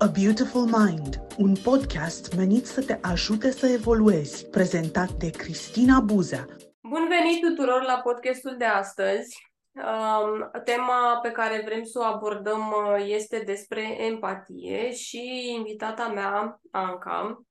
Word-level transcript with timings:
A 0.00 0.06
Beautiful 0.06 0.64
Mind, 0.64 1.20
un 1.38 1.54
podcast 1.62 2.36
menit 2.36 2.66
să 2.66 2.84
te 2.84 2.98
ajute 3.02 3.50
să 3.50 3.66
evoluezi, 3.66 4.46
prezentat 4.50 5.10
de 5.10 5.30
Cristina 5.30 6.00
Buzea. 6.00 6.46
Bun 6.80 7.08
venit 7.08 7.40
tuturor 7.40 7.82
la 7.82 8.00
podcastul 8.04 8.54
de 8.58 8.64
astăzi. 8.64 9.50
Um, 9.72 10.50
tema 10.64 11.18
pe 11.22 11.30
care 11.30 11.62
vrem 11.64 11.82
să 11.84 11.98
o 11.98 12.02
abordăm 12.02 12.58
uh, 12.68 13.04
este 13.06 13.38
despre 13.38 14.04
empatie 14.04 14.92
și 14.92 15.52
invitata 15.56 16.08
mea, 16.08 16.60
Anca, 16.70 17.42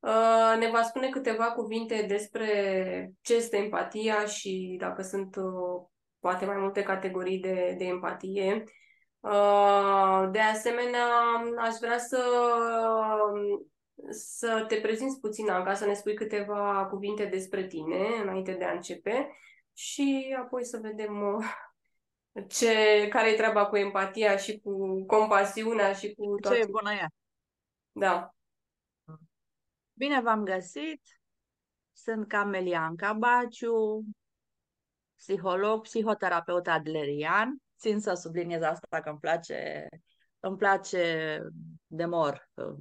uh, 0.00 0.58
ne 0.58 0.70
va 0.72 0.82
spune 0.82 1.08
câteva 1.08 1.44
cuvinte 1.44 2.04
despre 2.08 2.48
ce 3.20 3.34
este 3.34 3.56
empatia 3.56 4.24
și 4.24 4.76
dacă 4.80 5.02
sunt 5.02 5.36
uh, 5.36 5.86
poate 6.20 6.44
mai 6.44 6.56
multe 6.56 6.82
categorii 6.82 7.40
de, 7.40 7.74
de 7.78 7.84
empatie 7.84 8.64
Uh, 8.64 8.83
de 10.30 10.40
asemenea, 10.40 11.06
aș 11.58 11.74
vrea 11.80 11.98
să, 11.98 12.24
să 14.10 14.64
te 14.68 14.76
prezinți 14.76 15.20
puțin, 15.20 15.46
ca 15.46 15.74
să 15.74 15.86
ne 15.86 15.94
spui 15.94 16.14
câteva 16.14 16.86
cuvinte 16.90 17.24
despre 17.24 17.66
tine 17.66 18.06
înainte 18.22 18.52
de 18.52 18.64
a 18.64 18.72
începe 18.72 19.36
și 19.72 20.36
apoi 20.38 20.64
să 20.64 20.78
vedem 20.82 21.22
uh, 21.22 21.44
ce, 22.48 23.06
care 23.10 23.30
e 23.30 23.36
treaba 23.36 23.66
cu 23.66 23.76
empatia 23.76 24.36
și 24.36 24.60
cu 24.60 25.04
compasiunea 25.04 25.92
și 25.92 26.14
cu 26.14 26.34
toate. 26.40 26.58
Ce 26.58 26.66
bună 26.66 26.92
e! 26.92 27.06
Da. 27.92 28.34
Bine 29.92 30.20
v-am 30.20 30.44
găsit! 30.44 31.00
Sunt 31.92 32.28
Camelian 32.28 32.96
Cabaciu, 32.96 34.04
psiholog, 35.16 35.82
psihoterapeut 35.82 36.66
adlerian 36.66 37.62
țin 37.84 38.00
să 38.00 38.14
subliniez 38.14 38.62
asta 38.62 39.00
că 39.00 39.08
îmi 39.08 39.18
place, 39.18 39.88
îmi 40.40 40.56
place 40.56 41.38
de 41.86 42.04
mor 42.04 42.48
uh, 42.54 42.74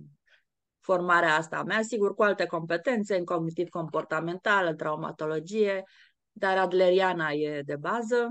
formarea 0.79 1.35
asta 1.35 1.57
a 1.57 1.63
mea, 1.63 1.81
sigur 1.81 2.15
cu 2.15 2.23
alte 2.23 2.45
competențe, 2.45 3.17
în 3.17 3.25
cognitiv 3.25 3.69
comportamental, 3.69 4.67
în 4.67 4.77
traumatologie, 4.77 5.83
dar 6.31 6.57
adleriana 6.57 7.31
e 7.31 7.61
de 7.61 7.75
bază. 7.75 8.29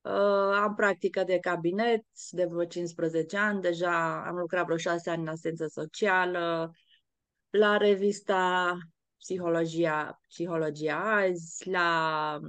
Uh, 0.00 0.58
am 0.62 0.74
practică 0.74 1.24
de 1.24 1.38
cabinet 1.38 2.04
de 2.30 2.44
vreo 2.44 2.64
15 2.64 3.36
ani, 3.36 3.60
deja 3.60 4.24
am 4.26 4.36
lucrat 4.36 4.64
vreo 4.64 4.76
6 4.76 5.10
ani 5.10 5.22
în 5.22 5.28
asistență 5.28 5.66
socială, 5.66 6.70
la 7.50 7.76
revista 7.76 8.76
Psihologia, 9.18 10.20
Psihologia 10.28 10.96
Azi, 10.96 11.68
la 11.68 12.40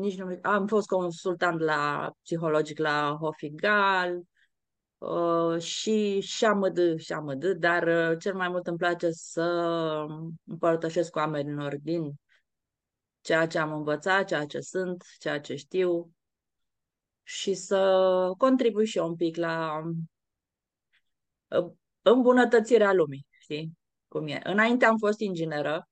nici 0.00 0.18
nu 0.18 0.38
am 0.42 0.66
fost 0.66 0.86
consultant 0.86 1.60
la 1.60 2.12
psihologic 2.22 2.78
la 2.78 3.16
Hofigal 3.20 4.22
uh, 4.98 5.60
și 5.60 6.20
șamăd, 6.20 6.98
șamăd, 6.98 7.44
dar 7.44 7.86
uh, 7.86 8.18
cel 8.18 8.34
mai 8.34 8.48
mult 8.48 8.66
îmi 8.66 8.78
place 8.78 9.10
să 9.10 9.42
împărtășesc 10.44 11.10
cu 11.10 11.18
oamenilor 11.18 11.76
din 11.82 12.14
ceea 13.20 13.46
ce 13.46 13.58
am 13.58 13.72
învățat, 13.72 14.26
ceea 14.26 14.46
ce 14.46 14.60
sunt, 14.60 15.04
ceea 15.18 15.40
ce 15.40 15.56
știu 15.56 16.10
și 17.22 17.54
să 17.54 18.32
contribui 18.38 18.86
și 18.86 18.98
eu 18.98 19.06
un 19.06 19.16
pic 19.16 19.36
la 19.36 19.82
uh, 21.48 21.72
îmbunătățirea 22.02 22.92
lumii, 22.92 23.26
știi? 23.38 23.78
Cum 24.08 24.26
e. 24.26 24.40
Înainte 24.42 24.84
am 24.84 24.96
fost 24.96 25.20
ingineră, 25.20 25.88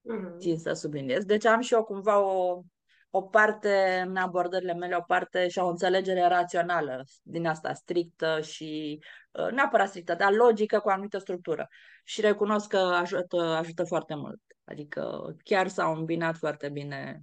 uh-huh. 0.00 0.38
țin 0.38 0.58
să 0.58 0.72
subliniez, 0.72 1.24
deci 1.24 1.44
am 1.44 1.60
și 1.60 1.74
eu 1.74 1.84
cumva 1.84 2.20
o 2.20 2.62
o 3.10 3.22
parte 3.22 4.04
în 4.06 4.16
abordările 4.16 4.74
mele, 4.74 4.96
o 4.96 5.02
parte 5.02 5.48
și 5.48 5.58
o 5.58 5.68
înțelegere 5.68 6.26
rațională 6.26 7.04
din 7.22 7.46
asta 7.46 7.72
strictă 7.72 8.40
și 8.40 8.98
uh, 9.30 9.50
neapărat 9.50 9.88
strictă, 9.88 10.14
dar 10.14 10.32
logică 10.32 10.78
cu 10.78 10.88
o 10.88 10.90
anumită 10.90 11.18
structură. 11.18 11.68
Și 12.04 12.20
recunosc 12.20 12.68
că 12.68 12.76
ajută, 12.76 13.36
ajută 13.36 13.84
foarte 13.84 14.14
mult. 14.14 14.40
Adică 14.64 15.34
chiar 15.44 15.68
s-au 15.68 15.94
îmbinat 15.94 16.36
foarte 16.36 16.68
bine 16.68 17.22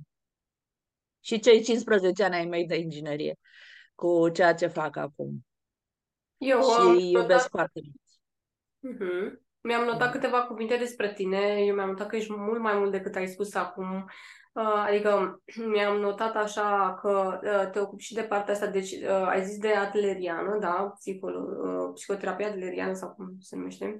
și 1.19 1.39
cei 1.39 1.63
15 1.63 2.23
ani 2.23 2.35
ai 2.35 2.45
mei 2.45 2.65
de 2.65 2.77
inginerie 2.77 3.35
cu 3.95 4.29
ceea 4.29 4.53
ce 4.53 4.67
fac 4.67 4.95
acum. 4.95 5.45
Eu 6.37 6.61
și 6.61 6.79
am 6.79 6.97
iubesc 6.97 7.27
notat... 7.27 7.49
foarte 7.49 7.79
mult. 7.83 8.03
Uh-huh. 8.95 9.43
Mi-am 9.61 9.83
notat 9.85 10.11
câteva 10.11 10.43
cuvinte 10.43 10.77
despre 10.77 11.13
tine. 11.13 11.63
Eu 11.65 11.75
mi-am 11.75 11.89
notat 11.89 12.07
că 12.07 12.15
ești 12.15 12.33
mult 12.33 12.61
mai 12.61 12.77
mult 12.77 12.91
decât 12.91 13.15
ai 13.15 13.27
spus 13.27 13.55
acum. 13.55 14.09
Uh, 14.55 14.83
adică 14.87 15.41
mi-am 15.73 15.99
notat 15.99 16.35
așa 16.35 16.97
că 17.01 17.39
uh, 17.43 17.69
te 17.71 17.79
ocupi 17.79 18.03
și 18.03 18.13
de 18.13 18.21
partea 18.21 18.53
asta, 18.53 18.67
deci 18.67 18.91
uh, 18.91 19.27
ai 19.27 19.45
zis 19.45 19.57
de 19.57 19.73
atleriană, 19.73 20.57
da, 20.59 20.93
Psiholo- 20.99 21.93
psihoterapia 21.93 22.47
atleriană 22.47 22.93
sau 22.93 23.13
cum 23.13 23.35
se 23.39 23.55
numește. 23.55 23.97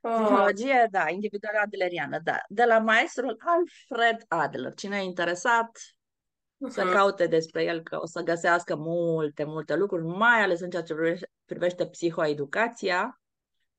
Psihologie, 0.00 0.88
da, 0.90 1.08
individuală 1.08 1.58
adleriană, 1.62 2.20
da. 2.24 2.38
De 2.48 2.64
la 2.64 2.78
maestrul 2.78 3.36
Alfred 3.38 4.24
Adler. 4.28 4.74
Cine 4.74 4.96
e 4.96 5.02
interesat 5.02 5.70
uh-huh. 5.70 6.68
să 6.68 6.90
caute 6.92 7.26
despre 7.26 7.64
el, 7.64 7.82
că 7.82 7.98
o 8.00 8.06
să 8.06 8.22
găsească 8.22 8.76
multe, 8.76 9.44
multe 9.44 9.76
lucruri, 9.76 10.04
mai 10.04 10.42
ales 10.42 10.60
în 10.60 10.70
ceea 10.70 10.82
ce 10.82 10.94
privește, 10.94 11.30
privește 11.44 11.86
psihoeducația. 11.86 13.20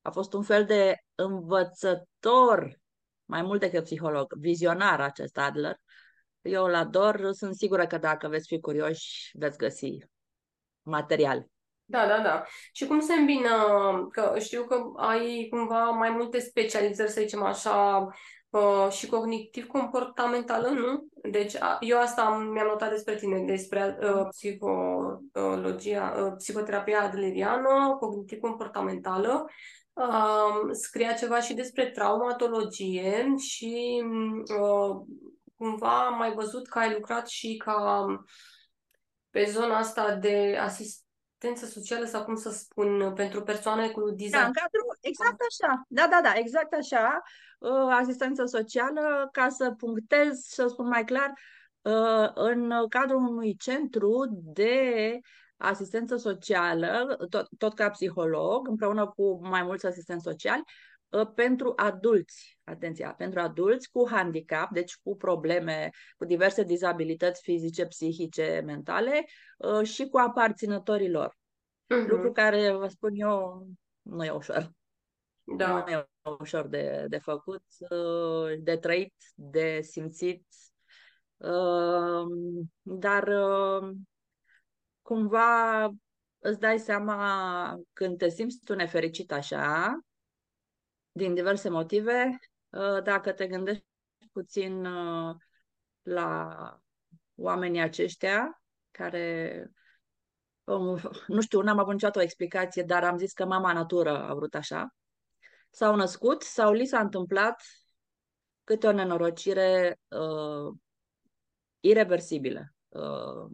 A 0.02 0.12
fost 0.12 0.34
un 0.34 0.44
fel 0.44 0.66
de 0.66 0.96
învățător, 1.16 2.80
mai 3.26 3.42
mult 3.42 3.60
decât 3.60 3.84
psiholog, 3.84 4.34
vizionar 4.34 5.02
acest 5.02 5.38
Adler, 5.38 5.76
eu 6.48 6.64
îl 6.64 6.76
ador, 6.76 7.30
sunt 7.32 7.56
sigură 7.56 7.88
că 7.88 7.98
dacă 7.98 8.28
veți 8.28 8.48
fi 8.48 8.60
curioși, 8.60 9.32
veți 9.34 9.58
găsi 9.58 9.98
material. 10.82 11.46
Da, 11.90 12.08
da, 12.08 12.20
da. 12.24 12.44
Și 12.72 12.86
cum 12.86 13.00
se 13.00 13.14
îmbină, 13.14 13.50
că 14.12 14.36
știu 14.40 14.64
că 14.64 14.84
ai 14.96 15.48
cumva 15.50 15.90
mai 15.90 16.10
multe 16.10 16.40
specializări, 16.40 17.12
să 17.12 17.22
zicem 17.22 17.44
așa, 17.44 18.08
uh, 18.50 18.88
și 18.90 19.08
cognitiv-comportamentală, 19.08 20.68
nu? 20.68 21.08
Deci 21.32 21.54
eu 21.80 22.00
asta 22.00 22.30
mi-am 22.52 22.68
notat 22.68 22.90
despre 22.90 23.16
tine, 23.16 23.44
despre 23.46 23.98
uh, 24.02 24.28
psihologia, 24.30 26.16
uh, 26.24 26.34
psihoterapia 26.38 27.02
adleriană, 27.02 27.96
cognitiv-comportamentală, 28.00 29.46
uh, 29.94 30.70
scria 30.72 31.14
ceva 31.14 31.40
și 31.40 31.54
despre 31.54 31.86
traumatologie 31.86 33.26
și 33.38 34.04
uh, 34.60 35.02
cumva 35.58 36.06
am 36.06 36.18
mai 36.18 36.34
văzut 36.34 36.68
că 36.68 36.80
ai 36.80 36.94
lucrat 36.94 37.28
și 37.28 37.58
ca 37.58 38.06
pe 39.30 39.46
zona 39.46 39.78
asta 39.78 40.16
de 40.16 40.58
asistență 40.60 41.66
socială 41.66 42.06
sau 42.06 42.24
cum 42.24 42.36
să 42.36 42.50
spun, 42.50 43.14
pentru 43.14 43.44
persoane 43.44 43.90
cu 43.90 44.10
dizabilități. 44.10 44.32
Da, 44.32 44.46
în 44.46 44.52
cadrul, 44.54 44.98
exact 45.02 45.42
așa. 45.50 45.84
Da, 45.88 46.08
da, 46.10 46.20
da, 46.24 46.34
exact 46.40 46.74
așa. 46.74 47.22
Uh, 47.60 47.88
asistență 47.90 48.46
socială, 48.46 49.30
ca 49.32 49.50
să 49.50 49.72
punctez, 49.72 50.40
să 50.40 50.68
spun 50.68 50.88
mai 50.88 51.04
clar, 51.04 51.34
uh, 51.82 52.30
în 52.34 52.74
cadrul 52.90 53.28
unui 53.28 53.56
centru 53.56 54.42
de 54.54 55.20
asistență 55.58 56.16
socială, 56.16 57.18
tot, 57.30 57.48
tot 57.58 57.74
ca 57.74 57.90
psiholog, 57.90 58.68
împreună 58.68 59.08
cu 59.08 59.48
mai 59.48 59.64
mulți 59.64 59.86
asistenți 59.86 60.24
sociali, 60.24 60.64
uh, 60.66 60.97
pentru 61.36 61.74
adulți 61.76 62.60
atenția, 62.64 63.14
pentru 63.14 63.40
adulți 63.40 63.90
cu 63.92 64.08
handicap, 64.10 64.72
deci 64.72 64.98
cu 65.04 65.16
probleme, 65.16 65.90
cu 66.18 66.26
diverse 66.26 66.64
dizabilități 66.64 67.42
fizice, 67.42 67.86
psihice, 67.86 68.62
mentale 68.66 69.26
uh, 69.58 69.88
și 69.88 70.08
cu 70.08 70.18
aparținătorilor. 70.18 71.30
Uh-huh. 71.32 72.08
Lucru 72.08 72.32
care, 72.32 72.72
vă 72.72 72.88
spun 72.88 73.12
eu, 73.14 73.68
nu 74.02 74.26
e 74.26 74.30
ușor. 74.30 74.72
Da. 75.44 75.68
Nu 75.68 75.92
e 75.92 76.08
ușor 76.40 76.68
de, 76.68 77.06
de 77.08 77.18
făcut, 77.18 77.64
uh, 77.90 78.60
de 78.60 78.78
trăit, 78.78 79.14
de 79.36 79.82
simțit, 79.82 80.46
uh, 81.38 82.26
dar 82.82 83.30
cumva 85.02 85.84
îți 86.40 86.60
dai 86.60 86.80
seama 86.80 87.80
când 87.94 88.18
te 88.18 88.30
simți 88.30 88.60
tu 88.64 88.76
nefericit 88.76 89.32
așa, 89.32 90.00
din 91.18 91.34
diverse 91.34 91.70
motive, 91.70 92.40
Uh, 92.70 93.04
dacă 93.04 93.32
te 93.32 93.48
gândești 93.48 93.86
puțin 94.32 94.86
uh, 94.86 95.36
la 96.02 96.80
oamenii 97.36 97.82
aceștia 97.82 98.62
care 98.92 99.72
um, 100.64 101.00
nu 101.28 101.42
știu, 101.42 101.62
n-am 101.62 101.80
avut 101.80 101.94
niciodată 101.94 102.20
o 102.20 102.24
explicație, 102.24 102.84
dar 102.84 103.04
am 103.04 103.18
zis 103.18 103.34
că 103.34 103.46
mama 103.46 103.74
natură 103.74 104.24
a 104.24 104.34
vrut 104.34 104.56
așa. 104.56 104.96
S-au 105.70 105.96
născut 105.96 106.42
sau 106.42 106.72
li 106.72 106.86
s-a 106.86 107.00
întâmplat 107.00 107.62
câte 108.64 108.88
o 108.88 108.92
nenorocire 108.92 110.00
uh, 110.08 110.78
irreversibilă 111.80 112.74
uh, 112.88 113.52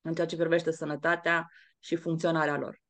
în 0.00 0.14
ceea 0.14 0.26
ce 0.26 0.36
privește 0.36 0.70
sănătatea 0.70 1.48
și 1.78 1.96
funcționarea 1.96 2.58
lor. 2.58 2.81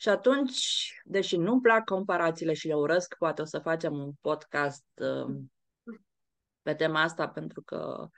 Și 0.00 0.08
atunci, 0.08 0.92
deși 1.04 1.36
nu-mi 1.36 1.60
plac 1.60 1.84
comparațiile 1.84 2.52
și 2.52 2.66
le 2.66 2.74
urăsc, 2.74 3.14
poate 3.18 3.42
o 3.42 3.44
să 3.44 3.58
facem 3.58 3.98
un 3.98 4.12
podcast 4.20 4.84
uh, 4.94 5.36
pe 6.62 6.74
tema 6.74 7.02
asta, 7.02 7.28
pentru 7.28 7.62
că 7.62 8.08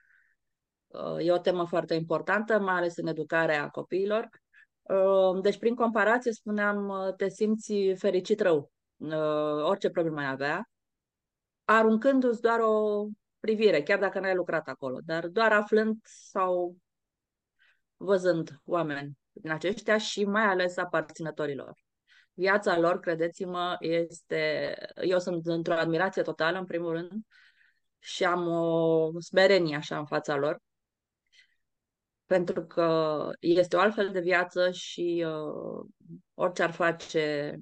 uh, 0.86 1.16
e 1.26 1.32
o 1.32 1.38
temă 1.38 1.66
foarte 1.66 1.94
importantă, 1.94 2.58
mai 2.58 2.74
ales 2.74 2.96
în 2.96 3.06
educarea 3.06 3.68
copiilor. 3.68 4.28
Uh, 4.82 5.40
deci, 5.42 5.58
prin 5.58 5.74
comparație, 5.74 6.32
spuneam, 6.32 6.88
uh, 6.88 7.14
te 7.14 7.28
simți 7.28 7.74
fericit 7.98 8.40
rău, 8.40 8.72
uh, 8.96 9.62
orice 9.62 9.90
problemă 9.90 10.20
ai 10.20 10.30
avea, 10.30 10.70
aruncându-ți 11.64 12.40
doar 12.40 12.60
o 12.60 13.06
privire, 13.38 13.82
chiar 13.82 13.98
dacă 13.98 14.20
n-ai 14.20 14.34
lucrat 14.34 14.68
acolo, 14.68 14.98
dar 15.04 15.28
doar 15.28 15.52
aflând 15.52 15.96
sau 16.02 16.76
văzând 17.96 18.60
oameni 18.64 19.19
din 19.40 19.50
aceștia 19.50 19.98
și 19.98 20.24
mai 20.24 20.44
ales 20.44 20.76
aparținătorilor. 20.76 21.74
Viața 22.32 22.78
lor, 22.78 23.00
credeți-mă, 23.00 23.76
este... 23.80 24.74
Eu 25.02 25.18
sunt 25.18 25.46
într-o 25.46 25.74
admirație 25.74 26.22
totală, 26.22 26.58
în 26.58 26.64
primul 26.64 26.92
rând, 26.92 27.22
și 27.98 28.24
am 28.24 28.48
o 28.48 29.20
smerenie 29.20 29.76
așa 29.76 29.98
în 29.98 30.06
fața 30.06 30.36
lor, 30.36 30.60
pentru 32.26 32.66
că 32.66 33.28
este 33.40 33.76
o 33.76 33.80
altfel 33.80 34.10
de 34.10 34.20
viață 34.20 34.70
și 34.70 35.24
uh, 35.26 35.86
orice 36.34 36.62
ar 36.62 36.70
face, 36.70 37.54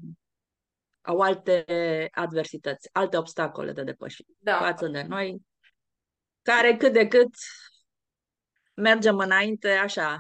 au 1.01 1.19
alte 1.19 1.65
adversități, 2.11 2.89
alte 2.93 3.17
obstacole 3.17 3.73
de 3.73 3.83
depășit 3.83 4.27
da. 4.39 4.59
față 4.59 4.87
de 4.87 5.03
noi, 5.03 5.43
care 6.43 6.77
cât 6.77 6.93
de 6.93 7.07
cât 7.07 7.35
mergem 8.75 9.19
înainte 9.19 9.71
așa, 9.71 10.19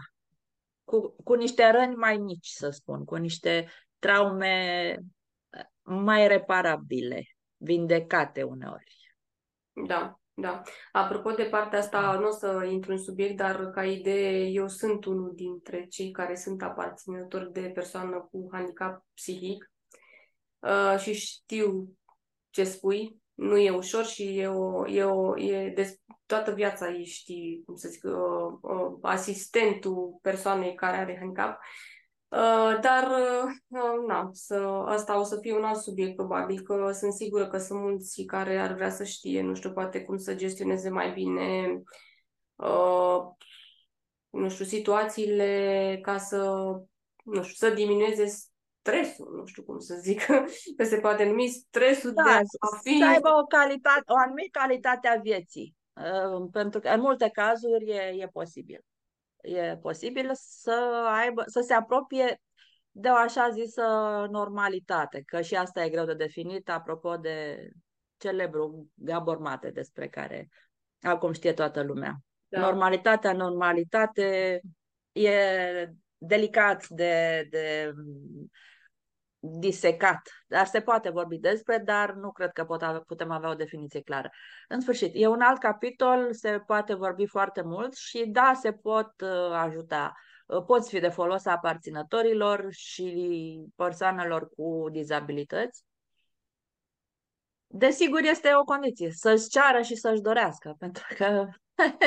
cu, 0.88 1.14
cu 1.25 1.35
niște 1.35 1.70
răni 1.70 1.94
mai 1.94 2.17
mici, 2.17 2.49
să 2.49 2.70
spun, 2.70 3.05
cu 3.05 3.14
niște 3.14 3.70
traume 3.99 4.96
mai 5.82 6.29
reparabile, 6.29 7.23
vindecate 7.56 8.43
uneori. 8.43 9.14
Da, 9.87 10.20
da. 10.35 10.62
Apropo 10.93 11.31
de 11.31 11.44
partea 11.44 11.79
asta, 11.79 12.19
nu 12.20 12.26
o 12.26 12.31
să 12.31 12.69
intru 12.70 12.93
în 12.93 12.99
subiect, 12.99 13.37
dar 13.37 13.70
ca 13.70 13.85
idee, 13.85 14.46
eu 14.46 14.69
sunt 14.69 15.05
unul 15.05 15.32
dintre 15.35 15.87
cei 15.87 16.11
care 16.11 16.35
sunt 16.35 16.62
aparținători 16.62 17.52
de 17.52 17.70
persoană 17.75 18.29
cu 18.31 18.49
handicap 18.52 19.06
psihic 19.14 19.73
uh, 20.58 20.99
și 20.99 21.12
știu 21.12 21.88
ce 22.50 22.64
spui. 22.64 23.17
Nu 23.38 23.58
e 23.58 23.70
ușor 23.70 24.05
și 24.05 24.38
e, 24.38 24.46
o, 24.46 24.88
e, 24.88 25.05
o, 25.05 25.38
e 25.38 25.73
des, 25.75 26.00
toată 26.26 26.50
viața 26.52 26.94
ești, 26.94 27.62
cum 27.64 27.76
să 27.76 27.88
zic, 27.88 28.05
uh, 28.05 28.12
uh, 28.61 28.99
asistentul 29.02 30.19
persoanei 30.23 30.75
care 30.75 30.96
are 30.96 31.17
handicap. 31.19 31.58
Uh, 32.29 32.79
dar, 32.81 33.08
uh, 33.69 34.06
na, 34.06 34.31
să, 34.32 34.55
asta 34.87 35.19
o 35.19 35.23
să 35.23 35.38
fie 35.40 35.56
un 35.56 35.64
alt 35.64 35.81
subiect, 35.81 36.17
probabil, 36.17 36.61
că 36.61 36.90
sunt 36.93 37.12
sigură 37.12 37.49
că 37.49 37.58
sunt 37.58 37.81
mulți 37.81 38.23
care 38.23 38.58
ar 38.58 38.73
vrea 38.75 38.90
să 38.90 39.05
știe, 39.05 39.43
nu 39.43 39.55
știu, 39.55 39.73
poate 39.73 40.05
cum 40.05 40.17
să 40.17 40.35
gestioneze 40.35 40.88
mai 40.88 41.12
bine, 41.12 41.82
uh, 42.56 43.19
nu 44.31 44.49
știu, 44.49 44.64
situațiile 44.64 45.99
ca 46.02 46.19
să, 46.19 46.46
nu 47.25 47.43
știu, 47.43 47.69
să 47.69 47.75
diminueze 47.75 48.47
stresul, 48.88 49.37
nu 49.37 49.46
știu 49.46 49.62
cum 49.62 49.79
să 49.79 49.94
zic, 49.94 50.23
că 50.76 50.85
se 50.85 50.99
poate 50.99 51.25
numi 51.25 51.46
stresul 51.46 52.12
da, 52.12 52.23
de 52.23 52.31
a 52.31 52.76
fi... 52.82 52.99
să 52.99 53.05
aibă 53.05 53.29
o, 53.43 53.46
calitate, 53.46 54.02
o 54.06 54.17
anumită 54.25 54.58
calitate 54.58 55.08
a 55.08 55.20
vieții. 55.20 55.76
Uh, 55.93 56.49
pentru 56.52 56.81
că 56.81 56.88
în 56.88 57.00
multe 57.00 57.29
cazuri 57.32 57.90
e, 57.90 58.14
e 58.19 58.29
posibil. 58.32 58.85
E 59.40 59.76
posibil 59.76 60.31
să 60.32 61.06
aibă, 61.20 61.43
să 61.46 61.61
se 61.61 61.75
apropie 61.75 62.40
de 62.90 63.08
o 63.08 63.14
așa 63.14 63.50
zisă 63.50 63.82
normalitate, 64.31 65.23
că 65.26 65.40
și 65.40 65.55
asta 65.55 65.85
e 65.85 65.90
greu 65.90 66.05
de 66.05 66.14
definit, 66.14 66.70
apropo 66.70 67.17
de 67.17 67.69
celebru 68.17 68.88
Gabor 68.94 69.38
Mate, 69.38 69.70
despre 69.70 70.08
care 70.08 70.49
acum 71.02 71.32
știe 71.32 71.52
toată 71.52 71.82
lumea. 71.82 72.17
Da. 72.49 72.61
Normalitatea, 72.61 73.32
normalitate 73.32 74.61
e 75.12 75.38
delicat 76.19 76.88
de, 76.88 77.46
de 77.50 77.93
disecat, 79.40 80.29
dar 80.46 80.67
se 80.67 80.81
poate 80.81 81.11
vorbi 81.11 81.38
despre, 81.38 81.79
dar 81.79 82.12
nu 82.12 82.32
cred 82.32 82.52
că 82.52 82.64
pot 82.64 82.82
avea, 82.82 83.00
putem 83.00 83.31
avea 83.31 83.50
o 83.50 83.55
definiție 83.55 84.02
clară. 84.02 84.31
În 84.69 84.81
sfârșit, 84.81 85.11
e 85.14 85.26
un 85.26 85.40
alt 85.40 85.58
capitol, 85.61 86.32
se 86.32 86.62
poate 86.67 86.94
vorbi 86.94 87.26
foarte 87.26 87.62
mult 87.62 87.94
și 87.94 88.25
da, 88.26 88.52
se 88.55 88.73
pot 88.73 89.20
uh, 89.20 89.52
ajuta. 89.52 90.14
Uh, 90.46 90.64
poți 90.64 90.88
fi 90.88 91.00
de 91.00 91.08
folos 91.08 91.46
aparținătorilor 91.46 92.67
și 92.70 93.61
persoanelor 93.76 94.49
cu 94.49 94.88
dizabilități. 94.90 95.85
Desigur, 97.67 98.20
este 98.20 98.50
o 98.55 98.64
condiție, 98.64 99.11
să-și 99.11 99.49
ceară 99.49 99.82
și 99.82 99.94
să-și 99.94 100.20
dorească, 100.20 100.75
pentru 100.79 101.05
că, 101.17 101.49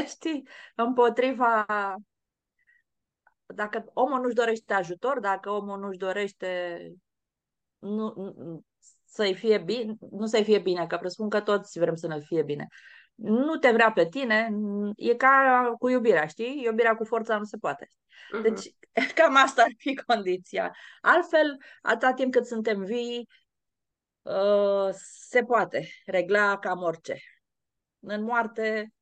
știi, 0.08 0.48
împotriva 0.76 1.66
dacă 3.56 3.86
omul 3.94 4.20
nu-și 4.22 4.36
dorește 4.36 4.74
ajutor, 4.74 5.20
dacă 5.20 5.50
omul 5.50 5.80
nu-și 5.80 5.98
dorește 5.98 6.78
nu, 7.82 8.14
nu, 8.16 8.64
să-i 9.06 9.34
fie 9.34 9.58
bine, 9.58 9.94
nu 10.12 10.26
să-i 10.26 10.44
fie 10.44 10.60
bine, 10.60 10.88
că 10.88 10.98
presupun 10.98 11.30
că 11.30 11.42
toți 11.42 11.80
vrem 11.80 11.96
să 11.96 12.08
ne 12.08 12.20
fie 12.20 12.44
bine. 12.44 12.68
Nu 13.16 13.56
te 13.56 13.72
vrea 13.72 13.92
pe 13.92 14.08
tine, 14.08 14.50
e 14.96 15.16
ca 15.16 15.76
cu 15.80 15.90
iubirea, 15.90 16.26
știi? 16.26 16.62
Iubirea 16.64 16.96
cu 16.96 17.04
forța 17.04 17.38
nu 17.38 17.44
se 17.44 17.58
poate. 17.58 17.88
Uh-huh. 17.88 18.42
Deci, 18.42 18.76
cam 19.16 19.36
asta 19.36 19.62
ar 19.62 19.72
fi 19.78 19.96
condiția. 20.08 20.76
Altfel, 21.02 21.58
atâta 21.82 22.14
timp 22.14 22.32
cât 22.32 22.46
suntem 22.46 22.84
vii, 22.84 23.30
uh, 24.22 24.90
se 25.28 25.44
poate 25.44 25.88
regla 26.06 26.60
cam 26.60 26.82
orice. 26.82 27.18
În 28.00 28.24
moarte, 28.24 28.94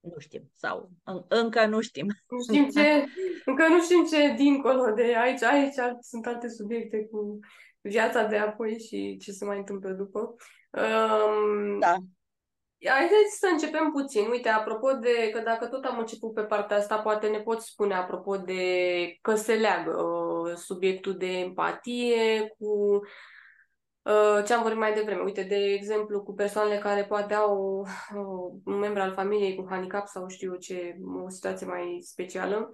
nu 0.00 0.18
știm, 0.18 0.50
sau 0.54 0.90
în, 1.04 1.24
încă 1.28 1.66
nu 1.66 1.80
știm. 1.80 2.06
Nu 2.28 2.42
știm 2.42 2.68
ce, 2.76 3.04
încă 3.44 3.68
nu 3.68 3.82
știm 3.82 4.04
ce 4.04 4.34
dincolo 4.36 4.92
de 4.92 5.16
aici, 5.16 5.42
aici 5.42 5.74
sunt 6.00 6.26
alte 6.26 6.48
subiecte 6.48 7.06
cu 7.06 7.38
viața 7.82 8.24
de 8.24 8.36
apoi 8.36 8.78
și 8.78 9.16
ce 9.16 9.32
se 9.32 9.44
mai 9.44 9.58
întâmplă 9.58 9.90
după. 9.90 10.34
Um, 10.70 11.78
da. 11.78 11.94
Haideți 12.84 13.38
să 13.38 13.48
începem 13.52 13.90
puțin. 13.90 14.28
Uite, 14.30 14.48
apropo 14.48 14.92
de 14.92 15.30
că 15.32 15.40
dacă 15.40 15.66
tot 15.66 15.84
am 15.84 15.98
început 15.98 16.34
pe 16.34 16.42
partea 16.42 16.76
asta, 16.76 16.98
poate 16.98 17.26
ne 17.28 17.40
poți 17.40 17.66
spune 17.66 17.94
apropo 17.94 18.36
de 18.36 18.62
că 19.20 19.34
se 19.34 19.54
leagă 19.54 20.02
uh, 20.02 20.54
subiectul 20.54 21.16
de 21.16 21.38
empatie 21.38 22.54
cu 22.58 23.00
Uh, 23.02 23.08
ce 24.44 24.52
am 24.52 24.62
vorbit 24.62 24.78
mai 24.78 24.94
devreme. 24.94 25.22
Uite, 25.22 25.42
de 25.42 25.56
exemplu, 25.56 26.22
cu 26.22 26.34
persoanele 26.34 26.78
care 26.78 27.04
poate 27.04 27.34
au 27.34 27.80
uh, 27.80 28.60
un 28.64 28.78
membru 28.78 29.00
al 29.00 29.12
familiei 29.12 29.54
cu 29.54 29.66
handicap 29.68 30.06
sau 30.06 30.28
știu 30.28 30.56
ce, 30.56 30.96
o 31.24 31.28
situație 31.28 31.66
mai 31.66 31.98
specială. 32.02 32.70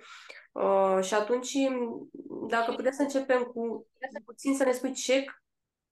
Uh, 0.53 0.99
și 1.03 1.15
atunci, 1.15 1.55
dacă 2.49 2.73
puteți 2.73 2.97
să 2.97 3.03
începem 3.03 3.43
cu 3.43 3.87
puțin 4.25 4.57
să 4.57 4.65
ne 4.65 4.73
spui 4.73 4.93
ce 4.93 5.25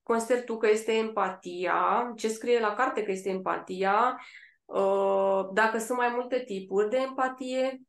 consideri 0.02 0.44
tu 0.44 0.56
că 0.56 0.68
este 0.68 0.92
empatia, 0.92 2.12
ce 2.16 2.28
scrie 2.28 2.60
la 2.60 2.74
carte 2.74 3.02
că 3.02 3.10
este 3.10 3.28
empatia, 3.28 4.20
uh, 4.64 5.48
dacă 5.52 5.78
sunt 5.78 5.98
mai 5.98 6.08
multe 6.14 6.42
tipuri 6.46 6.90
de 6.90 6.96
empatie, 6.96 7.80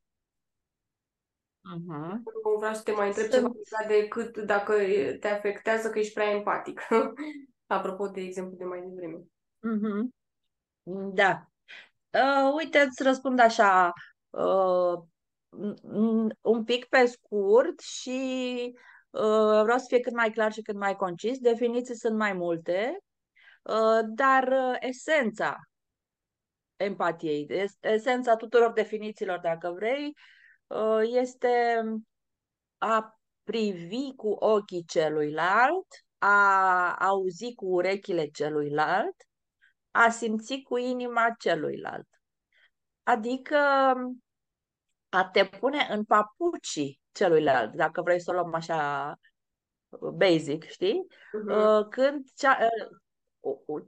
Uh-huh. 1.76 2.22
Vreau 2.58 2.74
să 2.74 2.82
te 2.84 2.92
mai 2.92 3.08
întreb 3.08 3.30
Sunt... 3.30 3.44
ceva 3.44 3.88
de 3.88 4.08
cât 4.08 4.38
dacă 4.38 4.74
te 5.20 5.28
afectează 5.28 5.90
că 5.90 6.00
ești 6.00 6.14
prea 6.14 6.30
empatic. 6.30 6.82
Apropo 7.68 8.08
de 8.08 8.22
exemplu 8.22 8.58
de 8.58 8.64
mai 8.64 8.82
devreme. 8.82 9.18
Uh-huh. 9.18 10.08
Da. 11.14 11.48
Uh, 12.14 12.54
uite, 12.58 12.80
îți 12.80 13.04
răspund 13.04 13.40
așa 13.40 13.94
uh, 14.30 14.94
un 16.42 16.64
pic 16.64 16.86
pe 16.86 17.06
scurt 17.06 17.80
și 17.80 18.22
uh, 19.10 19.62
vreau 19.64 19.78
să 19.78 19.86
fie 19.88 20.00
cât 20.00 20.14
mai 20.14 20.32
clar 20.32 20.52
și 20.52 20.62
cât 20.62 20.76
mai 20.76 20.96
concis. 20.96 21.38
Definiții 21.40 21.96
sunt 21.96 22.18
mai 22.18 22.34
multe, 22.34 22.98
uh, 23.62 24.00
dar 24.06 24.48
uh, 24.48 24.76
esența 24.80 25.56
empatiei, 26.76 27.70
esența 27.80 28.36
tuturor 28.36 28.72
definițiilor, 28.72 29.40
dacă 29.40 29.72
vrei, 29.72 30.06
Uh, 30.06 30.37
este 31.04 31.84
a 32.78 33.20
privi 33.44 34.16
cu 34.16 34.30
ochii 34.30 34.84
celuilalt, 34.84 35.88
a 36.18 36.96
auzi 36.96 37.54
cu 37.54 37.66
urechile 37.66 38.28
celuilalt, 38.28 39.16
a 39.92 40.10
simți 40.10 40.62
cu 40.62 40.78
inima 40.78 41.36
celuilalt. 41.40 42.08
Adică 43.04 43.58
a 45.10 45.30
te 45.32 45.46
pune 45.46 45.88
în 45.90 46.04
papucii 46.04 47.00
celuilalt, 47.12 47.76
dacă 47.76 48.02
vrei 48.02 48.22
să 48.22 48.32
o 48.32 48.34
luăm 48.34 48.54
așa 48.54 49.14
basic, 50.14 50.64
știi? 50.64 51.06
Uh-huh. 51.10 51.90
Când 51.90 52.26
cea, 52.36 52.58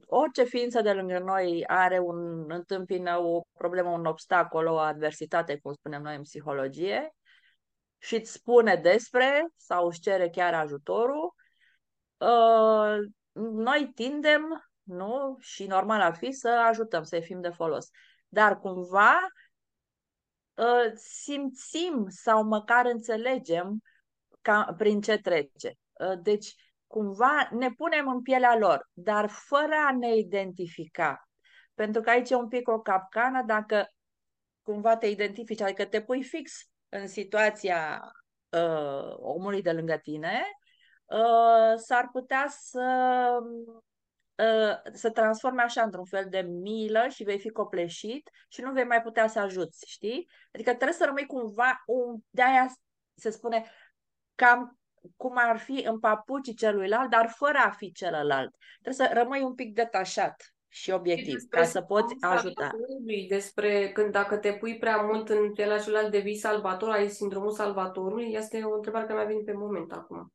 orice 0.06 0.44
ființă 0.44 0.82
de 0.82 0.94
lângă 0.94 1.20
noi 1.20 1.64
are 1.68 2.00
un, 2.00 2.52
întâmpină 2.52 3.18
o 3.18 3.42
problemă, 3.58 3.90
un 3.90 4.06
obstacol, 4.06 4.68
o 4.68 4.78
adversitate, 4.78 5.58
cum 5.58 5.74
spunem 5.74 6.02
noi 6.02 6.16
în 6.16 6.22
psihologie, 6.22 7.14
și 7.98 8.16
îți 8.16 8.32
spune 8.32 8.76
despre 8.76 9.48
sau 9.56 9.88
își 9.88 10.00
cere 10.00 10.30
chiar 10.30 10.54
ajutorul, 10.54 11.34
uh, 12.18 12.98
noi 13.34 13.92
tindem, 13.96 14.70
nu, 14.84 15.38
și 15.40 15.68
normal 15.68 16.02
ar 16.02 16.16
fi 16.16 16.32
să 16.32 16.50
ajutăm, 16.50 17.04
să 17.04 17.20
fim 17.20 17.42
de 17.42 17.50
folos. 17.50 17.90
Dar 18.28 18.60
cumva 18.60 19.16
uh, 20.54 20.92
simțim 20.96 22.06
sau 22.08 22.44
măcar 22.44 22.86
înțelegem 22.86 23.80
ca, 24.42 24.74
prin 24.78 25.02
ce 25.02 25.18
trece. 25.18 25.74
Uh, 25.92 26.20
deci, 26.22 26.56
cumva 26.90 27.48
ne 27.52 27.72
punem 27.72 28.08
în 28.08 28.22
pielea 28.22 28.58
lor, 28.58 28.90
dar 28.94 29.30
fără 29.30 29.76
a 29.88 29.96
ne 29.98 30.16
identifica. 30.16 31.30
Pentru 31.74 32.02
că 32.02 32.10
aici 32.10 32.30
e 32.30 32.36
un 32.36 32.48
pic 32.48 32.68
o 32.68 32.80
capcană 32.80 33.44
dacă 33.46 33.88
cumva 34.62 34.98
te 34.98 35.08
identifici, 35.08 35.62
adică 35.62 35.86
te 35.86 36.02
pui 36.02 36.24
fix 36.24 36.52
în 36.90 37.08
situația 37.08 38.02
uh, 38.50 39.16
omului 39.16 39.62
de 39.62 39.72
lângă 39.72 39.98
tine, 39.98 40.42
uh, 41.06 41.74
s-ar 41.76 42.10
putea 42.12 42.46
să 42.50 42.88
uh, 44.36 44.92
să 44.94 45.12
transforme 45.12 45.62
așa 45.62 45.82
într-un 45.82 46.06
fel 46.06 46.26
de 46.30 46.42
milă 46.42 47.08
și 47.08 47.24
vei 47.24 47.40
fi 47.40 47.50
copleșit 47.50 48.30
și 48.48 48.62
nu 48.62 48.72
vei 48.72 48.86
mai 48.86 49.02
putea 49.02 49.28
să 49.28 49.40
ajuți, 49.40 49.86
știi? 49.88 50.30
Adică 50.54 50.70
trebuie 50.70 50.98
să 50.98 51.06
rămâi 51.06 51.26
cumva, 51.26 51.84
un, 51.86 52.20
de-aia 52.30 52.68
se 53.14 53.30
spune 53.30 53.72
cam 54.36 54.79
cum 55.16 55.34
ar 55.36 55.58
fi 55.58 55.86
în 55.88 56.00
papucii 56.00 56.54
celuilalt, 56.54 57.10
dar 57.10 57.34
fără 57.36 57.58
a 57.66 57.70
fi 57.70 57.92
celălalt. 57.92 58.56
Trebuie 58.82 59.08
să 59.08 59.14
rămâi 59.14 59.42
un 59.42 59.54
pic 59.54 59.74
detașat 59.74 60.54
și 60.68 60.92
obiectiv, 60.92 61.42
ca 61.50 61.64
să 61.64 61.82
poți 61.82 62.16
ajuta. 62.20 62.72
Despre 63.28 63.92
când 63.92 64.12
dacă 64.12 64.38
te 64.38 64.54
pui 64.54 64.78
prea 64.78 64.98
mult 65.02 65.30
în 65.30 65.54
pielea 65.54 65.80
celălalt 65.80 66.12
devii 66.12 66.38
salvator, 66.38 66.90
ai 66.90 67.10
sindromul 67.10 67.52
salvatorului, 67.52 68.32
este 68.34 68.64
o 68.64 68.74
întrebare 68.74 69.06
care 69.06 69.18
mi-a 69.18 69.28
venit 69.28 69.46
pe 69.46 69.54
moment 69.54 69.92
acum. 69.92 70.34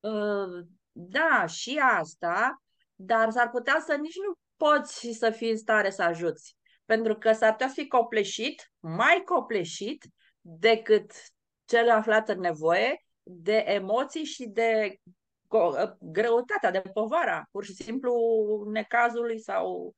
Uh, 0.00 0.66
da, 0.92 1.46
și 1.46 1.80
asta, 1.98 2.62
dar 2.94 3.30
s-ar 3.30 3.50
putea 3.50 3.82
să 3.86 3.94
nici 3.94 4.16
nu 4.16 4.32
poți 4.56 5.08
să 5.12 5.30
fii 5.30 5.50
în 5.50 5.56
stare 5.56 5.90
să 5.90 6.02
ajuți. 6.02 6.56
Pentru 6.84 7.14
că 7.14 7.32
s-ar 7.32 7.50
putea 7.50 7.66
să 7.66 7.74
fii 7.74 7.88
copleșit, 7.88 8.72
mai 8.78 9.22
copleșit 9.24 10.04
decât 10.40 11.12
cel 11.64 11.90
aflat 11.90 12.28
în 12.28 12.40
nevoie 12.40 13.04
de 13.32 13.64
emoții 13.66 14.24
și 14.24 14.46
de 14.46 14.96
greutatea, 16.00 16.70
de 16.70 16.82
povara, 16.92 17.48
pur 17.50 17.64
și 17.64 17.72
simplu 17.72 18.14
necazului 18.72 19.40
sau 19.40 19.94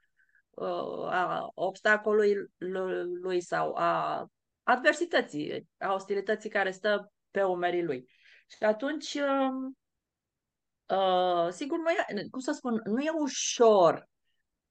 uh, 0.50 1.06
a 1.10 1.50
obstacolului 1.54 2.34
lui 3.22 3.40
sau 3.40 3.74
a 3.74 4.26
adversității, 4.62 5.68
a 5.78 5.92
ostilității 5.92 6.50
care 6.50 6.70
stă 6.70 7.12
pe 7.30 7.42
umerii 7.42 7.84
lui. 7.84 8.08
Și 8.56 8.64
atunci, 8.64 9.14
uh, 9.14 9.72
uh, 10.96 11.48
sigur, 11.50 11.78
nu 11.78 11.90
e, 11.90 12.28
cum 12.30 12.40
să 12.40 12.52
spun, 12.52 12.80
nu 12.84 13.00
e 13.00 13.10
ușor, 13.10 14.08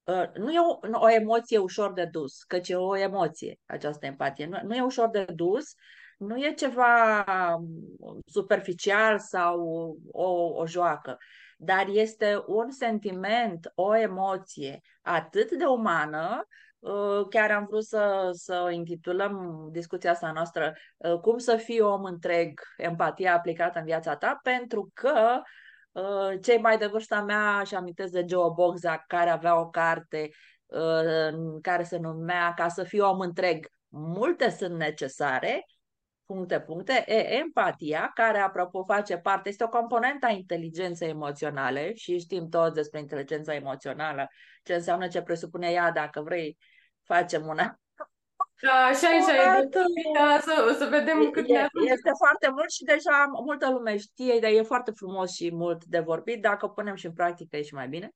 uh, 0.04 0.32
nu 0.34 0.52
e 0.52 0.60
o, 0.60 1.00
o 1.00 1.10
emoție 1.10 1.58
ușor 1.58 1.94
de 1.94 2.06
dus, 2.06 2.44
căci 2.44 2.70
e 2.70 2.76
o 2.76 2.98
emoție 2.98 3.60
această 3.66 4.06
empatie. 4.06 4.46
Nu, 4.46 4.60
nu 4.64 4.76
e 4.76 4.82
ușor 4.82 5.10
de 5.10 5.26
dus, 5.36 5.74
nu 6.22 6.38
e 6.38 6.54
ceva 6.54 7.24
um, 7.58 8.22
superficial 8.26 9.20
sau 9.20 9.60
o, 10.12 10.30
o 10.60 10.68
joacă, 10.68 11.18
dar 11.58 11.88
este 11.88 12.44
un 12.46 12.72
sentiment, 12.72 13.72
o 13.76 13.96
emoție 13.96 14.82
atât 15.02 15.52
de 15.52 15.66
umană, 15.66 16.48
uh, 16.80 17.28
chiar 17.30 17.52
am 17.52 17.66
vrut 17.70 17.84
să, 17.84 18.30
să 18.34 18.70
intitulăm 18.72 19.68
discuția 19.72 20.12
asta 20.12 20.32
noastră 20.32 20.74
uh, 20.98 21.20
Cum 21.20 21.38
să 21.38 21.56
fii 21.56 21.80
om 21.80 22.04
întreg, 22.04 22.62
empatia 22.78 23.36
aplicată 23.36 23.80
în 23.80 23.86
viața 23.86 24.16
ta, 24.16 24.40
pentru 24.44 24.92
că 24.94 25.42
uh, 25.92 26.40
cei 26.42 26.58
mai 26.58 26.78
de 26.78 26.86
vârsta 26.86 27.22
mea 27.22 27.64
și 27.64 27.76
amintesc 27.76 28.12
de 28.12 28.26
Joe 28.30 28.52
Boxa, 28.56 29.04
care 29.08 29.30
avea 29.30 29.60
o 29.60 29.70
carte 29.70 30.30
care 31.62 31.84
se 31.84 31.98
numea 31.98 32.54
Ca 32.54 32.68
să 32.68 32.84
fii 32.84 33.00
om 33.00 33.20
întreg, 33.20 33.68
multe 33.88 34.50
sunt 34.50 34.76
necesare, 34.76 35.66
puncte, 36.32 36.60
puncte, 36.60 37.04
e 37.08 37.34
empatia, 37.34 38.12
care, 38.14 38.40
apropo, 38.40 38.84
face 38.84 39.18
parte, 39.18 39.50
este 39.50 39.64
o 39.64 39.68
componentă 39.68 40.26
a 40.26 40.30
inteligenței 40.30 41.10
emoționale 41.10 41.94
și 41.94 42.20
știm 42.20 42.50
toți 42.50 42.74
despre 42.74 43.00
inteligența 43.00 43.54
emoțională, 43.54 44.28
ce 44.64 44.74
înseamnă, 44.74 45.08
ce 45.08 45.22
presupune 45.22 45.70
ea, 45.72 45.92
dacă 45.92 46.22
vrei, 46.22 46.58
facem 47.04 47.46
una. 47.48 47.76
Da, 48.62 48.72
așa 48.72 49.08
e, 49.16 49.70
da, 50.14 50.40
să, 50.42 50.76
să 50.78 50.88
vedem 50.90 51.30
cât 51.30 51.50
e, 51.50 51.68
Este 51.86 52.12
foarte 52.18 52.50
mult 52.50 52.72
și 52.72 52.84
deja 52.84 53.26
multă 53.46 53.70
lume 53.70 53.98
știe, 53.98 54.40
dar 54.40 54.52
e 54.52 54.62
foarte 54.62 54.92
frumos 54.92 55.32
și 55.32 55.54
mult 55.54 55.86
de 55.86 56.00
vorbit. 56.00 56.42
Dacă 56.42 56.66
o 56.66 56.70
punem 56.70 56.96
și 56.96 57.06
în 57.06 57.14
practică 57.14 57.58
e 57.58 57.62
și 57.62 57.74
mai 57.74 57.88
bine. 57.88 58.12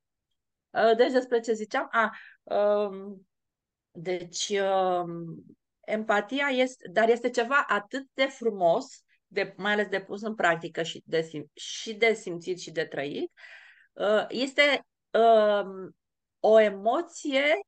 Uh, 0.69 0.95
deci 0.95 1.12
despre 1.12 1.39
ce 1.39 1.53
ziceam? 1.53 1.88
A, 1.91 2.12
um, 2.43 3.27
deci 3.91 4.50
um, 4.50 5.43
empatia 5.86 6.48
este, 6.48 6.89
dar 6.92 7.10
este 7.10 7.30
ceva 7.30 7.65
atât 7.68 8.08
de 8.13 8.25
frumos, 8.25 8.86
de, 9.27 9.54
mai 9.58 9.72
ales 9.72 9.88
de 9.88 10.01
pus 10.01 10.22
în 10.22 10.36
practică 10.36 10.84
și 10.84 11.04
de, 11.06 11.22
sim, 11.22 11.51
și 11.54 11.94
de 11.94 12.13
simțit 12.13 12.60
și 12.60 12.72
de 12.72 12.86
trăit, 12.86 13.32
uh, 13.94 14.25
este 14.30 14.86
um, 15.12 15.96
o 16.39 16.60
emoție 16.60 17.60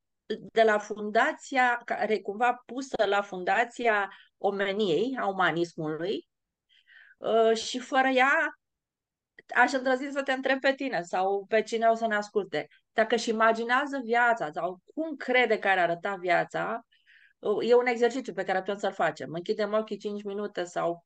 de 0.52 0.64
la 0.64 0.78
fundația, 0.78 1.82
care 1.86 2.14
e 2.14 2.20
cumva 2.20 2.64
pusă 2.66 3.06
la 3.06 3.22
fundația 3.22 4.10
omeniei, 4.38 5.18
a 5.20 5.28
umanismului, 5.28 6.28
uh, 7.18 7.58
și 7.58 7.80
fără 7.80 8.08
ea 8.08 8.60
aș 9.56 9.72
îndrăzi 9.72 10.10
să 10.12 10.24
te 10.24 10.32
întreb 10.32 10.60
pe 10.60 10.74
tine 10.74 11.02
sau 11.02 11.46
pe 11.50 11.62
cine 11.62 11.88
o 11.88 11.96
să 11.96 12.08
ne 12.08 12.16
asculte. 12.16 12.68
Dacă 12.94 13.16
își 13.16 13.30
imaginează 13.30 14.02
viața 14.04 14.52
sau 14.52 14.82
cum 14.94 15.16
crede 15.16 15.60
că 15.60 15.68
ar 15.68 15.78
arăta 15.78 16.16
viața, 16.16 16.86
E 17.62 17.76
un 17.76 17.86
exercițiu 17.86 18.34
pe 18.34 18.44
care 18.44 18.60
putem 18.60 18.78
să-l 18.78 18.94
facem. 18.94 19.34
Închidem 19.34 19.74
ochii 19.74 19.98
5 19.98 20.24
minute 20.24 20.64
sau 20.64 21.06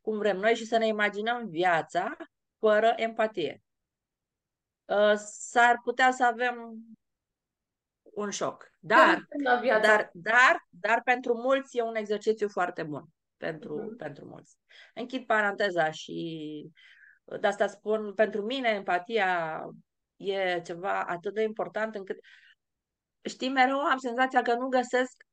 cum 0.00 0.18
vrem 0.18 0.36
noi 0.36 0.54
și 0.54 0.66
să 0.66 0.76
ne 0.76 0.86
imaginăm 0.86 1.48
viața 1.48 2.16
fără 2.58 2.92
empatie. 2.96 3.62
Ă, 4.88 5.14
s-ar 5.16 5.80
putea 5.82 6.10
să 6.10 6.24
avem 6.24 6.74
un 8.02 8.30
șoc. 8.30 8.70
Dar, 8.78 9.28
dar, 9.80 10.10
dar, 10.12 10.66
dar 10.68 11.00
pentru 11.04 11.34
mulți 11.34 11.76
e 11.76 11.82
un 11.82 11.94
exercițiu 11.94 12.48
foarte 12.48 12.82
bun. 12.82 13.04
Pentru, 13.36 13.80
uh-huh. 13.80 13.96
pentru 13.96 14.24
mulți. 14.24 14.56
Închid 14.94 15.26
paranteza 15.26 15.90
și 15.90 16.70
de 17.40 17.46
asta 17.46 17.66
spun, 17.66 18.14
pentru 18.14 18.42
mine 18.42 18.68
empatia 18.68 19.62
e 20.16 20.60
ceva 20.60 21.02
atât 21.02 21.34
de 21.34 21.42
important 21.42 21.94
încât 21.94 22.18
știi, 23.22 23.48
mereu 23.48 23.78
am 23.78 23.98
senzația 23.98 24.42
că 24.42 24.54
nu 24.54 24.68
găsesc 24.68 25.24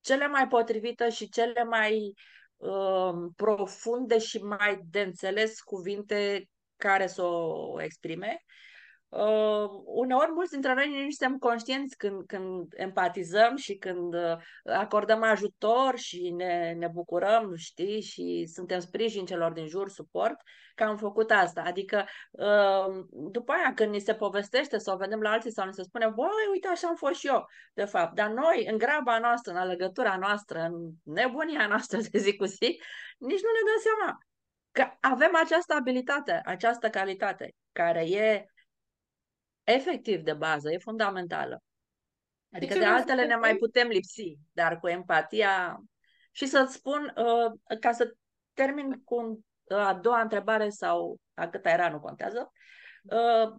cele 0.00 0.26
mai 0.26 0.48
potrivite 0.48 1.10
și 1.10 1.28
cele 1.28 1.64
mai 1.64 2.14
uh, 2.56 3.30
profunde 3.36 4.18
și 4.18 4.38
mai 4.38 4.80
de 4.90 5.00
înțeles 5.00 5.60
cuvinte 5.60 6.48
care 6.76 7.06
să 7.06 7.22
o 7.22 7.82
exprime. 7.82 8.44
Uh, 9.10 9.70
uneori 9.84 10.30
mulți 10.30 10.50
dintre 10.50 10.74
noi 10.74 10.88
nu 10.88 11.10
suntem 11.10 11.38
conștienți 11.38 11.96
când, 11.96 12.26
când 12.26 12.72
empatizăm 12.76 13.56
și 13.56 13.74
când 13.76 14.14
uh, 14.14 14.36
acordăm 14.64 15.22
ajutor 15.22 15.96
și 15.96 16.30
ne, 16.30 16.72
ne 16.72 16.88
bucurăm, 16.88 17.54
știi, 17.54 18.00
și 18.00 18.48
suntem 18.52 18.78
sprijin 18.78 19.24
celor 19.24 19.52
din 19.52 19.66
jur, 19.66 19.88
suport, 19.88 20.36
că 20.74 20.84
am 20.84 20.96
făcut 20.96 21.30
asta. 21.30 21.62
Adică 21.66 22.06
uh, 22.30 23.04
după 23.10 23.52
aia 23.52 23.74
când 23.74 23.92
ni 23.92 24.00
se 24.00 24.14
povestește 24.14 24.78
sau 24.78 24.96
vedem 24.96 25.20
la 25.20 25.30
alții 25.30 25.52
sau 25.52 25.66
ni 25.66 25.74
se 25.74 25.82
spune, 25.82 26.08
băi, 26.08 26.50
uite 26.50 26.68
așa 26.68 26.88
am 26.88 26.94
fost 26.96 27.18
și 27.18 27.26
eu, 27.26 27.46
de 27.74 27.84
fapt. 27.84 28.14
Dar 28.14 28.28
noi, 28.28 28.66
în 28.70 28.78
graba 28.78 29.18
noastră, 29.18 29.52
în 29.52 29.58
alegătura 29.58 30.16
noastră, 30.16 30.60
în 30.60 30.90
nebunia 31.14 31.66
noastră 31.66 31.98
de 32.10 32.18
zi 32.18 32.36
cu 32.36 32.44
zi, 32.44 32.82
nici 33.18 33.42
nu 33.42 33.50
ne 33.50 33.62
dăm 33.68 33.80
seama 33.82 34.18
că 34.72 34.96
avem 35.00 35.30
această 35.44 35.74
abilitate, 35.74 36.40
această 36.44 36.90
calitate, 36.90 37.54
care 37.72 38.10
e 38.10 38.44
efectiv 39.72 40.20
de 40.20 40.32
bază, 40.32 40.72
e 40.72 40.78
fundamentală. 40.78 41.62
Adică 42.52 42.72
de, 42.72 42.78
de 42.78 42.84
altele 42.84 43.26
ne 43.26 43.36
mai 43.36 43.56
putem 43.56 43.88
lipsi, 43.88 44.38
dar 44.52 44.78
cu 44.78 44.88
empatia... 44.88 45.82
Și 46.32 46.46
să-ți 46.46 46.74
spun, 46.74 47.14
uh, 47.16 47.78
ca 47.80 47.92
să 47.92 48.14
termin 48.52 49.02
cu 49.04 49.44
uh, 49.62 49.76
a 49.76 49.94
doua 49.94 50.20
întrebare 50.20 50.68
sau 50.68 51.18
a 51.34 51.48
câta 51.48 51.70
era, 51.70 51.88
nu 51.88 52.00
contează, 52.00 52.52
uh, 53.02 53.52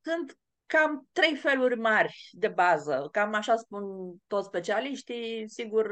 sunt 0.00 0.38
cam 0.66 1.08
trei 1.12 1.36
feluri 1.36 1.78
mari 1.78 2.28
de 2.32 2.48
bază, 2.48 3.08
cam 3.12 3.34
așa 3.34 3.56
spun 3.56 3.84
toți 4.26 4.46
specialiștii, 4.46 5.48
sigur, 5.48 5.90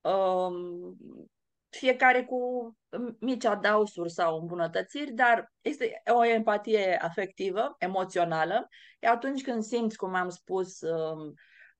um, 0.00 0.96
fiecare 1.70 2.24
cu 2.24 2.38
mici 3.18 3.44
adausuri 3.44 4.10
sau 4.10 4.40
îmbunătățiri, 4.40 5.12
dar 5.12 5.52
este 5.60 6.02
o 6.06 6.24
empatie 6.24 6.98
afectivă, 7.02 7.74
emoțională. 7.78 8.68
E 9.00 9.08
atunci 9.08 9.42
când 9.42 9.62
simți, 9.62 9.96
cum 9.96 10.14
am 10.14 10.28
spus, 10.28 10.80
um, 10.80 11.34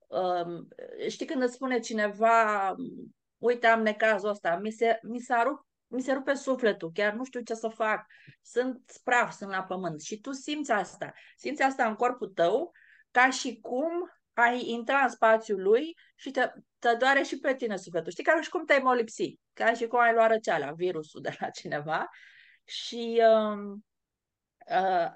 um, 0.06 0.68
știi 1.08 1.26
când 1.26 1.42
îți 1.42 1.54
spune 1.54 1.78
cineva, 1.78 2.74
uite, 3.38 3.66
am 3.66 3.82
necazul 3.82 4.28
ăsta, 4.28 4.56
mi 4.56 4.70
se, 4.70 4.98
mi 5.02 5.18
se 5.20 5.34
rup 5.44 5.68
mi 5.92 6.02
se 6.02 6.12
rupe 6.12 6.34
sufletul, 6.34 6.90
chiar 6.94 7.12
nu 7.12 7.24
știu 7.24 7.40
ce 7.40 7.54
să 7.54 7.68
fac, 7.68 8.06
sunt 8.42 8.92
praf, 9.04 9.32
sunt 9.32 9.50
la 9.50 9.62
pământ 9.62 10.00
și 10.00 10.20
tu 10.20 10.32
simți 10.32 10.70
asta, 10.70 11.12
simți 11.36 11.62
asta 11.62 11.86
în 11.86 11.94
corpul 11.94 12.28
tău 12.28 12.72
ca 13.10 13.30
și 13.30 13.60
cum 13.60 14.10
ai 14.40 14.68
intra 14.68 14.98
în 14.98 15.08
spațiul 15.08 15.62
lui 15.62 15.96
și 16.14 16.30
te, 16.30 16.52
te 16.78 16.94
doare 16.98 17.22
și 17.22 17.38
pe 17.38 17.54
tine 17.54 17.76
sufletul. 17.76 18.10
Știi, 18.10 18.24
ca 18.24 18.40
și 18.40 18.50
cum 18.50 18.64
te-ai 18.64 18.80
molipsi, 18.82 19.38
ca 19.52 19.72
și 19.72 19.86
cum 19.86 19.98
ai 20.00 20.12
luat 20.12 20.30
răceala, 20.30 20.72
virusul 20.72 21.20
de 21.20 21.36
la 21.40 21.50
cineva. 21.50 22.08
Și 22.64 23.22
uh, 23.22 23.76
uh, 24.70 25.10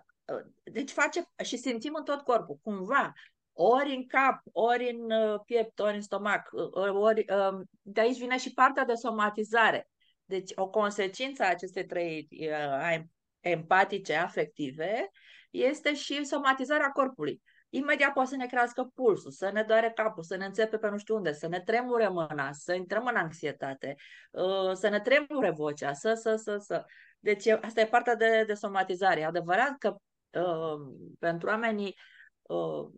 deci 0.63 0.91
face 0.91 1.25
și 1.45 1.57
simțim 1.57 1.95
în 1.95 2.05
tot 2.05 2.21
corpul, 2.21 2.59
cumva, 2.63 3.13
ori 3.53 3.95
în 3.95 4.07
cap, 4.07 4.41
ori 4.53 4.91
în 4.91 5.11
uh, 5.11 5.41
piept, 5.47 5.79
ori 5.79 5.95
în 5.95 6.01
stomac, 6.01 6.49
uh, 6.53 6.91
ori, 6.93 7.25
uh, 7.33 7.61
de 7.83 8.01
aici 8.01 8.19
vine 8.19 8.39
și 8.39 8.53
partea 8.53 8.85
de 8.85 8.95
somatizare. 8.95 9.89
Deci 10.25 10.53
o 10.55 10.69
consecință 10.69 11.43
a 11.43 11.49
acestei 11.49 11.87
trei 11.87 12.29
uh, 12.31 12.99
empatice, 13.41 14.15
afective, 14.15 15.11
este 15.51 15.95
și 15.95 16.25
somatizarea 16.25 16.89
corpului. 16.89 17.43
Imediat 17.75 18.13
poate 18.13 18.29
să 18.29 18.37
ne 18.37 18.47
crească 18.47 18.91
pulsul, 18.95 19.31
să 19.31 19.51
ne 19.53 19.63
doare 19.63 19.91
capul, 19.95 20.23
să 20.23 20.37
ne 20.37 20.45
înțepe 20.45 20.79
pe 20.79 20.89
nu 20.89 20.99
știu 20.99 21.15
unde, 21.15 21.33
să 21.33 21.49
ne 21.49 21.61
tremure 21.61 22.09
mâna, 22.09 22.53
să 22.53 22.75
intrăm 22.75 23.07
în 23.07 23.17
anxietate, 23.17 23.95
uh, 24.31 24.73
să 24.73 24.89
ne 24.89 25.01
tremure 25.01 25.51
vocea, 25.51 25.93
să, 25.93 26.15
să, 26.15 26.35
să, 26.37 26.57
să. 26.57 26.85
Deci 27.19 27.47
asta 27.47 27.81
e 27.81 27.87
partea 27.87 28.15
de, 28.15 28.45
de 28.47 28.55
somatizare. 28.55 29.21
E 29.21 29.25
adevărat 29.25 29.79
că 29.79 29.97
uh, 30.41 30.95
pentru 31.19 31.49
oamenii 31.49 31.97
uh, 32.43 32.89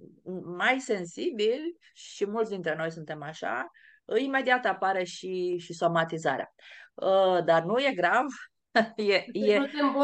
mai 0.56 0.80
sensibili, 0.80 1.76
și 1.92 2.26
mulți 2.26 2.50
dintre 2.50 2.74
noi 2.74 2.90
suntem 2.90 3.22
așa, 3.22 3.70
imediat 4.18 4.64
apare 4.64 5.04
și, 5.04 5.56
și 5.58 5.72
somatizarea. 5.72 6.54
Uh, 6.94 7.44
dar 7.44 7.62
nu 7.62 7.78
e 7.78 7.92
grav, 7.94 8.26
e, 8.96 9.24
e, 9.32 9.54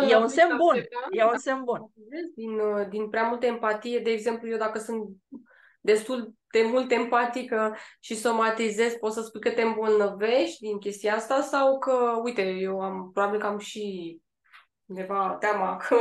e 0.08 0.16
un 0.16 0.28
semn 0.28 0.56
bun. 0.56 0.74
E 1.10 1.24
un 1.24 1.38
semn 1.38 1.64
bun. 1.64 1.92
Din, 2.34 2.50
uh, 2.50 2.88
din 2.88 3.08
prea 3.08 3.28
multă 3.28 3.46
empatie, 3.46 3.98
de 3.98 4.10
exemplu, 4.10 4.48
eu 4.48 4.58
dacă 4.58 4.78
sunt 4.78 5.08
destul 5.80 6.34
de 6.50 6.62
mult 6.70 6.90
empatică 6.90 7.76
și 8.00 8.16
somatizez, 8.16 8.92
poți 8.92 9.14
să 9.14 9.22
spui 9.22 9.40
că 9.40 9.50
te 9.50 9.62
îmbolnăvești 9.62 10.60
din 10.60 10.78
chestia 10.78 11.14
asta 11.14 11.40
sau 11.40 11.78
că, 11.78 12.20
uite, 12.22 12.42
eu 12.42 12.80
am, 12.80 13.10
probabil 13.12 13.40
că 13.40 13.46
am 13.46 13.58
și 13.58 14.18
undeva 14.86 15.36
teama 15.40 15.76
că 15.76 15.96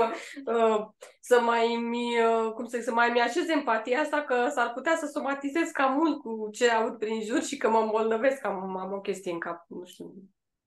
uh, 0.45 0.87
să 1.19 1.39
mai 1.39 1.67
mi, 1.89 2.19
uh, 2.19 2.51
cum 2.53 2.65
să 2.65 2.77
zic, 2.77 2.85
să 2.85 2.93
mai 2.93 3.09
mi 3.09 3.21
așez 3.21 3.49
empatia 3.49 3.99
asta 3.99 4.21
că 4.21 4.47
s-ar 4.49 4.73
putea 4.73 4.95
să 4.95 5.05
somatizez 5.05 5.69
cam 5.69 5.93
mult 5.93 6.21
cu 6.21 6.49
ce 6.51 6.69
aud 6.69 6.97
prin 6.97 7.21
jur 7.21 7.41
și 7.41 7.57
că 7.57 7.69
mă 7.69 7.79
îmbolnăvesc, 7.79 8.45
am, 8.45 8.77
am 8.77 8.93
o 8.93 9.01
chestie 9.01 9.31
în 9.31 9.39
cap, 9.39 9.65
nu 9.67 9.85
știu 9.85 10.13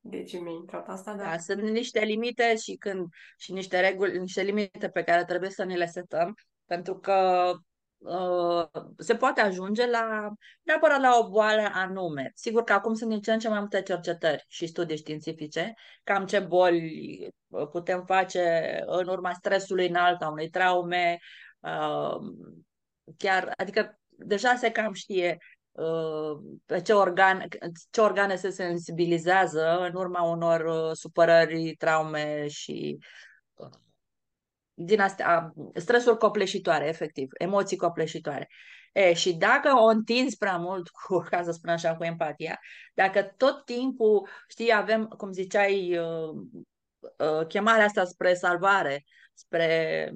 de 0.06 0.23
ce 0.23 0.38
mi-a 0.38 0.52
intrat 0.52 0.88
asta, 0.88 1.14
dar... 1.14 1.26
Da, 1.26 1.38
sunt 1.38 1.62
niște 1.62 2.00
limite 2.00 2.56
și 2.56 2.75
când 2.76 3.06
și 3.37 3.52
niște 3.52 3.80
reguli, 3.80 4.18
niște 4.18 4.42
limite 4.42 4.88
pe 4.88 5.02
care 5.02 5.25
trebuie 5.25 5.50
să 5.50 5.64
ne 5.64 5.75
le 5.75 5.87
setăm, 5.87 6.34
pentru 6.66 6.99
că 6.99 7.50
uh, 7.99 8.82
se 8.99 9.14
poate 9.14 9.40
ajunge 9.40 9.87
la 9.87 10.32
neapărat 10.62 11.00
la 11.00 11.18
o 11.18 11.28
boală 11.28 11.70
anume. 11.73 12.30
Sigur 12.34 12.62
că 12.62 12.73
acum 12.73 12.94
sunt 12.94 13.11
din 13.11 13.20
ce 13.20 13.32
în 13.32 13.38
ce 13.38 13.49
mai 13.49 13.58
multe 13.58 13.82
cercetări 13.82 14.44
și 14.49 14.66
studii 14.66 14.96
științifice, 14.96 15.75
cam 16.02 16.26
ce 16.26 16.38
boli 16.38 17.28
uh, 17.49 17.68
putem 17.68 18.04
face 18.06 18.78
în 18.87 19.08
urma 19.08 19.32
stresului 19.32 19.88
înalt, 19.88 20.23
a 20.23 20.28
unei 20.28 20.49
traume, 20.49 21.18
uh, 21.61 22.16
chiar, 23.16 23.52
adică 23.56 23.99
deja 24.08 24.54
se 24.54 24.70
cam 24.70 24.92
știe 24.92 25.38
pe 26.66 26.81
ce 26.81 26.93
organe, 26.93 27.49
ce 27.90 28.00
organe 28.00 28.37
se 28.37 28.50
sensibilizează 28.50 29.78
în 29.78 29.95
urma 29.95 30.23
unor 30.23 30.61
uh, 30.61 30.90
supărări, 30.93 31.75
traume 31.78 32.49
și 32.49 32.99
uh, 33.54 33.69
din 34.75 35.00
astea, 35.00 35.52
stresuri 35.75 36.19
copleșitoare, 36.19 36.87
efectiv, 36.88 37.28
emoții 37.38 37.76
copleșitoare. 37.76 38.49
E, 38.93 39.12
și 39.12 39.35
dacă 39.35 39.73
o 39.76 39.85
întinzi 39.85 40.37
prea 40.37 40.57
mult, 40.57 40.88
cu, 40.88 41.19
ca 41.31 41.43
să 41.43 41.50
spun 41.50 41.71
așa, 41.71 41.97
cu 41.97 42.04
empatia, 42.04 42.61
dacă 42.95 43.23
tot 43.37 43.64
timpul, 43.64 44.28
știi, 44.49 44.75
avem, 44.75 45.07
cum 45.07 45.33
ziceai, 45.33 45.99
uh, 45.99 46.43
uh, 47.19 47.47
chemarea 47.47 47.85
asta 47.85 48.04
spre 48.04 48.35
salvare, 48.35 49.04
spre 49.33 50.12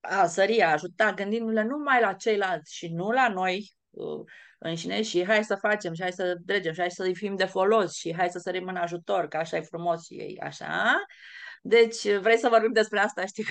a 0.00 0.26
sări, 0.26 0.62
a 0.62 0.72
ajuta, 0.72 1.12
gândindu-le 1.12 1.62
numai 1.62 2.00
la 2.00 2.12
ceilalți 2.12 2.74
și 2.74 2.88
nu 2.88 3.10
la 3.10 3.28
noi, 3.28 3.56
uh, 3.56 3.85
înșine 4.58 5.02
și 5.02 5.24
hai 5.24 5.44
să 5.44 5.54
facem 5.54 5.92
și 5.92 6.02
hai 6.02 6.12
să 6.12 6.36
dregem 6.44 6.72
și 6.72 6.80
hai 6.80 6.90
să-i 6.90 7.14
fim 7.14 7.36
de 7.36 7.44
folos 7.44 7.94
și 7.94 8.14
hai 8.14 8.30
să 8.30 8.38
sărim 8.38 8.66
în 8.66 8.76
ajutor, 8.76 9.28
că 9.28 9.36
așa 9.36 9.56
e 9.56 9.60
frumos 9.60 10.04
și 10.04 10.14
ei, 10.14 10.40
așa. 10.40 11.04
Deci, 11.62 12.16
vrei 12.16 12.38
să 12.38 12.48
vorbim 12.48 12.72
despre 12.72 12.98
asta, 12.98 13.24
știi? 13.24 13.44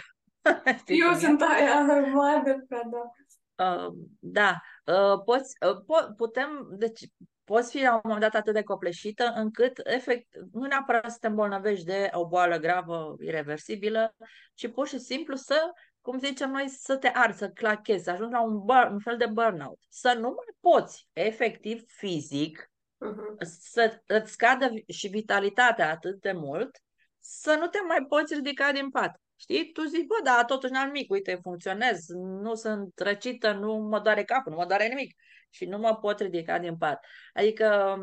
știi 0.80 1.00
Eu 1.00 1.14
sunt 1.14 1.42
e? 1.42 1.46
aia, 1.46 1.82
mai 2.14 2.44
de 2.44 2.66
da. 2.70 3.12
Uh, 3.58 3.94
da, 4.20 4.62
uh, 4.86 5.22
poți, 5.26 5.56
uh, 5.68 5.78
po- 5.82 6.16
putem, 6.18 6.68
deci 6.78 7.00
poți 7.44 7.72
fi 7.72 7.84
la 7.84 7.94
un 7.94 8.00
moment 8.04 8.22
dat 8.22 8.36
atât 8.36 8.54
de 8.54 8.64
copleșită 8.64 9.34
încât, 9.36 9.80
efect, 9.84 10.28
nu 10.52 10.66
neapărat 10.66 11.12
să 11.12 11.18
te 11.20 11.28
îmbolnăvești 11.28 11.86
de 11.86 12.10
o 12.12 12.28
boală 12.28 12.58
gravă, 12.58 13.16
irreversibilă, 13.20 14.16
ci 14.54 14.72
pur 14.72 14.88
și 14.88 15.00
simplu 15.00 15.36
să 15.36 15.72
cum 16.06 16.20
zicem 16.20 16.52
noi, 16.52 16.68
să 16.68 16.98
te 16.98 17.12
arzi, 17.14 17.38
să 17.38 17.50
clachezi, 17.50 18.04
să 18.04 18.12
ajungi 18.12 18.34
la 18.34 18.42
un, 18.42 18.66
burn, 18.66 18.94
un 18.94 19.00
fel 19.00 19.18
de 19.18 19.26
burnout. 19.26 19.80
Să 19.90 20.14
nu 20.14 20.28
mai 20.28 20.56
poți, 20.60 21.08
efectiv, 21.14 21.84
fizic, 21.88 22.72
uh-huh. 23.06 23.38
să 23.46 24.02
îți 24.08 24.32
scadă 24.32 24.70
și 24.88 25.08
vitalitatea 25.08 25.90
atât 25.90 26.22
de 26.22 26.32
mult, 26.32 26.78
să 27.20 27.58
nu 27.60 27.68
te 27.68 27.78
mai 27.88 28.06
poți 28.08 28.34
ridica 28.34 28.72
din 28.72 28.90
pat. 28.90 29.22
Știi? 29.36 29.72
Tu 29.72 29.84
zici, 29.84 30.06
bă, 30.06 30.16
da, 30.24 30.44
totuși 30.48 30.72
n-am 30.72 30.86
nimic, 30.86 31.12
uite, 31.12 31.40
funcționez, 31.42 32.08
nu 32.42 32.54
sunt 32.54 33.00
răcită, 33.00 33.52
nu 33.52 33.76
mă 33.76 34.00
doare 34.00 34.24
capul, 34.24 34.52
nu 34.52 34.58
mă 34.58 34.66
doare 34.66 34.88
nimic 34.88 35.16
și 35.50 35.66
nu 35.66 35.78
mă 35.78 35.96
pot 35.96 36.20
ridica 36.20 36.60
din 36.60 36.78
pat. 36.78 37.06
Adică 37.34 37.98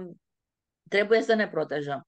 trebuie 0.88 1.23
să 1.23 1.35
ne 1.35 1.49
protejăm. 1.49 2.07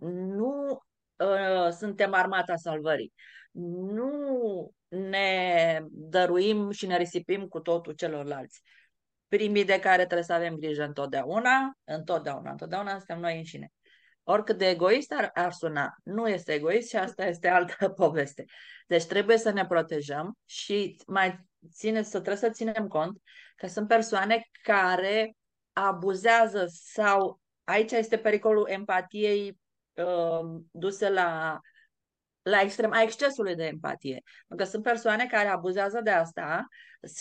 Nu 0.00 0.82
uh, 1.16 1.68
suntem 1.70 2.14
armata 2.14 2.56
salvării. 2.56 3.12
Nu 3.60 4.70
ne 4.88 5.80
dăruim 5.90 6.70
și 6.70 6.86
ne 6.86 6.96
risipim 6.96 7.46
cu 7.46 7.60
totul 7.60 7.92
celorlalți. 7.92 8.62
Primii 9.28 9.64
de 9.64 9.80
care 9.80 10.02
trebuie 10.04 10.22
să 10.22 10.32
avem 10.32 10.54
grijă 10.54 10.84
întotdeauna, 10.84 11.78
întotdeauna, 11.84 12.50
întotdeauna 12.50 12.90
suntem 12.90 13.20
noi 13.20 13.36
înșine. 13.36 13.72
Oricât 14.22 14.58
de 14.58 14.68
egoist 14.68 15.12
ar, 15.12 15.30
ar 15.34 15.52
suna, 15.52 15.94
nu 16.04 16.28
este 16.28 16.52
egoist 16.52 16.88
și 16.88 16.96
asta 16.96 17.26
este 17.26 17.48
altă 17.48 17.88
poveste. 18.02 18.44
Deci 18.86 19.04
trebuie 19.04 19.38
să 19.38 19.50
ne 19.50 19.66
protejăm 19.66 20.38
și 20.44 20.96
mai 21.06 21.38
ține, 21.72 22.02
să 22.02 22.20
trebuie 22.20 22.36
să 22.36 22.50
ținem 22.50 22.88
cont 22.88 23.22
că 23.56 23.66
sunt 23.66 23.88
persoane 23.88 24.48
care 24.62 25.36
abuzează 25.72 26.66
sau 26.68 27.40
aici 27.64 27.92
este 27.92 28.18
pericolul 28.18 28.68
empatiei 28.68 29.58
uh, 29.92 30.60
duse 30.70 31.10
la 31.10 31.60
la 32.44 32.60
extrem, 32.60 32.92
a 32.92 33.02
excesului 33.02 33.54
de 33.54 33.64
empatie. 33.64 34.22
Pentru 34.48 34.66
că 34.66 34.72
sunt 34.72 34.82
persoane 34.82 35.26
care 35.26 35.48
abuzează 35.48 36.00
de 36.02 36.10
asta, 36.10 36.66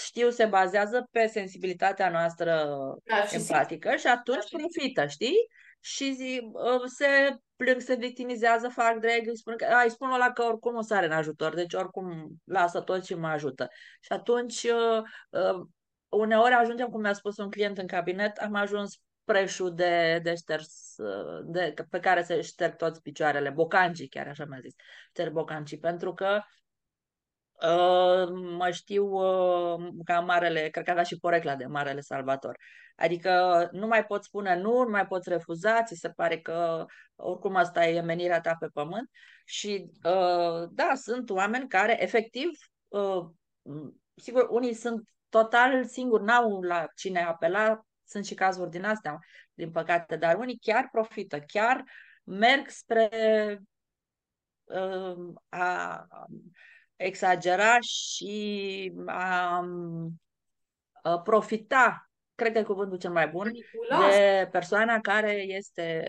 știu, 0.03 0.29
se 0.29 0.45
bazează 0.45 1.07
pe 1.11 1.27
sensibilitatea 1.27 2.09
noastră 2.09 2.67
da, 3.03 3.23
și 3.25 3.35
empatică 3.35 3.91
și, 3.91 3.97
și 3.97 4.07
atunci 4.07 4.49
da, 4.49 4.57
profită, 4.57 5.07
știi? 5.07 5.47
Și 5.79 6.13
zi, 6.13 6.51
ă, 6.55 6.81
se 6.85 7.37
plâng, 7.55 7.81
se 7.81 7.95
victimizează, 7.95 8.67
fac 8.67 8.99
drag, 8.99 9.27
îi 9.27 9.37
spun, 9.37 9.55
că, 9.57 9.65
îi 9.83 9.89
spun 9.89 10.11
ăla 10.11 10.31
că 10.31 10.43
oricum 10.43 10.73
nu 10.73 10.81
sare 10.81 11.05
în 11.05 11.11
ajutor, 11.11 11.53
deci 11.53 11.73
oricum 11.73 12.27
lasă 12.43 12.81
tot 12.81 13.05
și 13.05 13.13
mă 13.13 13.27
ajută. 13.27 13.67
Și 13.99 14.11
atunci, 14.11 14.63
uh, 14.63 15.01
uh, 15.29 15.65
uneori 16.09 16.53
ajungem, 16.53 16.87
cum 16.87 17.01
mi-a 17.01 17.13
spus 17.13 17.37
un 17.37 17.49
client 17.49 17.77
în 17.77 17.87
cabinet, 17.87 18.37
am 18.37 18.53
ajuns 18.53 18.99
preșul 19.23 19.75
de, 19.75 20.19
de 20.23 20.35
șters, 20.35 20.95
de, 21.43 21.73
pe 21.89 21.99
care 21.99 22.23
se 22.23 22.41
șterg 22.41 22.75
toți 22.75 23.01
picioarele, 23.01 23.49
bocancii 23.49 24.07
chiar 24.07 24.27
așa 24.27 24.45
mi-a 24.45 24.59
zis, 24.61 24.73
șterg 25.09 25.31
bocancii, 25.31 25.79
pentru 25.79 26.13
că 26.13 26.41
uh, 27.53 28.27
mă 28.57 28.69
știu 28.71 29.05
uh, 29.05 29.87
ca 30.05 30.19
marele, 30.19 30.69
cred 30.69 30.85
că 30.85 30.91
avea 30.91 31.03
și 31.03 31.19
porecla 31.19 31.55
de 31.55 31.65
marele 31.65 32.01
salvator. 32.01 32.57
Adică 32.95 33.69
nu 33.71 33.87
mai 33.87 34.05
pot 34.05 34.23
spune 34.23 34.55
nu, 34.55 34.83
nu 34.83 34.89
mai 34.89 35.07
poți 35.07 35.29
refuza, 35.29 35.83
ți 35.83 35.95
se 35.95 36.09
pare 36.09 36.39
că 36.39 36.85
oricum 37.15 37.55
asta 37.55 37.85
e 37.85 38.01
menirea 38.01 38.41
ta 38.41 38.55
pe 38.59 38.67
pământ 38.73 39.09
și 39.45 39.91
uh, 40.03 40.69
da, 40.71 40.91
sunt 40.95 41.29
oameni 41.29 41.67
care 41.67 42.03
efectiv, 42.03 42.49
uh, 42.87 43.25
sigur, 44.15 44.47
unii 44.49 44.73
sunt 44.73 45.09
total 45.29 45.85
singuri, 45.85 46.23
n-au 46.23 46.61
la 46.61 46.85
cine 46.95 47.23
apela, 47.23 47.85
sunt 48.13 48.25
și 48.25 48.33
cazuri 48.33 48.69
din 48.69 48.83
astea, 48.83 49.19
din 49.53 49.71
păcate, 49.71 50.15
dar 50.15 50.35
unii 50.35 50.59
chiar 50.61 50.89
profită, 50.91 51.39
chiar 51.39 51.83
merg 52.23 52.67
spre 52.67 53.09
uh, 54.63 55.33
a 55.49 56.05
exagera 56.95 57.79
și 57.79 58.93
a, 59.05 59.63
a 61.01 61.19
profita, 61.19 62.09
cred 62.35 62.51
că 62.51 62.57
e 62.57 62.63
cuvântul 62.63 62.97
cel 62.97 63.11
mai 63.11 63.27
bun, 63.27 63.51
de 63.99 64.47
persoana 64.51 64.99
care 64.99 65.31
este 65.31 66.03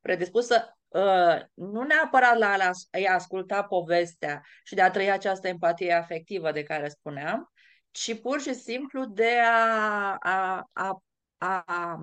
predispusă 0.00 0.76
uh, 0.88 1.40
nu 1.54 1.82
neapărat 1.82 2.38
la 2.38 2.70
a 3.08 3.12
asculta 3.12 3.62
povestea 3.62 4.42
și 4.64 4.74
de 4.74 4.82
a 4.82 4.90
trăi 4.90 5.10
această 5.10 5.48
empatie 5.48 5.92
afectivă 5.92 6.52
de 6.52 6.62
care 6.62 6.88
spuneam, 6.88 7.52
ci 7.90 8.20
pur 8.20 8.40
și 8.40 8.54
simplu 8.54 9.04
de 9.04 9.38
a, 9.38 10.16
a, 10.20 10.68
a, 10.72 11.02
a, 11.44 11.62
a 11.66 11.98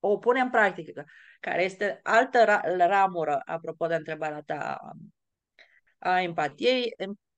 o 0.00 0.18
pune 0.18 0.40
în 0.40 0.50
practică, 0.50 1.04
care 1.40 1.62
este 1.62 2.00
altă 2.02 2.44
ra- 2.44 2.76
ramură, 2.76 3.42
apropo 3.44 3.86
de 3.86 3.94
întrebarea 3.94 4.40
ta 4.40 4.80
a 5.98 6.20
empatiei, 6.20 6.94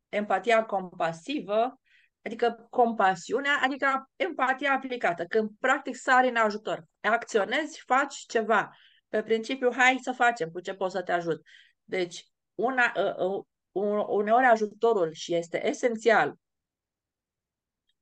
empatia 0.09 0.65
compasivă, 0.65 1.81
adică 2.23 2.67
compasiunea, 2.71 3.61
adică 3.63 4.11
empatia 4.17 4.73
aplicată, 4.73 5.25
când 5.25 5.51
practic 5.61 5.97
sari 5.97 6.29
în 6.29 6.37
ajutor, 6.37 6.85
acționezi, 7.01 7.83
faci 7.87 8.15
ceva, 8.15 8.77
pe 9.09 9.23
principiu, 9.23 9.73
hai 9.73 9.99
să 10.03 10.13
facem, 10.13 10.51
cu 10.51 10.61
ce 10.61 10.75
pot 10.75 10.91
să 10.91 11.03
te 11.03 11.13
ajut. 11.13 11.43
Deci, 11.85 12.25
una, 12.55 12.93
uh, 12.97 13.45
uh, 13.73 14.05
uneori 14.09 14.45
ajutorul 14.45 15.13
și 15.13 15.35
este 15.35 15.67
esențial, 15.67 16.35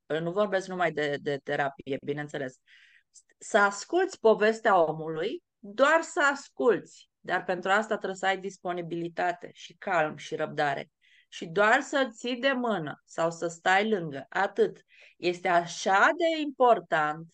nu 0.06 0.32
vorbesc 0.32 0.68
numai 0.68 0.92
de, 0.92 1.16
de 1.20 1.36
terapie, 1.36 1.98
bineînțeles, 2.04 2.60
să 3.38 3.58
asculți 3.58 4.20
povestea 4.20 4.84
omului, 4.84 5.42
doar 5.58 6.02
să 6.02 6.20
asculți, 6.32 7.10
dar 7.20 7.44
pentru 7.44 7.70
asta 7.70 7.96
trebuie 7.96 8.18
să 8.18 8.26
ai 8.26 8.38
disponibilitate 8.38 9.50
și 9.52 9.74
calm 9.74 10.16
și 10.16 10.34
răbdare. 10.34 10.90
Și 11.28 11.46
doar 11.46 11.80
să 11.80 12.08
ții 12.10 12.36
de 12.36 12.52
mână 12.52 13.02
sau 13.04 13.30
să 13.30 13.46
stai 13.46 13.88
lângă, 13.88 14.26
atât. 14.28 14.84
Este 15.16 15.48
așa 15.48 16.08
de 16.16 16.40
important, 16.40 17.26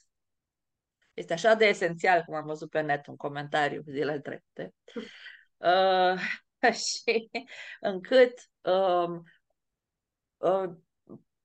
este 1.14 1.32
așa 1.32 1.54
de 1.54 1.64
esențial, 1.64 2.22
cum 2.22 2.34
am 2.34 2.46
văzut 2.46 2.70
pe 2.70 2.80
net 2.80 3.06
un 3.06 3.16
comentariu 3.16 3.82
zilele 3.86 4.20
trecute, 4.20 4.74
uh, 5.56 6.20
și 6.88 7.30
încât, 7.80 8.32
uh, 8.60 9.20
uh, 10.36 10.70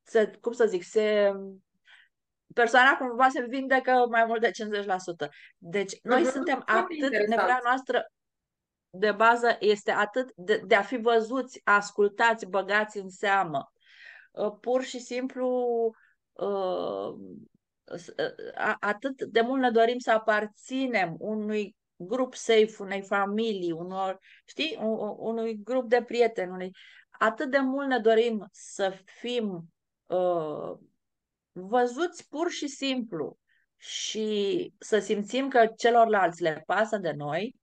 să, 0.03 0.31
cum 0.41 0.51
să 0.51 0.65
zic, 0.65 0.83
se 0.83 1.31
persoana 2.53 2.97
cumva 2.97 3.29
se 3.29 3.45
vindecă 3.49 4.05
mai 4.09 4.25
mult 4.25 4.41
de 4.41 4.51
50%. 5.25 5.29
Deci 5.57 5.99
noi 6.03 6.21
uh-huh. 6.25 6.31
suntem 6.31 6.63
atât, 6.65 7.27
nevoia 7.27 7.59
noastră 7.63 8.11
de 8.89 9.11
bază 9.11 9.57
este 9.59 9.91
atât 9.91 10.31
de, 10.35 10.61
de 10.65 10.75
a 10.75 10.81
fi 10.81 10.97
văzuți, 10.97 11.61
ascultați, 11.63 12.45
băgați 12.45 12.97
în 12.97 13.09
seamă. 13.09 13.71
Uh, 14.31 14.53
pur 14.61 14.83
și 14.83 14.99
simplu 14.99 15.49
uh, 16.31 17.13
uh, 17.85 18.75
atât 18.79 19.21
de 19.21 19.41
mult 19.41 19.61
ne 19.61 19.69
dorim 19.69 19.97
să 19.97 20.11
aparținem 20.11 21.15
unui 21.19 21.75
grup 21.95 22.35
safe, 22.35 22.75
unei 22.79 23.01
familii, 23.01 23.71
unor, 23.71 24.19
știi, 24.45 24.77
unui 25.17 25.59
grup 25.63 25.89
de 25.89 26.03
prieteni, 26.03 26.51
unui... 26.51 26.71
atât 27.19 27.51
de 27.51 27.59
mult 27.59 27.87
ne 27.87 27.99
dorim 27.99 28.47
să 28.51 28.93
fim 29.19 29.73
uh, 30.05 30.77
văzuți 31.67 32.27
pur 32.27 32.49
și 32.49 32.67
simplu 32.67 33.37
și 33.77 34.73
să 34.79 34.99
simțim 34.99 35.49
că 35.49 35.67
celorlalți 35.77 36.41
le 36.41 36.63
pasă 36.65 36.97
de 36.97 37.11
noi, 37.11 37.55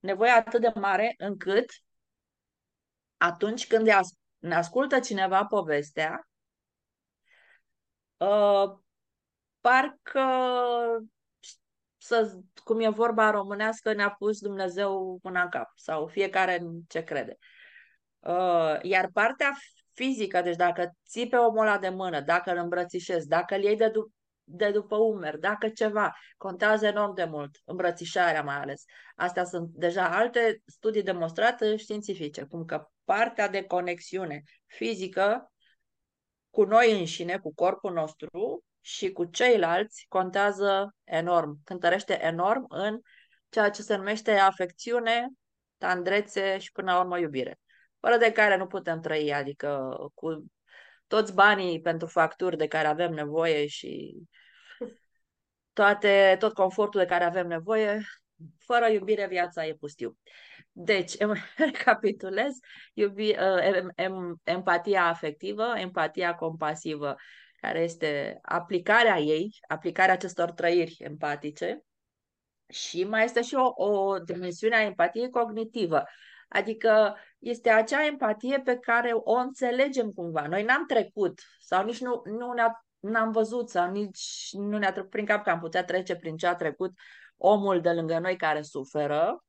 nevoia 0.00 0.34
atât 0.34 0.60
de 0.60 0.72
mare 0.74 1.14
încât 1.18 1.70
atunci 3.16 3.66
când 3.66 3.90
ne 4.38 4.54
ascultă 4.54 5.00
cineva 5.00 5.44
povestea, 5.44 6.28
uh, 8.16 8.78
parcă 9.60 10.20
să, 11.96 12.38
cum 12.64 12.80
e 12.80 12.88
vorba 12.88 13.30
românească, 13.30 13.92
ne-a 13.92 14.10
pus 14.10 14.40
Dumnezeu 14.40 15.18
până 15.22 15.42
în 15.42 15.48
cap 15.48 15.70
sau 15.74 16.06
fiecare 16.06 16.58
în 16.58 16.80
ce 16.88 17.04
crede. 17.04 17.36
Uh, 18.18 18.78
iar 18.82 19.10
partea 19.12 19.52
fizică, 19.98 20.40
deci 20.40 20.56
dacă 20.56 20.92
ții 21.08 21.28
pe 21.28 21.36
omul 21.36 21.66
ăla 21.66 21.78
de 21.78 21.88
mână, 21.88 22.20
dacă 22.20 22.50
îl 22.50 22.56
îmbrățișezi, 22.56 23.28
dacă 23.28 23.54
îl 23.54 23.62
iei 23.62 23.76
de, 23.76 23.88
du- 23.88 24.12
de 24.44 24.70
după 24.70 24.96
umeri, 24.96 25.40
dacă 25.40 25.68
ceva, 25.68 26.14
contează 26.36 26.86
enorm 26.86 27.14
de 27.14 27.24
mult, 27.24 27.60
îmbrățișarea 27.64 28.42
mai 28.42 28.56
ales. 28.56 28.84
Astea 29.16 29.44
sunt 29.44 29.68
deja 29.68 30.08
alte 30.08 30.62
studii 30.66 31.02
demonstrate 31.02 31.76
științifice, 31.76 32.42
cum 32.42 32.64
că 32.64 32.88
partea 33.04 33.48
de 33.48 33.62
conexiune 33.62 34.42
fizică 34.66 35.52
cu 36.50 36.64
noi 36.64 36.98
înșine, 36.98 37.38
cu 37.38 37.54
corpul 37.54 37.92
nostru 37.92 38.64
și 38.80 39.12
cu 39.12 39.24
ceilalți 39.24 40.06
contează 40.08 40.94
enorm, 41.04 41.60
cântărește 41.64 42.24
enorm 42.24 42.64
în 42.68 43.00
ceea 43.48 43.70
ce 43.70 43.82
se 43.82 43.96
numește 43.96 44.32
afecțiune, 44.32 45.28
tandrețe 45.76 46.58
și 46.58 46.72
până 46.72 46.92
la 46.92 47.00
urmă 47.00 47.18
iubire 47.18 47.58
fără 48.00 48.16
de 48.16 48.32
care 48.32 48.56
nu 48.56 48.66
putem 48.66 49.00
trăi, 49.00 49.32
adică 49.32 49.96
cu 50.14 50.44
toți 51.06 51.34
banii 51.34 51.80
pentru 51.80 52.06
facturi 52.06 52.56
de 52.56 52.66
care 52.66 52.86
avem 52.86 53.12
nevoie 53.12 53.66
și 53.66 54.14
toate, 55.72 56.36
tot 56.38 56.54
confortul 56.54 57.00
de 57.00 57.06
care 57.06 57.24
avem 57.24 57.46
nevoie, 57.46 58.00
fără 58.58 58.88
iubire 58.88 59.26
viața 59.26 59.66
e 59.66 59.74
pustiu. 59.74 60.16
Deci, 60.72 61.16
recapitulez, 61.56 62.52
iubi, 62.92 63.28
uh, 63.28 63.88
em, 63.94 64.40
empatia 64.44 65.04
afectivă, 65.04 65.72
empatia 65.76 66.34
compasivă, 66.34 67.16
care 67.60 67.80
este 67.80 68.38
aplicarea 68.42 69.18
ei, 69.18 69.50
aplicarea 69.68 70.14
acestor 70.14 70.50
trăiri 70.50 70.96
empatice, 70.98 71.82
și 72.68 73.04
mai 73.04 73.24
este 73.24 73.42
și 73.42 73.54
o, 73.54 73.84
o 73.84 74.18
dimensiune 74.18 74.76
a 74.76 74.82
empatiei 74.82 75.30
cognitivă, 75.30 76.04
Adică 76.48 77.16
este 77.38 77.70
acea 77.70 78.06
empatie 78.06 78.60
pe 78.60 78.76
care 78.78 79.10
o 79.12 79.34
înțelegem 79.34 80.10
cumva. 80.10 80.46
Noi 80.46 80.64
n-am 80.64 80.86
trecut 80.86 81.40
sau 81.60 81.84
nici 81.84 82.00
nu, 82.00 82.22
nu 82.24 82.52
ne-a, 82.52 82.86
n-am 82.98 83.32
văzut 83.32 83.70
sau 83.70 83.90
nici 83.90 84.48
nu 84.52 84.78
ne-a 84.78 84.92
trecut 84.92 85.10
prin 85.10 85.24
cap 85.24 85.42
că 85.42 85.50
am 85.50 85.58
putea 85.58 85.84
trece 85.84 86.16
prin 86.16 86.36
ce 86.36 86.46
a 86.46 86.54
trecut 86.54 86.92
omul 87.36 87.80
de 87.80 87.90
lângă 87.90 88.18
noi 88.18 88.36
care 88.36 88.62
suferă, 88.62 89.44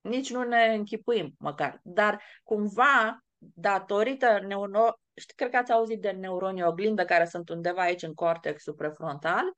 nici 0.00 0.30
nu 0.30 0.42
ne 0.42 0.74
închipuim 0.74 1.34
măcar. 1.38 1.80
Dar 1.82 2.22
cumva, 2.42 3.24
datorită 3.38 4.40
neuron... 4.46 4.94
Cred 5.36 5.50
că 5.50 5.56
ați 5.56 5.72
auzit 5.72 6.00
de 6.00 6.10
neuronii 6.10 6.62
oglindă 6.62 7.04
care 7.04 7.24
sunt 7.24 7.48
undeva 7.48 7.82
aici 7.82 8.02
în 8.02 8.14
cortexul 8.14 8.74
prefrontal, 8.74 9.44
Ehm, 9.44 9.54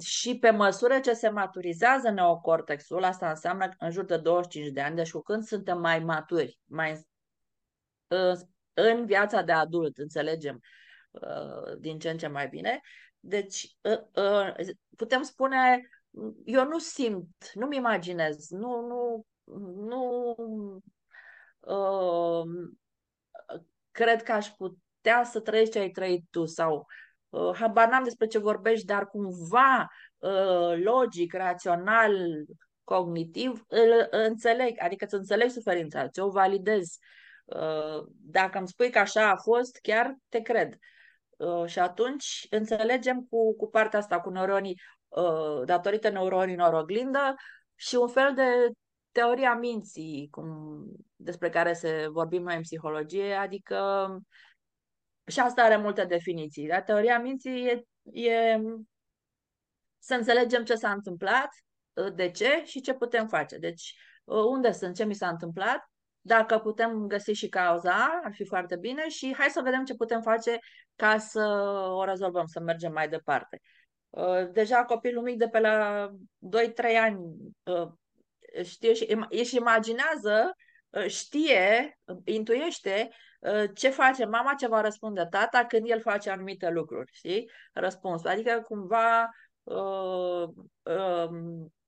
și 0.00 0.38
pe 0.38 0.50
măsură 0.50 1.00
ce 1.00 1.12
se 1.12 1.28
maturizează 1.28 2.10
neocortexul, 2.10 3.04
asta 3.04 3.28
înseamnă 3.28 3.68
în 3.78 3.90
jur 3.90 4.04
de 4.04 4.16
25 4.16 4.72
de 4.72 4.80
ani, 4.80 4.96
deci 4.96 5.10
cu 5.10 5.20
când 5.20 5.42
suntem 5.42 5.80
mai 5.80 5.98
maturi, 5.98 6.58
mai 6.64 7.06
în 8.74 9.06
viața 9.06 9.42
de 9.42 9.52
adult, 9.52 9.98
înțelegem 9.98 10.60
uh, 11.10 11.78
din 11.78 11.98
ce 11.98 12.10
în 12.10 12.18
ce 12.18 12.26
mai 12.26 12.48
bine. 12.48 12.80
Deci 13.20 13.76
uh, 13.80 14.24
uh, 14.24 14.74
putem 14.96 15.22
spune, 15.22 15.88
eu 16.44 16.64
nu 16.64 16.78
simt, 16.78 17.50
nu-mi 17.54 17.76
imaginez, 17.76 18.48
nu, 18.50 18.80
nu, 18.86 19.26
nu 19.86 20.36
cred 23.90 24.22
că 24.22 24.32
aș 24.32 24.48
putea 24.48 25.24
să 25.24 25.40
trăiesc 25.40 25.70
ce 25.70 25.78
ai 25.78 25.90
trăit 25.90 26.24
tu 26.30 26.44
sau 26.44 26.76
uh, 26.76 27.01
habar 27.54 27.88
n-am 27.88 28.04
despre 28.04 28.26
ce 28.26 28.38
vorbești, 28.38 28.86
dar 28.86 29.06
cumva 29.06 29.88
uh, 30.18 30.82
logic, 30.84 31.34
rațional, 31.34 32.12
cognitiv, 32.84 33.64
îl 33.68 34.06
înțeleg, 34.10 34.76
adică 34.78 35.04
îți 35.04 35.14
înțeleg 35.14 35.50
suferința, 35.50 36.08
ți-o 36.08 36.28
validez. 36.28 36.96
Uh, 37.44 38.06
dacă 38.20 38.58
îmi 38.58 38.68
spui 38.68 38.90
că 38.90 38.98
așa 38.98 39.30
a 39.30 39.36
fost, 39.36 39.78
chiar 39.82 40.16
te 40.28 40.40
cred. 40.40 40.74
Uh, 41.36 41.66
și 41.66 41.78
atunci 41.78 42.46
înțelegem 42.50 43.26
cu, 43.30 43.56
cu 43.56 43.68
partea 43.68 43.98
asta, 43.98 44.20
cu 44.20 44.30
neuronii, 44.30 44.80
uh, 45.08 45.62
datorită 45.64 46.08
neuronilor 46.08 46.72
oglindă 46.72 47.34
și 47.74 47.94
un 47.94 48.08
fel 48.08 48.32
de 48.34 48.70
teoria 49.10 49.54
minții, 49.54 50.28
cum, 50.30 50.46
despre 51.16 51.50
care 51.50 51.72
se 51.72 52.06
vorbim 52.10 52.42
noi 52.42 52.56
în 52.56 52.62
psihologie, 52.62 53.34
adică 53.34 54.06
și 55.26 55.40
asta 55.40 55.62
are 55.62 55.76
multe 55.76 56.04
definiții. 56.04 56.66
Dar 56.66 56.82
teoria 56.82 57.18
minții 57.18 57.66
e, 57.66 57.84
e 58.02 58.60
să 59.98 60.14
înțelegem 60.14 60.64
ce 60.64 60.74
s-a 60.74 60.90
întâmplat, 60.90 61.48
de 62.14 62.30
ce 62.30 62.62
și 62.64 62.80
ce 62.80 62.94
putem 62.94 63.26
face. 63.26 63.58
Deci, 63.58 63.94
unde 64.24 64.72
sunt, 64.72 64.96
ce 64.96 65.04
mi 65.04 65.14
s-a 65.14 65.28
întâmplat, 65.28 65.90
dacă 66.20 66.58
putem 66.58 67.06
găsi 67.06 67.32
și 67.32 67.48
cauza, 67.48 68.20
ar 68.24 68.32
fi 68.34 68.44
foarte 68.44 68.76
bine 68.76 69.08
și 69.08 69.34
hai 69.38 69.48
să 69.48 69.60
vedem 69.64 69.84
ce 69.84 69.94
putem 69.94 70.22
face 70.22 70.58
ca 70.96 71.18
să 71.18 71.44
o 71.96 72.04
rezolvăm, 72.04 72.46
să 72.46 72.60
mergem 72.60 72.92
mai 72.92 73.08
departe. 73.08 73.60
Deja 74.52 74.84
copilul 74.84 75.22
mic 75.22 75.38
de 75.38 75.48
pe 75.48 75.58
la 75.58 76.08
2-3 76.38 76.96
ani 77.00 77.18
știe 78.64 78.92
și 78.92 79.16
își 79.28 79.56
imaginează, 79.56 80.54
știe, 81.06 81.98
intuiește 82.24 83.08
Uh, 83.08 83.16
ce 83.74 83.88
face 83.88 84.24
mama, 84.24 84.54
ce 84.54 84.66
va 84.66 84.80
răspunde 84.80 85.26
tata 85.30 85.64
când 85.64 85.90
el 85.90 86.00
face 86.00 86.30
anumite 86.30 86.70
lucruri, 86.70 87.10
știi? 87.12 87.50
Răspunsul. 87.72 88.28
Adică 88.30 88.62
cumva 88.66 89.28
uh, 89.62 90.48
uh, 90.82 91.28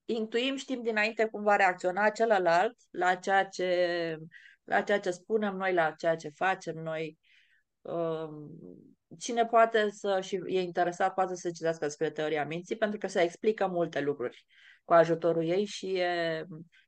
intuim, 0.05 0.57
știm 0.57 0.83
dinainte 0.83 1.25
cum 1.25 1.43
va 1.43 1.57
reacționa 1.57 2.11
celălalt 2.11 2.77
la 2.91 3.15
ceea 3.15 3.45
ce, 3.45 4.17
la 4.65 4.81
ceea 4.81 5.01
ce 5.01 5.11
spunem 5.11 5.57
noi, 5.57 5.73
la 5.73 5.91
ceea 5.91 6.17
ce 6.17 6.29
facem 6.29 6.75
noi. 6.77 7.19
Uh, 7.81 8.29
cine 9.19 9.47
poate 9.47 9.91
să 9.91 10.21
și 10.21 10.41
e 10.47 10.61
interesat 10.61 11.15
poate 11.15 11.35
să 11.35 11.51
citească 11.51 11.85
despre 11.85 12.11
teoria 12.11 12.45
minții 12.45 12.77
pentru 12.77 12.99
că 12.99 13.07
se 13.07 13.23
explică 13.23 13.67
multe 13.67 14.01
lucruri 14.01 14.45
cu 14.85 14.93
ajutorul 14.93 15.45
ei 15.45 15.65
și 15.65 15.99
e, 15.99 16.45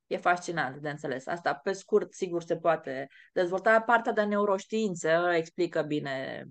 e 0.07 0.17
fascinant 0.17 0.77
de 0.77 0.91
înțeles. 0.91 1.27
Asta, 1.27 1.55
pe 1.55 1.73
scurt, 1.73 2.13
sigur, 2.13 2.43
se 2.43 2.57
poate 2.57 3.09
dezvolta. 3.33 3.81
Partea 3.81 4.13
de 4.13 4.23
neuroștiință 4.23 5.33
explică 5.35 5.83
bine 5.83 6.45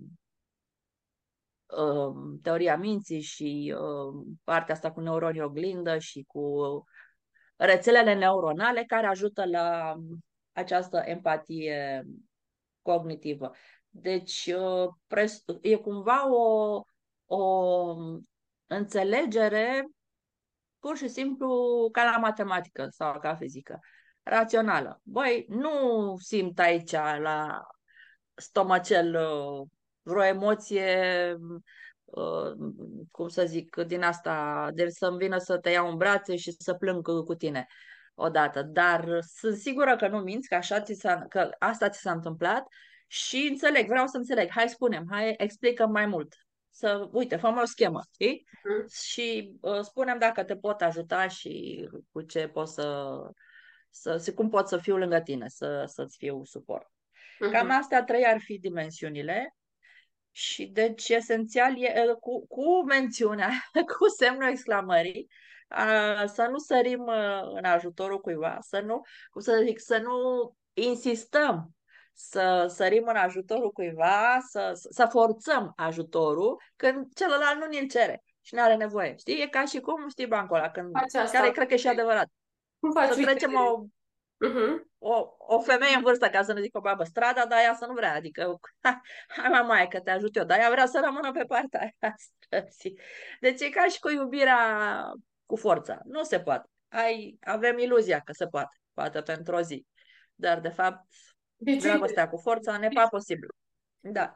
uh, 1.66 2.38
teoria 2.42 2.76
minții 2.76 3.20
și 3.20 3.74
uh, 3.76 4.26
partea 4.44 4.74
asta 4.74 4.92
cu 4.92 5.00
neuronii 5.00 5.42
oglindă 5.42 5.98
și 5.98 6.24
cu 6.26 6.54
rețelele 7.56 8.14
neuronale 8.14 8.84
care 8.84 9.06
ajută 9.06 9.44
la 9.46 9.96
această 10.52 11.02
empatie 11.04 12.04
cognitivă. 12.82 13.52
Deci 13.88 14.52
uh, 14.56 15.60
e 15.60 15.76
cumva 15.76 16.32
o, 16.32 16.80
o 17.26 17.96
înțelegere 18.66 19.86
pur 20.86 20.96
și 20.96 21.08
simplu 21.08 21.88
ca 21.92 22.04
la 22.04 22.16
matematică 22.16 22.86
sau 22.90 23.18
ca 23.18 23.34
fizică, 23.34 23.78
rațională. 24.22 25.00
Băi, 25.02 25.46
nu 25.48 26.14
simt 26.18 26.58
aici 26.58 26.92
la 26.92 27.66
stomacel 28.34 29.14
uh, 29.14 29.66
vreo 30.02 30.24
emoție, 30.24 30.96
uh, 32.04 32.52
cum 33.10 33.28
să 33.28 33.44
zic, 33.46 33.76
din 33.76 34.02
asta, 34.02 34.68
de 34.74 34.88
să-mi 34.88 35.16
vină 35.16 35.38
să 35.38 35.58
te 35.58 35.70
iau 35.70 35.90
în 35.90 35.96
brațe 35.96 36.36
și 36.36 36.54
să 36.58 36.74
plâng 36.74 37.02
cu 37.24 37.34
tine 37.34 37.66
odată. 38.14 38.62
Dar 38.62 39.18
sunt 39.20 39.56
sigură 39.56 39.96
că 39.96 40.08
nu 40.08 40.18
minți, 40.18 40.48
că, 40.48 40.54
așa 40.54 40.80
ți 40.80 40.94
s-a, 40.94 41.26
că 41.28 41.50
asta 41.58 41.88
ți 41.88 42.00
s-a 42.00 42.12
întâmplat 42.12 42.66
și 43.06 43.48
înțeleg, 43.50 43.86
vreau 43.86 44.06
să 44.06 44.16
înțeleg. 44.16 44.50
Hai, 44.50 44.68
spunem, 44.68 45.06
hai, 45.10 45.34
explică 45.36 45.86
mai 45.86 46.06
mult. 46.06 46.45
Să, 46.76 47.08
uite, 47.12 47.36
fă 47.36 47.54
o 47.62 47.64
schemă, 47.64 48.00
știi? 48.12 48.46
Mm. 48.64 48.86
Și 48.88 49.56
uh, 49.60 49.80
spunem 49.80 50.18
dacă 50.18 50.44
te 50.44 50.56
pot 50.56 50.80
ajuta 50.80 51.28
și 51.28 51.84
cu 52.12 52.22
ce 52.22 52.48
pot 52.48 52.68
să, 52.68 53.16
să, 53.90 54.16
să 54.16 54.34
cum 54.34 54.48
pot 54.48 54.68
să 54.68 54.76
fiu 54.76 54.96
lângă 54.96 55.20
tine, 55.20 55.48
să, 55.48 55.84
să-ți 55.86 56.16
fiu 56.16 56.44
suport. 56.44 56.86
Mm-hmm. 56.86 57.52
Cam 57.52 57.70
astea 57.70 58.04
trei 58.04 58.24
ar 58.24 58.40
fi 58.40 58.58
dimensiunile. 58.58 59.56
Și 60.30 60.66
deci 60.66 61.08
esențial 61.08 61.82
e 61.82 62.04
uh, 62.08 62.16
cu, 62.20 62.46
cu 62.46 62.84
mențiunea, 62.84 63.50
cu 63.98 64.08
semnul 64.18 64.48
exclamării, 64.48 65.26
a, 65.68 66.26
să 66.26 66.46
nu 66.50 66.58
sărim 66.58 67.00
uh, 67.00 67.40
în 67.54 67.64
ajutorul 67.64 68.20
cuiva, 68.20 68.56
să 68.60 68.80
nu, 68.80 69.00
cum 69.30 69.40
să 69.40 69.62
zic, 69.64 69.80
să 69.80 69.98
nu 69.98 70.12
insistăm 70.72 71.75
să 72.18 72.66
sărim 72.68 73.06
în 73.06 73.16
ajutorul 73.16 73.70
cuiva, 73.70 74.38
să, 74.48 74.70
să 74.90 75.06
forțăm 75.10 75.72
ajutorul 75.76 76.62
când 76.76 77.14
celălalt 77.14 77.58
nu 77.58 77.66
ne-l 77.66 77.88
cere 77.88 78.22
și 78.40 78.54
nu 78.54 78.62
are 78.62 78.76
nevoie. 78.76 79.16
Știi? 79.16 79.42
E 79.42 79.46
ca 79.46 79.64
și 79.64 79.80
cum, 79.80 80.08
știi, 80.08 80.26
bancul 80.26 80.56
ăla, 80.56 80.70
când, 80.70 80.92
care 81.32 81.50
cred 81.50 81.68
că 81.68 81.74
e 81.74 81.76
și 81.76 81.88
adevărat. 81.88 82.28
Cum 82.80 82.92
faci? 82.92 83.12
Să 83.12 83.22
trecem 83.22 83.54
o, 83.54 83.84
uh-huh. 84.46 84.72
o, 84.98 85.34
o 85.38 85.60
femeie 85.60 85.96
în 85.96 86.02
vârstă, 86.02 86.28
ca 86.28 86.42
să 86.42 86.52
nu 86.52 86.60
zic 86.60 86.76
o 86.76 86.80
babă, 86.80 87.04
strada, 87.04 87.46
dar 87.46 87.58
ea 87.58 87.74
să 87.74 87.86
nu 87.86 87.92
vrea. 87.92 88.14
Adică, 88.14 88.60
hai 89.36 89.48
mai 89.48 89.62
mai 89.62 89.88
că 89.88 90.00
te 90.00 90.10
ajut 90.10 90.36
eu, 90.36 90.44
dar 90.44 90.58
ea 90.58 90.70
vrea 90.70 90.86
să 90.86 91.00
rămână 91.04 91.32
pe 91.32 91.44
partea 91.44 91.80
aia 92.00 92.14
străzii. 92.16 93.00
Deci 93.40 93.60
e 93.60 93.70
ca 93.70 93.86
și 93.86 94.00
cu 94.00 94.10
iubirea 94.10 94.58
cu 95.46 95.56
forța. 95.56 96.00
Nu 96.04 96.22
se 96.22 96.40
poate. 96.40 96.68
Ai, 96.88 97.38
avem 97.40 97.78
iluzia 97.78 98.20
că 98.20 98.32
se 98.32 98.46
poate. 98.46 98.76
Poate 98.94 99.22
pentru 99.22 99.54
o 99.54 99.60
zi. 99.60 99.86
Dar, 100.34 100.60
de 100.60 100.68
fapt, 100.68 101.04
deci, 101.56 101.82
dragostea 101.82 102.28
cu 102.28 102.36
forța 102.36 102.76
ne 102.76 102.88
pa 102.94 103.06
posibil. 103.06 103.48
Da. 104.00 104.34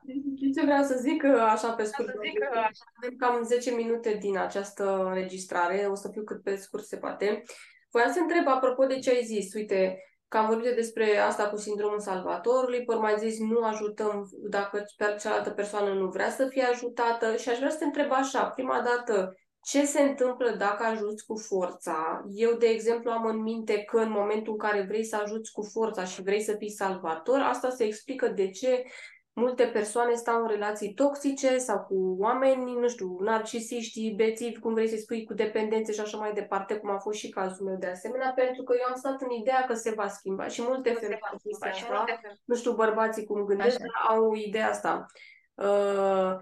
Ce 0.55 0.65
vreau 0.65 0.83
să 0.83 0.99
zic 1.01 1.25
așa 1.25 1.73
pe 1.73 1.85
scurt? 1.85 2.09
Să 2.09 2.19
zic 2.25 2.39
că 2.39 2.61
avem 3.03 3.17
cam 3.19 3.43
10 3.43 3.71
minute 3.71 4.17
din 4.21 4.39
această 4.39 5.05
înregistrare, 5.05 5.87
o 5.91 5.95
să 5.95 6.09
fiu 6.13 6.25
cât 6.25 6.43
pe 6.43 6.57
scurt 6.57 6.85
se 6.85 6.97
poate. 6.97 7.43
Voiam 7.91 8.13
să 8.13 8.19
întreb, 8.21 8.47
apropo 8.47 8.87
de 8.87 8.99
ce 8.99 9.11
ai 9.11 9.25
zis, 9.25 9.55
uite, 9.55 9.99
că 10.29 10.37
am 10.37 10.47
vorbit 10.47 10.75
despre 10.75 11.17
asta 11.17 11.49
cu 11.49 11.57
sindromul 11.57 12.01
salvatorului, 12.01 12.85
păi 12.85 12.97
mai 12.97 13.15
zis 13.19 13.39
nu 13.39 13.63
ajutăm 13.63 14.29
dacă 14.49 14.85
cealaltă 15.19 15.51
persoană 15.51 15.93
nu 15.93 16.09
vrea 16.09 16.31
să 16.31 16.47
fie 16.47 16.63
ajutată 16.63 17.37
și 17.37 17.49
aș 17.49 17.57
vrea 17.57 17.71
să 17.71 17.79
te 17.79 17.85
întreb 17.85 18.13
așa, 18.13 18.45
prima 18.45 18.81
dată, 18.81 19.35
ce 19.62 19.85
se 19.85 20.01
întâmplă 20.01 20.51
dacă 20.51 20.85
ajuți 20.85 21.27
cu 21.27 21.37
forța? 21.37 22.25
Eu, 22.35 22.53
de 22.53 22.66
exemplu, 22.66 23.11
am 23.11 23.25
în 23.25 23.42
minte 23.42 23.83
că 23.83 23.99
în 23.99 24.11
momentul 24.11 24.53
în 24.53 24.59
care 24.59 24.83
vrei 24.88 25.05
să 25.05 25.16
ajuți 25.16 25.53
cu 25.53 25.62
forța 25.62 26.05
și 26.05 26.23
vrei 26.23 26.40
să 26.40 26.55
fii 26.59 26.70
salvator, 26.70 27.38
asta 27.38 27.70
se 27.70 27.85
explică 27.85 28.29
de 28.29 28.51
ce 28.51 28.85
multe 29.33 29.64
persoane 29.64 30.14
stau 30.14 30.42
în 30.42 30.49
relații 30.49 30.94
toxice 30.94 31.59
sau 31.59 31.79
cu 31.79 32.16
oameni, 32.18 32.73
nu 32.73 32.88
știu, 32.88 33.16
narcisiști, 33.20 34.14
bețivi, 34.14 34.59
cum 34.59 34.75
vrei 34.75 34.88
să 34.88 34.96
spui, 34.96 35.25
cu 35.25 35.35
dependențe 35.35 35.92
și 35.92 36.01
așa 36.01 36.18
mai 36.18 36.33
departe, 36.33 36.77
cum 36.77 36.90
a 36.90 36.99
fost 36.99 37.18
și 37.18 37.29
cazul 37.29 37.66
meu 37.66 37.77
de 37.77 37.87
asemenea, 37.87 38.33
pentru 38.37 38.62
că 38.62 38.75
eu 38.79 38.87
am 38.88 38.94
stat 38.94 39.23
în 39.23 39.31
ideea 39.31 39.64
că 39.64 39.75
se 39.75 39.90
va 39.90 40.09
schimba 40.09 40.46
și 40.46 40.62
multe 40.62 40.92
femei 40.92 41.18
asta, 41.53 42.05
nu 42.44 42.55
știu 42.55 42.73
bărbații 42.73 43.25
cum 43.25 43.44
gândesc, 43.44 43.81
au 44.09 44.35
ideea 44.35 44.68
asta. 44.68 45.07
Uh, 45.55 46.37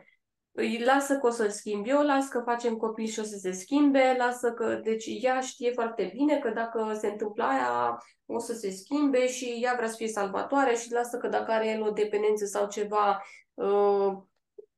îi 0.59 0.83
lasă 0.85 1.19
că 1.19 1.27
o 1.27 1.31
să-l 1.31 1.51
schimb 1.51 1.87
eu, 1.87 2.03
las 2.03 2.29
că 2.29 2.41
facem 2.45 2.77
copii 2.77 3.07
și 3.07 3.21
o 3.21 3.23
să 3.23 3.37
se 3.37 3.53
schimbe, 3.53 4.15
lasă 4.19 4.53
că... 4.53 4.75
Deci 4.75 5.07
ea 5.21 5.41
știe 5.41 5.71
foarte 5.71 6.11
bine 6.15 6.39
că 6.39 6.51
dacă 6.51 6.97
se 7.01 7.07
întâmplă 7.07 7.45
aia, 7.45 8.03
o 8.27 8.39
să 8.39 8.53
se 8.53 8.71
schimbe 8.71 9.29
și 9.29 9.59
ea 9.63 9.75
vrea 9.77 9.89
să 9.89 9.97
fie 9.97 10.09
salvatoare 10.09 10.75
și 10.75 10.93
lasă 10.93 11.17
că 11.17 11.29
dacă 11.29 11.51
are 11.51 11.69
el 11.69 11.83
o 11.83 11.91
dependență 11.91 12.45
sau 12.45 12.69
ceva, 12.69 13.23
uh, 13.55 14.13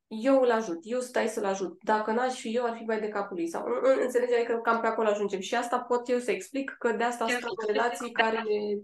eu 0.07 0.41
îl 0.41 0.51
ajut, 0.51 0.79
eu 0.83 1.01
stai 1.01 1.29
să-l 1.29 1.45
ajut. 1.45 1.79
Dacă 1.83 2.13
n-aș 2.13 2.41
fi 2.41 2.57
eu, 2.57 2.65
ar 2.65 2.77
fi 2.77 2.85
mai 2.85 3.01
de 3.01 3.09
capul 3.09 3.37
lui. 3.37 3.49
Sau, 3.49 3.65
înțelegeai 4.03 4.43
că 4.45 4.53
adică 4.53 4.71
cam 4.71 4.81
pe 4.81 4.87
acolo 4.87 5.09
ajungem. 5.09 5.41
Și 5.41 5.55
asta 5.55 5.81
pot 5.81 6.09
eu 6.09 6.19
să 6.19 6.31
explic 6.31 6.77
că 6.79 6.93
de 6.93 7.05
asta 7.05 7.27
sunt 7.29 7.67
relații 7.67 8.11
care 8.11 8.37
ne 8.37 8.81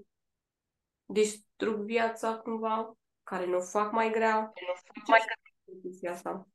distrug 1.05 1.77
viața 1.77 2.37
cumva, 2.37 2.97
care 3.23 3.47
ne 3.47 3.55
o 3.55 3.61
fac 3.61 3.93
mai 3.93 4.11
grea. 4.11 4.39
Ne 4.39 4.73
fac 4.95 5.09
mai 5.09 5.21
grea. 5.25 6.13
Asta. 6.13 6.47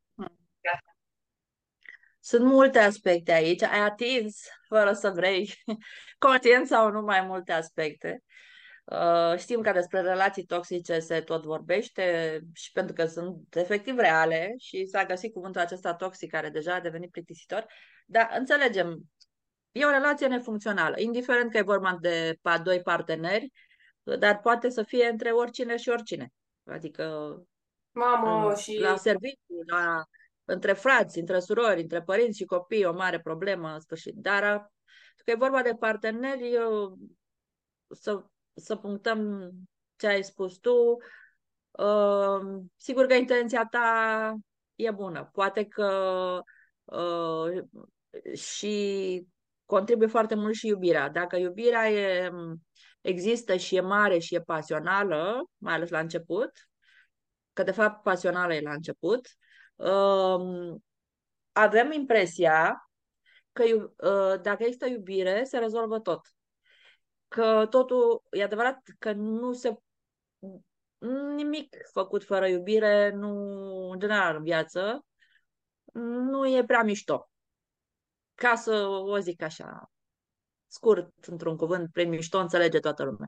Sunt 2.21 2.45
multe 2.45 2.79
aspecte 2.79 3.31
aici. 3.31 3.62
Ai 3.62 3.79
atins, 3.79 4.41
fără 4.67 4.93
să 4.93 5.10
vrei, 5.10 5.53
conștient 6.25 6.67
sau 6.67 6.91
nu 6.91 7.01
mai 7.01 7.21
multe 7.21 7.51
aspecte. 7.51 8.23
Uh, 8.84 9.38
știm 9.38 9.62
că 9.62 9.71
despre 9.71 10.01
relații 10.01 10.45
toxice 10.45 10.99
se 10.99 11.21
tot 11.21 11.43
vorbește 11.43 12.39
și 12.53 12.71
pentru 12.71 12.93
că 12.93 13.05
sunt 13.05 13.55
efectiv 13.55 13.97
reale 13.97 14.53
și 14.57 14.86
s-a 14.86 15.05
găsit 15.05 15.34
cuvântul 15.34 15.62
acesta 15.62 15.93
toxic 15.93 16.31
care 16.31 16.49
deja 16.49 16.75
a 16.75 16.79
devenit 16.79 17.12
plictisitor, 17.12 17.65
dar 18.05 18.29
înțelegem, 18.38 18.99
e 19.71 19.86
o 19.86 19.89
relație 19.89 20.27
nefuncțională, 20.27 20.99
indiferent 20.99 21.51
că 21.51 21.57
e 21.57 21.62
vorba 21.62 21.97
de 22.01 22.38
doi 22.63 22.81
parteneri, 22.81 23.51
dar 24.19 24.39
poate 24.39 24.69
să 24.69 24.84
fie 24.84 25.07
între 25.07 25.29
oricine 25.29 25.77
și 25.77 25.89
oricine. 25.89 26.29
Adică 26.65 27.36
Mamă, 27.91 28.55
și... 28.55 28.77
la 28.79 28.95
serviciu, 28.95 29.62
la 29.65 30.03
între 30.51 30.73
frați, 30.73 31.19
între 31.19 31.39
surori, 31.39 31.81
între 31.81 32.01
părinți 32.01 32.37
și 32.37 32.45
copii, 32.45 32.85
o 32.85 32.93
mare 32.93 33.19
problemă 33.19 33.73
în 33.73 33.79
sfârșit. 33.79 34.15
Dar 34.15 34.71
că 35.23 35.31
e 35.31 35.35
vorba 35.35 35.61
de 35.61 35.75
parteneri, 35.79 36.53
eu, 36.53 36.97
să, 37.89 38.23
să 38.53 38.75
punctăm 38.75 39.51
ce 39.95 40.07
ai 40.07 40.23
spus 40.23 40.57
tu, 40.57 40.97
uh, 41.71 42.61
sigur 42.77 43.05
că 43.05 43.13
intenția 43.13 43.65
ta 43.65 44.35
e 44.75 44.91
bună. 44.91 45.29
Poate 45.33 45.65
că 45.65 46.41
uh, 46.83 47.63
și 48.33 49.27
contribuie 49.65 50.07
foarte 50.07 50.35
mult 50.35 50.53
și 50.53 50.67
iubirea. 50.67 51.09
Dacă 51.09 51.37
iubirea 51.37 51.89
e, 51.89 52.31
există 53.01 53.55
și 53.55 53.75
e 53.75 53.81
mare 53.81 54.17
și 54.17 54.35
e 54.35 54.41
pasională, 54.41 55.49
mai 55.57 55.73
ales 55.73 55.89
la 55.89 55.99
început, 55.99 56.51
că 57.53 57.63
de 57.63 57.71
fapt 57.71 58.03
pasională 58.03 58.53
e 58.53 58.61
la 58.61 58.73
început, 58.73 59.27
um, 59.27 59.49
avem 61.51 61.91
impresia 61.91 62.89
că 63.51 63.63
uh, 63.63 64.41
dacă 64.41 64.63
există 64.63 64.85
iubire, 64.85 65.43
se 65.43 65.57
rezolvă 65.57 65.99
tot. 65.99 66.21
Că 67.27 67.67
totul, 67.69 68.23
e 68.31 68.43
adevărat 68.43 68.81
că 68.99 69.11
nu 69.11 69.53
se 69.53 69.77
nimic 71.35 71.75
făcut 71.91 72.23
fără 72.23 72.47
iubire, 72.47 73.09
nu, 73.09 73.29
în 73.89 73.99
general, 73.99 74.35
în 74.35 74.43
viață, 74.43 75.05
nu 75.93 76.47
e 76.47 76.65
prea 76.65 76.83
mișto. 76.83 77.29
Ca 78.35 78.55
să 78.55 78.85
o 78.87 79.17
zic 79.17 79.41
așa, 79.41 79.91
scurt, 80.67 81.25
într-un 81.25 81.57
cuvânt, 81.57 81.91
prin 81.91 82.09
mișto, 82.09 82.37
înțelege 82.37 82.79
toată 82.79 83.03
lumea. 83.03 83.27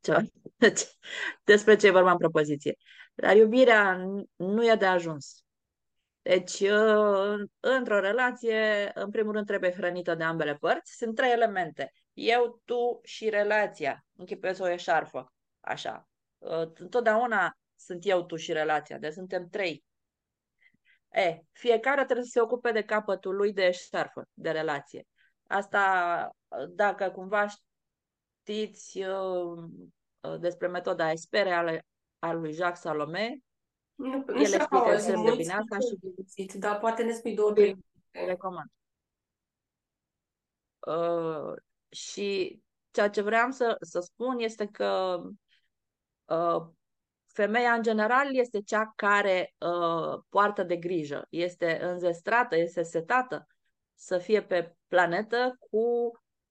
Ceva. 0.00 0.20
Despre 1.44 1.76
ce 1.76 1.86
e 1.86 1.90
vorba 1.90 2.10
în 2.10 2.16
propoziție. 2.18 2.76
Dar 3.14 3.36
iubirea 3.36 3.96
nu 4.36 4.66
e 4.66 4.74
de 4.74 4.86
ajuns. 4.86 5.45
Deci, 6.26 6.60
uh, 6.60 7.48
într-o 7.60 8.00
relație, 8.00 8.90
în 8.94 9.10
primul 9.10 9.32
rând, 9.32 9.46
trebuie 9.46 9.72
hrănită 9.72 10.14
de 10.14 10.24
ambele 10.24 10.54
părți. 10.54 10.96
Sunt 10.96 11.14
trei 11.14 11.32
elemente. 11.32 11.92
Eu, 12.12 12.62
tu 12.64 13.00
și 13.02 13.28
relația. 13.28 14.04
Închipuiesc 14.16 14.62
o 14.62 14.68
eșarfă. 14.68 15.32
Așa. 15.60 16.08
Uh, 16.38 16.70
întotdeauna 16.74 17.56
sunt 17.76 18.06
eu, 18.06 18.24
tu 18.24 18.36
și 18.36 18.52
relația. 18.52 18.98
Deci 18.98 19.12
suntem 19.12 19.48
trei. 19.48 19.84
E, 21.12 21.40
fiecare 21.52 22.04
trebuie 22.04 22.24
să 22.24 22.30
se 22.30 22.40
ocupe 22.40 22.72
de 22.72 22.82
capătul 22.82 23.34
lui 23.36 23.52
de 23.52 23.70
șarfă, 23.70 24.28
de 24.34 24.50
relație. 24.50 25.06
Asta, 25.46 26.30
dacă 26.68 27.10
cumva 27.10 27.46
știți 28.42 29.02
uh, 29.02 29.62
uh 30.20 30.38
despre 30.38 30.66
metoda 30.66 31.10
Espere 31.10 31.52
ale, 31.52 31.86
al 32.18 32.40
lui 32.40 32.52
Jacques 32.52 32.80
Salomé, 32.80 33.38
nu, 33.96 34.24
nu 34.26 34.42
el 34.42 34.52
explică 34.52 34.90
extrem 34.92 35.24
de 35.24 35.34
bine 35.36 35.52
asta 35.52 35.76
și... 36.34 36.58
Dar 36.58 36.78
poate 36.78 37.02
ne 37.02 37.12
spui 37.12 37.34
două, 37.34 37.52
trei. 37.52 37.76
Recomand. 38.10 38.70
Uh, 40.78 41.54
și 41.88 42.60
ceea 42.90 43.10
ce 43.10 43.22
vreau 43.22 43.50
să, 43.50 43.76
să 43.80 44.00
spun 44.00 44.38
este 44.38 44.66
că 44.66 45.22
uh, 46.24 46.66
femeia 47.26 47.72
în 47.72 47.82
general 47.82 48.36
este 48.36 48.60
cea 48.60 48.92
care 48.96 49.54
uh, 49.58 50.22
poartă 50.28 50.62
de 50.62 50.76
grijă, 50.76 51.26
este 51.30 51.82
înzestrată, 51.82 52.56
este 52.56 52.82
setată 52.82 53.46
să 53.94 54.18
fie 54.18 54.42
pe 54.42 54.74
planetă 54.86 55.56
cu 55.58 56.10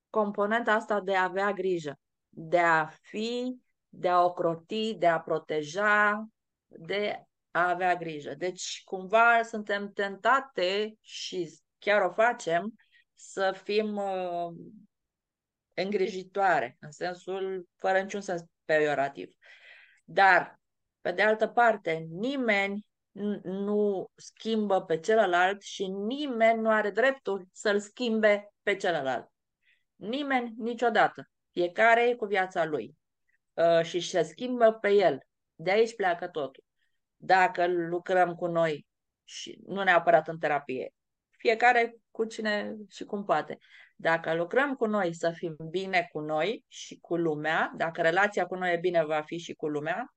componenta 0.09 0.73
asta 0.73 0.99
de 0.99 1.15
a 1.15 1.23
avea 1.23 1.51
grijă, 1.51 1.99
de 2.29 2.59
a 2.59 2.85
fi, 2.85 3.61
de 3.89 4.09
a 4.09 4.23
ocroti, 4.23 4.93
de 4.93 5.07
a 5.07 5.19
proteja, 5.19 6.25
de 6.65 7.25
a 7.55 7.69
avea 7.69 7.95
grijă. 7.95 8.33
Deci, 8.33 8.81
cumva 8.83 9.43
suntem 9.43 9.91
tentate 9.91 10.97
și 11.01 11.59
chiar 11.79 12.01
o 12.01 12.11
facem 12.11 12.73
să 13.13 13.59
fim 13.63 13.95
uh, 13.95 14.53
îngrijitoare, 15.73 16.77
în 16.79 16.91
sensul 16.91 17.67
fără 17.75 18.01
niciun 18.01 18.21
sens 18.21 18.41
peiorativ. 18.65 19.29
Dar, 20.03 20.59
pe 21.01 21.11
de 21.11 21.21
altă 21.21 21.47
parte, 21.47 22.05
nimeni 22.09 22.85
nu 23.43 24.05
schimbă 24.15 24.81
pe 24.81 24.99
celălalt 24.99 25.61
și 25.61 25.87
nimeni 25.87 26.61
nu 26.61 26.69
are 26.69 26.89
dreptul 26.89 27.47
să-l 27.51 27.79
schimbe 27.79 28.53
pe 28.63 28.75
celălalt. 28.75 29.31
Nimeni 29.95 30.53
niciodată. 30.57 31.29
Fiecare 31.51 32.07
e 32.07 32.15
cu 32.15 32.25
viața 32.25 32.65
lui 32.65 32.97
uh, 33.53 33.83
și 33.83 33.99
se 33.99 34.21
schimbă 34.21 34.71
pe 34.71 34.89
el. 34.89 35.19
De 35.55 35.71
aici 35.71 35.95
pleacă 35.95 36.27
totul. 36.27 36.64
Dacă 37.25 37.67
lucrăm 37.67 38.35
cu 38.35 38.45
noi 38.45 38.85
și 39.23 39.59
nu 39.65 39.83
neapărat 39.83 40.27
în 40.27 40.37
terapie, 40.37 40.93
fiecare 41.37 41.95
cu 42.11 42.25
cine 42.25 42.75
și 42.89 43.03
cum 43.03 43.23
poate. 43.23 43.57
Dacă 43.95 44.33
lucrăm 44.33 44.75
cu 44.75 44.85
noi 44.85 45.13
să 45.13 45.31
fim 45.31 45.55
bine 45.69 46.07
cu 46.11 46.19
noi 46.19 46.65
și 46.67 46.99
cu 46.99 47.15
lumea, 47.15 47.71
dacă 47.75 48.01
relația 48.01 48.45
cu 48.45 48.55
noi 48.55 48.73
e 48.73 48.77
bine, 48.77 49.05
va 49.05 49.21
fi 49.21 49.37
și 49.37 49.53
cu 49.53 49.67
lumea, 49.67 50.13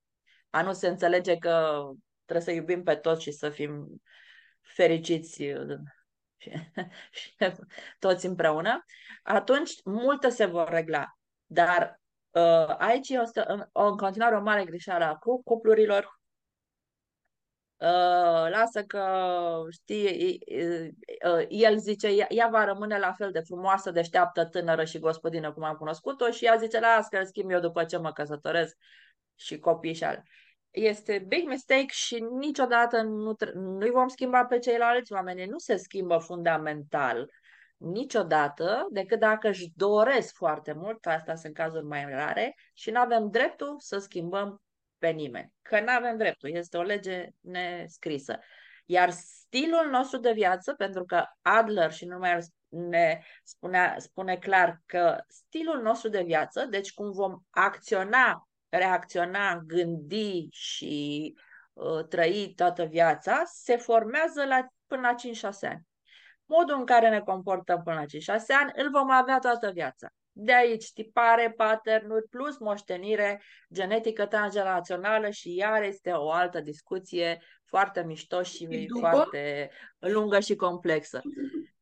a 0.50 0.62
nu 0.62 0.72
se 0.72 0.88
înțelege 0.88 1.36
că 1.36 1.82
trebuie 2.24 2.46
să 2.46 2.60
iubim 2.60 2.82
pe 2.82 2.94
toți 2.94 3.22
și 3.22 3.32
să 3.32 3.50
fim 3.50 4.02
fericiți 4.60 5.42
și 7.10 7.36
toți 7.98 8.26
împreună, 8.26 8.84
atunci 9.22 9.72
multe 9.84 10.28
se 10.28 10.44
vor 10.44 10.68
regla. 10.68 11.06
Dar 11.46 12.00
uh, 12.30 12.74
aici 12.78 13.08
este 13.08 13.44
în, 13.46 13.64
în 13.72 13.96
continuare 13.96 14.36
o 14.36 14.40
mare 14.40 14.64
greșeală 14.64 15.04
a 15.04 15.18
cuplurilor 15.44 16.17
Uh, 17.80 18.50
lasă 18.50 18.82
că, 18.82 19.04
știi, 19.70 20.38
uh, 21.26 21.44
el 21.48 21.78
zice, 21.78 22.08
ea, 22.08 22.26
ea 22.28 22.48
va 22.48 22.64
rămâne 22.64 22.98
la 22.98 23.12
fel 23.12 23.30
de 23.30 23.40
frumoasă, 23.40 23.90
deșteaptă, 23.90 24.44
tânără 24.44 24.84
și 24.84 24.98
gospodină 24.98 25.52
cum 25.52 25.62
am 25.62 25.76
cunoscut-o 25.76 26.30
și 26.30 26.44
ea 26.44 26.56
zice, 26.56 26.80
las 26.80 27.08
că 27.08 27.16
îl 27.18 27.26
schimb 27.26 27.50
eu 27.50 27.60
după 27.60 27.84
ce 27.84 27.96
mă 27.96 28.12
căsătoresc 28.12 28.76
și 29.34 29.58
copii 29.58 29.94
și 29.94 30.04
ale. 30.04 30.22
Este 30.70 31.24
big 31.28 31.48
mistake 31.48 31.86
și 31.88 32.24
niciodată 32.38 33.02
nu 33.02 33.36
nu-i 33.54 33.90
vom 33.90 34.08
schimba 34.08 34.44
pe 34.44 34.58
ceilalți 34.58 35.12
oameni. 35.12 35.44
Nu 35.44 35.58
se 35.58 35.76
schimbă 35.76 36.18
fundamental 36.18 37.30
niciodată, 37.76 38.86
decât 38.90 39.18
dacă 39.18 39.48
își 39.48 39.72
doresc 39.76 40.34
foarte 40.34 40.72
mult, 40.72 41.00
că 41.00 41.08
astea 41.08 41.34
sunt 41.36 41.54
cazuri 41.54 41.84
mai 41.84 42.04
rare, 42.04 42.54
și 42.72 42.90
nu 42.90 43.00
avem 43.00 43.28
dreptul 43.30 43.76
să 43.78 43.98
schimbăm 43.98 44.62
pe 44.98 45.08
nimeni. 45.08 45.52
Că 45.62 45.80
nu 45.80 45.92
avem 45.92 46.16
dreptul, 46.16 46.50
este 46.50 46.76
o 46.76 46.82
lege 46.82 47.28
nescrisă. 47.40 48.38
Iar 48.84 49.10
stilul 49.10 49.88
nostru 49.90 50.18
de 50.18 50.32
viață, 50.32 50.74
pentru 50.74 51.04
că 51.04 51.24
Adler 51.42 51.92
și 51.92 52.04
nu 52.04 52.18
mai 52.18 52.38
ne 52.68 53.20
spunea, 53.42 53.94
spune 53.98 54.36
clar 54.36 54.82
că 54.86 55.16
stilul 55.28 55.82
nostru 55.82 56.08
de 56.08 56.22
viață, 56.22 56.66
deci 56.70 56.92
cum 56.92 57.10
vom 57.10 57.38
acționa, 57.50 58.48
reacționa, 58.68 59.56
gândi 59.66 60.48
și 60.50 61.34
uh, 61.72 62.04
trăi 62.08 62.52
toată 62.56 62.84
viața, 62.84 63.42
se 63.44 63.76
formează 63.76 64.44
la, 64.44 64.66
până 64.86 65.00
la 65.00 65.14
5-6 65.14 65.70
ani. 65.70 65.86
Modul 66.44 66.78
în 66.78 66.86
care 66.86 67.08
ne 67.08 67.20
comportăm 67.20 67.82
până 67.82 67.96
la 67.96 68.36
5-6 68.36 68.44
ani 68.60 68.72
îl 68.74 68.90
vom 68.90 69.10
avea 69.10 69.38
toată 69.38 69.70
viața. 69.70 70.08
De 70.40 70.54
aici 70.54 70.92
tipare, 70.92 71.50
patternuri 71.56 72.28
plus 72.28 72.58
moștenire 72.58 73.42
genetică 73.72 74.26
transgenerațională 74.26 75.30
și 75.30 75.54
iar 75.54 75.82
este 75.82 76.10
o 76.10 76.30
altă 76.30 76.60
discuție 76.60 77.42
foarte 77.64 78.02
mișto 78.02 78.42
și 78.42 78.66
După? 78.66 78.98
foarte 78.98 79.70
lungă 79.98 80.40
și 80.40 80.56
complexă. 80.56 81.20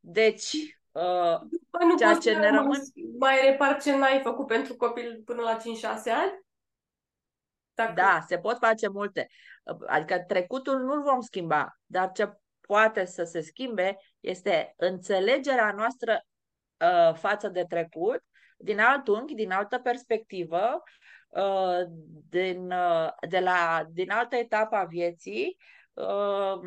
Deci, 0.00 0.52
uh, 0.92 1.40
nu 1.80 1.96
ceea 1.98 2.14
ce 2.14 2.34
ne 2.34 2.50
rămân... 2.50 2.78
Mai 3.18 3.36
repar 3.50 3.82
ce 3.82 3.96
n-ai 3.96 4.20
făcut 4.22 4.46
pentru 4.46 4.76
copil 4.76 5.22
până 5.24 5.42
la 5.42 5.56
5-6 5.56 5.62
ani? 6.12 6.44
Dacă... 7.74 7.92
Da, 7.94 8.24
se 8.26 8.38
pot 8.38 8.58
face 8.58 8.88
multe. 8.88 9.26
Adică 9.86 10.24
trecutul 10.26 10.78
nu-l 10.78 11.02
vom 11.02 11.20
schimba, 11.20 11.78
dar 11.86 12.12
ce 12.12 12.32
poate 12.60 13.04
să 13.04 13.24
se 13.24 13.40
schimbe 13.40 13.96
este 14.20 14.74
înțelegerea 14.76 15.72
noastră 15.72 16.20
uh, 16.80 17.14
față 17.14 17.48
de 17.48 17.64
trecut 17.68 18.22
din 18.56 18.80
alt 18.80 19.08
unghi, 19.08 19.34
din 19.34 19.50
altă 19.50 19.78
perspectivă, 19.78 20.82
uh, 21.28 21.80
din, 22.28 22.70
uh, 22.70 23.08
de 23.28 23.40
la, 23.40 23.86
din 23.90 24.10
altă 24.10 24.36
etapă 24.36 24.76
a 24.76 24.84
vieții 24.84 25.56
uh, 25.92 26.60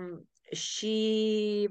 și 0.51 1.69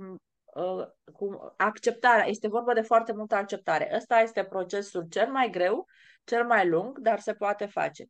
cu 1.12 1.54
acceptarea. 1.56 2.26
Este 2.26 2.48
vorba 2.48 2.74
de 2.74 2.80
foarte 2.80 3.12
multă 3.12 3.34
acceptare. 3.34 3.90
Ăsta 3.94 4.20
este 4.20 4.44
procesul 4.44 5.06
cel 5.10 5.30
mai 5.30 5.50
greu, 5.50 5.86
cel 6.24 6.44
mai 6.46 6.68
lung, 6.68 6.98
dar 6.98 7.18
se 7.18 7.34
poate 7.34 7.66
face. 7.66 8.06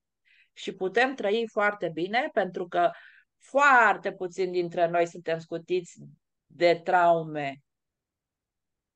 Și 0.53 0.75
putem 0.75 1.15
trăi 1.15 1.49
foarte 1.53 1.91
bine 1.95 2.31
pentru 2.33 2.69
că 2.69 2.91
foarte 3.39 4.13
puțini 4.13 4.53
dintre 4.53 4.89
noi 4.89 5.07
suntem 5.07 5.39
scutiți 5.39 5.99
de 6.47 6.81
traume 6.85 7.63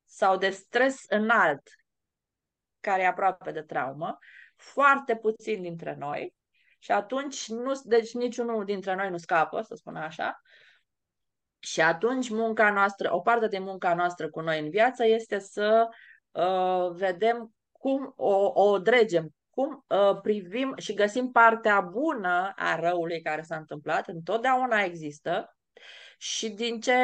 sau 0.05 0.37
de 0.37 0.51
stres 0.51 1.05
înalt 1.09 1.63
care 2.83 3.03
e 3.03 3.07
aproape 3.07 3.51
de 3.51 3.63
traumă, 3.63 4.19
foarte 4.57 5.17
puțin 5.17 5.63
dintre 5.63 5.97
noi. 5.99 6.35
Și 6.79 6.93
atunci, 6.93 7.49
nu, 7.49 7.73
deci 7.85 8.15
niciunul 8.15 8.65
dintre 8.65 8.95
noi 8.95 9.11
nu 9.11 9.17
scapă, 9.17 9.61
să 9.61 9.75
spun 9.75 9.97
așa, 9.97 10.41
și 11.59 11.81
atunci 11.81 12.29
munca 12.29 12.71
noastră, 12.71 13.15
o 13.15 13.21
parte 13.21 13.49
din 13.49 13.63
munca 13.63 13.95
noastră 13.95 14.31
cu 14.31 14.41
noi 14.41 14.61
în 14.61 14.71
viață 14.71 15.07
este 15.07 15.39
să 15.39 15.89
uh, 16.31 16.91
vedem 16.91 17.55
cum 17.73 18.13
o, 18.17 18.63
o 18.63 18.79
dregem, 18.79 19.29
cum 19.51 19.85
uh, 19.87 20.21
privim 20.23 20.75
și 20.77 20.95
găsim 20.95 21.31
partea 21.31 21.81
bună 21.81 22.53
a 22.57 22.81
răului 22.81 23.23
care 23.23 23.43
s-a 23.43 23.57
întâmplat, 23.57 24.09
întotdeauna 24.09 24.81
există, 24.81 25.57
și 26.19 26.51
din 26.51 26.81
ce 26.81 26.95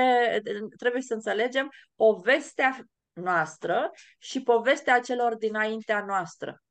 trebuie 0.76 1.02
să 1.02 1.14
înțelegem, 1.14 1.70
povestea 1.96 2.78
noastră 3.18 3.90
și 4.18 4.42
povestea 4.42 5.00
celor 5.00 5.36
dinaintea 5.36 6.04
noastră. 6.04 6.62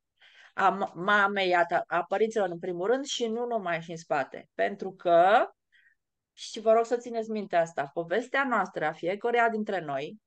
A 0.53 0.91
mamei, 0.95 1.55
a, 1.55 1.65
a 1.88 2.03
părinților 2.03 2.49
în 2.49 2.60
primul 2.60 2.88
rând 2.88 3.05
și 3.05 3.27
nu 3.27 3.45
numai 3.45 3.81
și 3.81 3.91
în 3.91 3.97
spate. 3.97 4.49
Pentru 4.53 4.91
că, 4.91 5.49
și 6.33 6.60
vă 6.60 6.71
rog 6.71 6.86
să 6.86 6.97
țineți 6.97 7.29
minte 7.29 7.55
asta, 7.55 7.89
povestea 7.93 8.45
noastră 8.47 8.86
a 8.86 8.91
fiecăruia 8.91 9.49
dintre 9.49 9.79
noi, 9.79 10.17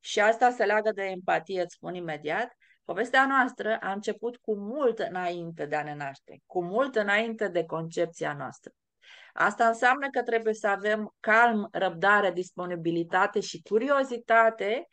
și 0.00 0.20
asta 0.20 0.50
se 0.50 0.64
leagă 0.64 0.90
de 0.94 1.02
empatie, 1.02 1.62
îți 1.62 1.74
spun 1.74 1.94
imediat, 1.94 2.56
povestea 2.84 3.26
noastră 3.26 3.78
a 3.80 3.92
început 3.92 4.36
cu 4.36 4.56
mult 4.56 4.98
înainte 4.98 5.66
de 5.66 5.76
a 5.76 5.82
ne 5.82 5.94
naște, 5.94 6.42
cu 6.46 6.64
mult 6.64 6.96
înainte 6.96 7.48
de 7.48 7.64
concepția 7.64 8.34
noastră. 8.38 8.72
Asta 9.32 9.66
înseamnă 9.66 10.08
că 10.10 10.22
trebuie 10.22 10.54
să 10.54 10.68
avem 10.68 11.14
calm, 11.20 11.68
răbdare, 11.72 12.30
disponibilitate 12.32 13.40
și 13.40 13.62
curiozitate 13.62 14.86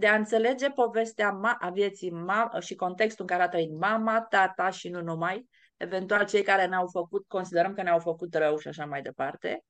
de 0.00 0.06
a 0.06 0.14
înțelege 0.14 0.70
povestea 0.70 1.30
ma- 1.30 1.58
a 1.58 1.70
vieții 1.70 2.12
ma- 2.12 2.58
și 2.58 2.74
contextul 2.74 3.24
în 3.28 3.36
care 3.36 3.42
a 3.42 3.48
trăit 3.48 3.70
mama, 3.78 4.20
tata 4.20 4.70
și 4.70 4.88
nu 4.88 5.02
numai, 5.02 5.48
eventual 5.76 6.26
cei 6.26 6.42
care 6.42 6.66
ne-au 6.66 6.86
făcut, 6.86 7.24
considerăm 7.28 7.74
că 7.74 7.82
ne-au 7.82 7.98
făcut 7.98 8.34
rău 8.34 8.58
și 8.58 8.68
așa 8.68 8.84
mai 8.84 9.02
departe, 9.02 9.64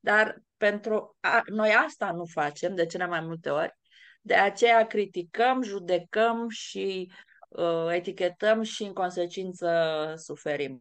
dar 0.00 0.42
pentru 0.56 1.16
a, 1.20 1.42
noi 1.46 1.70
asta 1.86 2.10
nu 2.10 2.24
facem 2.24 2.74
de 2.74 2.86
cele 2.86 3.06
mai 3.06 3.20
multe 3.20 3.50
ori, 3.50 3.76
de 4.20 4.34
aceea 4.34 4.86
criticăm, 4.86 5.62
judecăm 5.62 6.48
și 6.48 7.12
uh, 7.48 7.88
etichetăm 7.90 8.62
și 8.62 8.82
în 8.82 8.92
consecință 8.92 10.12
suferim. 10.16 10.78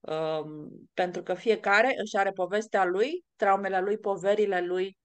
Um, 0.00 0.68
pentru 0.94 1.22
că 1.22 1.34
fiecare 1.34 1.94
își 2.02 2.16
are 2.16 2.30
povestea 2.30 2.84
lui, 2.84 3.24
traumele 3.36 3.80
lui, 3.80 3.98
poverile 3.98 4.60
lui 4.60 4.98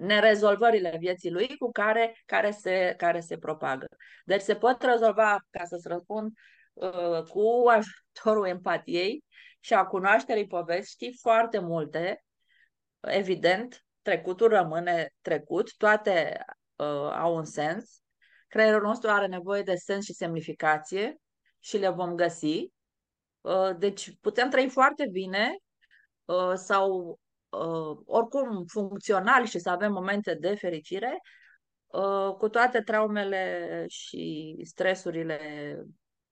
nerezolvările 0.00 0.96
vieții 0.98 1.30
lui 1.30 1.56
cu 1.56 1.70
care, 1.70 2.20
care, 2.26 2.50
se, 2.50 2.94
care 2.96 3.20
se 3.20 3.38
propagă. 3.38 3.86
Deci 4.24 4.40
se 4.40 4.56
pot 4.56 4.82
rezolva, 4.82 5.38
ca 5.50 5.64
să-ți 5.64 5.88
răspund, 5.88 6.32
uh, 6.72 7.22
cu 7.22 7.64
ajutorul 7.68 8.46
empatiei 8.46 9.24
și 9.60 9.74
a 9.74 9.84
cunoașterii 9.84 10.46
poveștii 10.46 11.16
foarte 11.20 11.58
multe. 11.58 12.24
Evident, 13.00 13.84
trecutul 14.02 14.48
rămâne 14.48 15.12
trecut, 15.20 15.76
toate 15.76 16.44
uh, 16.76 17.12
au 17.12 17.36
un 17.36 17.44
sens. 17.44 18.02
Creierul 18.48 18.82
nostru 18.82 19.10
are 19.10 19.26
nevoie 19.26 19.62
de 19.62 19.74
sens 19.74 20.04
și 20.04 20.12
semnificație 20.12 21.16
și 21.58 21.76
le 21.76 21.88
vom 21.88 22.14
găsi. 22.14 22.72
Uh, 23.40 23.70
deci 23.78 24.10
putem 24.20 24.50
trăi 24.50 24.68
foarte 24.68 25.08
bine 25.12 25.56
uh, 26.24 26.52
sau 26.54 27.19
uh, 27.50 27.98
oricum 28.04 28.64
funcțional 28.66 29.44
și 29.44 29.58
să 29.58 29.70
avem 29.70 29.92
momente 29.92 30.34
de 30.34 30.54
fericire, 30.54 31.20
uh, 31.86 32.34
cu 32.38 32.48
toate 32.48 32.80
traumele 32.80 33.84
și 33.88 34.56
stresurile 34.64 35.38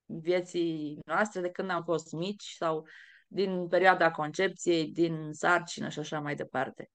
vieții 0.04 0.98
noastre 1.06 1.40
de 1.40 1.50
când 1.50 1.70
am 1.70 1.82
fost 1.82 2.12
mici 2.12 2.54
sau 2.58 2.86
din 3.26 3.68
perioada 3.68 4.10
concepției, 4.10 4.86
din 4.86 5.32
sarcină 5.32 5.88
și 5.88 5.98
așa 5.98 6.20
mai 6.20 6.34
departe. 6.34 6.90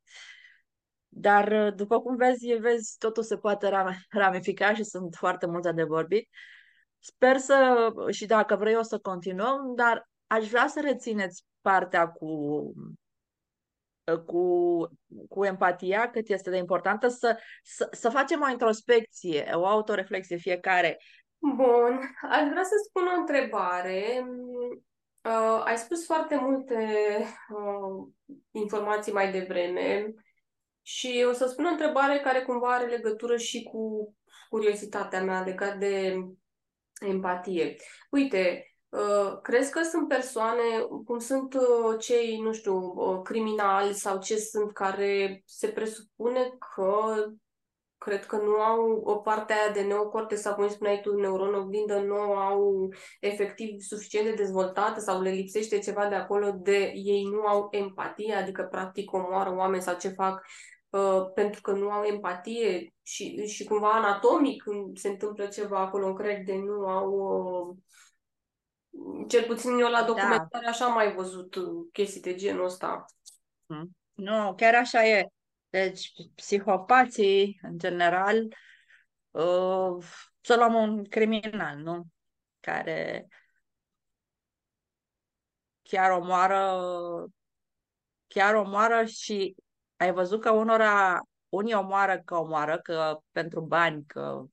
Dar, 1.07 1.51
uh, 1.51 1.73
după 1.75 1.99
cum 1.99 2.15
vezi, 2.15 2.53
vezi, 2.53 2.97
totul 2.97 3.23
se 3.23 3.37
poate 3.37 3.71
ramifica 4.09 4.73
și 4.73 4.83
sunt 4.83 5.15
foarte 5.15 5.45
multe 5.45 5.71
de 5.71 5.83
vorbit. 5.83 6.29
Sper 6.99 7.37
să, 7.37 7.87
și 8.09 8.25
dacă 8.25 8.55
vrei 8.55 8.75
o 8.75 8.81
să 8.81 8.99
continuăm, 8.99 9.75
dar 9.75 10.09
aș 10.27 10.47
vrea 10.47 10.67
să 10.67 10.81
rețineți 10.83 11.43
partea 11.61 12.07
cu 12.07 12.27
cu, 14.25 14.77
cu 15.29 15.45
empatia, 15.45 16.09
cât 16.09 16.29
este 16.29 16.49
de 16.49 16.57
importantă, 16.57 17.07
să, 17.07 17.37
să, 17.63 17.87
să 17.91 18.09
facem 18.09 18.41
o 18.41 18.49
introspecție, 18.49 19.51
o 19.53 19.65
autoreflexie 19.65 20.37
fiecare. 20.37 20.97
Bun, 21.37 21.99
aș 22.29 22.49
vrea 22.49 22.63
să 22.63 22.75
spun 22.87 23.03
o 23.15 23.19
întrebare. 23.19 24.25
Uh, 25.21 25.61
ai 25.63 25.77
spus 25.77 26.05
foarte 26.05 26.35
multe 26.35 26.75
uh, 27.49 28.07
informații 28.51 29.11
mai 29.11 29.31
devreme 29.31 30.13
și 30.81 31.25
o 31.29 31.31
să 31.31 31.47
spun 31.47 31.65
o 31.65 31.69
întrebare 31.69 32.19
care 32.19 32.41
cumva 32.41 32.73
are 32.73 32.85
legătură 32.85 33.37
și 33.37 33.63
cu 33.63 34.15
curiozitatea 34.49 35.23
mea 35.23 35.41
legat 35.41 35.77
de 35.77 36.15
empatie. 37.01 37.75
Uite, 38.09 38.67
Uh, 38.67 38.72
crezi 39.41 39.71
că 39.71 39.81
sunt 39.83 40.07
persoane, 40.07 40.61
cum 41.05 41.19
sunt 41.19 41.53
uh, 41.53 41.99
cei, 41.99 42.41
nu 42.41 42.53
știu, 42.53 42.93
uh, 42.95 43.21
criminali 43.23 43.93
sau 43.93 44.19
ce 44.19 44.37
sunt, 44.37 44.73
care 44.73 45.41
se 45.45 45.67
presupune 45.67 46.57
că 46.75 47.25
cred 48.03 48.25
că 48.25 48.35
nu 48.35 48.51
au 48.51 49.01
o 49.03 49.15
parte 49.15 49.53
aia 49.53 49.73
de 49.73 49.81
neocorte 49.81 50.35
sau, 50.35 50.55
cum 50.55 50.67
spuneai 50.67 51.01
tu, 51.01 51.15
neuron 51.15 51.53
oglindă, 51.53 51.99
nu 51.99 52.15
au 52.15 52.89
efectiv 53.19 53.79
suficient 53.79 54.25
de 54.25 54.33
dezvoltată 54.33 54.99
sau 54.99 55.21
le 55.21 55.29
lipsește 55.29 55.79
ceva 55.79 56.07
de 56.07 56.15
acolo 56.15 56.51
de 56.51 56.91
ei 56.95 57.23
nu 57.23 57.41
au 57.41 57.67
empatie, 57.71 58.33
adică 58.33 58.67
practic 58.71 59.13
omoară 59.13 59.55
oameni 59.55 59.81
sau 59.81 59.97
ce 59.97 60.09
fac 60.09 60.45
uh, 60.89 61.31
pentru 61.33 61.61
că 61.61 61.71
nu 61.71 61.89
au 61.89 62.03
empatie 62.03 62.93
și, 63.01 63.45
și 63.45 63.63
cumva 63.63 63.91
anatomic 63.91 64.63
când 64.63 64.97
se 64.97 65.09
întâmplă 65.09 65.45
ceva 65.45 65.79
acolo 65.79 66.07
în 66.07 66.15
creier 66.15 66.43
de 66.45 66.55
nu 66.55 66.87
au 66.87 67.11
uh, 67.11 67.77
cel 69.27 69.43
puțin 69.43 69.79
eu 69.79 69.89
la 69.89 69.99
da. 69.99 70.05
documentare 70.05 70.63
da. 70.63 70.69
așa 70.69 70.85
am 70.85 70.93
mai 70.93 71.13
văzut 71.13 71.55
chestii 71.91 72.21
de 72.21 72.35
genul 72.35 72.65
ăsta. 72.65 73.05
Hmm. 73.65 73.89
Nu, 74.13 74.53
chiar 74.55 74.75
așa 74.75 75.07
e. 75.07 75.27
Deci, 75.69 76.11
psihopații, 76.35 77.59
în 77.61 77.77
general, 77.77 78.47
uh, 79.31 80.05
să 80.41 80.55
luăm 80.55 80.73
un 80.73 81.03
criminal, 81.03 81.77
nu? 81.77 82.03
Care 82.59 83.27
chiar 85.81 86.11
omoară, 86.11 86.77
chiar 88.27 88.55
omoară 88.55 89.05
și 89.05 89.55
ai 89.97 90.11
văzut 90.11 90.41
că 90.41 90.51
unora, 90.51 91.19
unii 91.49 91.73
omoară 91.73 92.21
că 92.25 92.35
omoară, 92.35 92.79
că 92.79 93.17
pentru 93.31 93.61
bani, 93.61 94.03
că 94.05 94.43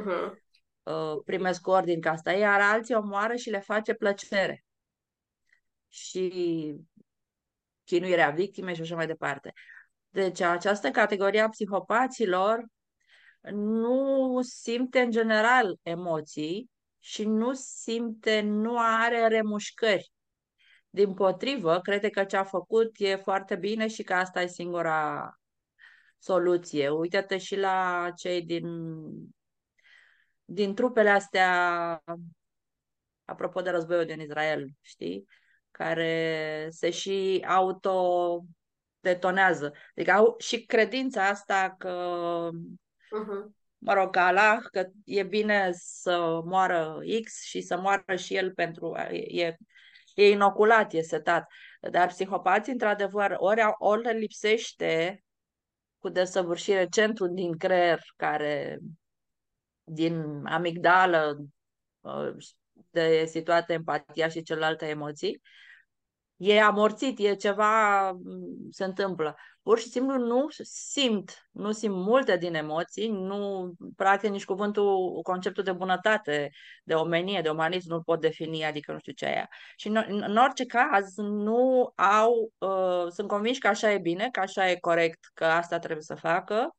uh-huh. 0.00 0.41
Uh, 0.82 1.20
primesc 1.24 1.66
ordini 1.66 2.00
ca 2.00 2.10
asta, 2.10 2.32
iar 2.32 2.60
alții 2.60 2.94
omoară 2.94 3.34
și 3.34 3.50
le 3.50 3.58
face 3.58 3.94
plăcere. 3.94 4.64
Și 5.88 6.74
chinuirea 7.84 8.30
victimei 8.30 8.74
și 8.74 8.80
așa 8.80 8.94
mai 8.94 9.06
departe. 9.06 9.52
Deci 10.08 10.40
această 10.40 10.90
categorie 10.90 11.40
a 11.40 11.48
psihopaților 11.48 12.64
nu 13.50 14.38
simte 14.42 15.00
în 15.00 15.10
general 15.10 15.78
emoții 15.82 16.70
și 16.98 17.24
nu 17.24 17.52
simte, 17.52 18.40
nu 18.40 18.78
are 18.78 19.26
remușcări. 19.28 20.12
Din 20.90 21.14
potrivă, 21.14 21.80
crede 21.80 22.08
că 22.08 22.24
ce 22.24 22.36
a 22.36 22.44
făcut 22.44 22.90
e 22.98 23.16
foarte 23.16 23.56
bine 23.56 23.86
și 23.88 24.02
că 24.02 24.14
asta 24.14 24.42
e 24.42 24.46
singura 24.46 25.30
soluție. 26.18 26.88
Uită-te 26.88 27.38
și 27.38 27.56
la 27.56 28.08
cei 28.16 28.42
din 28.42 28.66
din 30.52 30.74
trupele 30.74 31.10
astea, 31.10 32.02
apropo 33.24 33.60
de 33.60 33.70
războiul 33.70 34.04
din 34.04 34.20
Israel, 34.20 34.68
știi? 34.80 35.26
Care 35.70 36.66
se 36.70 36.90
și 36.90 37.44
autodetonează. 37.48 39.72
Adică 39.96 40.12
au 40.12 40.34
și 40.38 40.66
credința 40.66 41.26
asta 41.26 41.74
că, 41.78 42.48
uh-huh. 42.52 43.44
mă 43.78 43.92
rog, 43.92 44.16
Allah, 44.16 44.58
că 44.70 44.86
e 45.04 45.22
bine 45.22 45.70
să 45.72 46.40
moară 46.44 46.98
X 47.24 47.42
și 47.42 47.60
să 47.60 47.78
moară 47.78 48.16
și 48.16 48.34
el 48.34 48.52
pentru... 48.52 48.96
E, 49.10 49.56
e 50.14 50.30
inoculat, 50.30 50.92
e 50.92 51.00
setat. 51.00 51.46
Dar 51.90 52.08
psihopații, 52.08 52.72
într-adevăr, 52.72 53.34
ori, 53.36 53.62
ori 53.78 54.02
le 54.02 54.12
lipsește 54.12 55.22
cu 55.98 56.08
desăvârșire 56.08 56.86
centrul 56.90 57.34
din 57.34 57.56
creier 57.56 58.00
care 58.16 58.78
din 59.84 60.44
amigdală, 60.46 61.38
uh, 62.00 62.34
de 62.90 63.24
situată 63.26 63.72
empatia 63.72 64.28
și 64.28 64.42
celelalte 64.42 64.86
emoții, 64.88 65.40
e 66.36 66.62
amorțit, 66.62 67.18
e 67.18 67.34
ceva, 67.34 68.10
mm, 68.10 68.68
se 68.70 68.84
întâmplă. 68.84 69.36
Pur 69.62 69.78
și 69.78 69.88
simplu 69.88 70.16
nu 70.18 70.46
simt, 70.62 71.48
nu 71.50 71.72
simt 71.72 71.94
multe 71.94 72.36
din 72.36 72.54
emoții, 72.54 73.08
nu, 73.08 73.72
practic 73.96 74.30
nici 74.30 74.44
cuvântul, 74.44 75.20
conceptul 75.22 75.62
de 75.62 75.72
bunătate, 75.72 76.50
de 76.84 76.94
omenie, 76.94 77.40
de 77.40 77.48
umanism 77.48 77.88
nu-l 77.88 78.02
pot 78.02 78.20
defini, 78.20 78.64
adică 78.64 78.92
nu 78.92 78.98
știu 78.98 79.12
ce 79.12 79.26
aia. 79.26 79.48
Și 79.76 79.88
în, 79.88 80.04
în 80.08 80.36
orice 80.36 80.66
caz 80.66 81.16
nu 81.16 81.92
au, 81.94 82.52
uh, 82.58 83.06
sunt 83.08 83.28
convinși 83.28 83.60
că 83.60 83.68
așa 83.68 83.92
e 83.92 83.98
bine, 83.98 84.28
că 84.32 84.40
așa 84.40 84.70
e 84.70 84.76
corect, 84.80 85.30
că 85.34 85.44
asta 85.44 85.78
trebuie 85.78 86.02
să 86.02 86.14
facă 86.14 86.76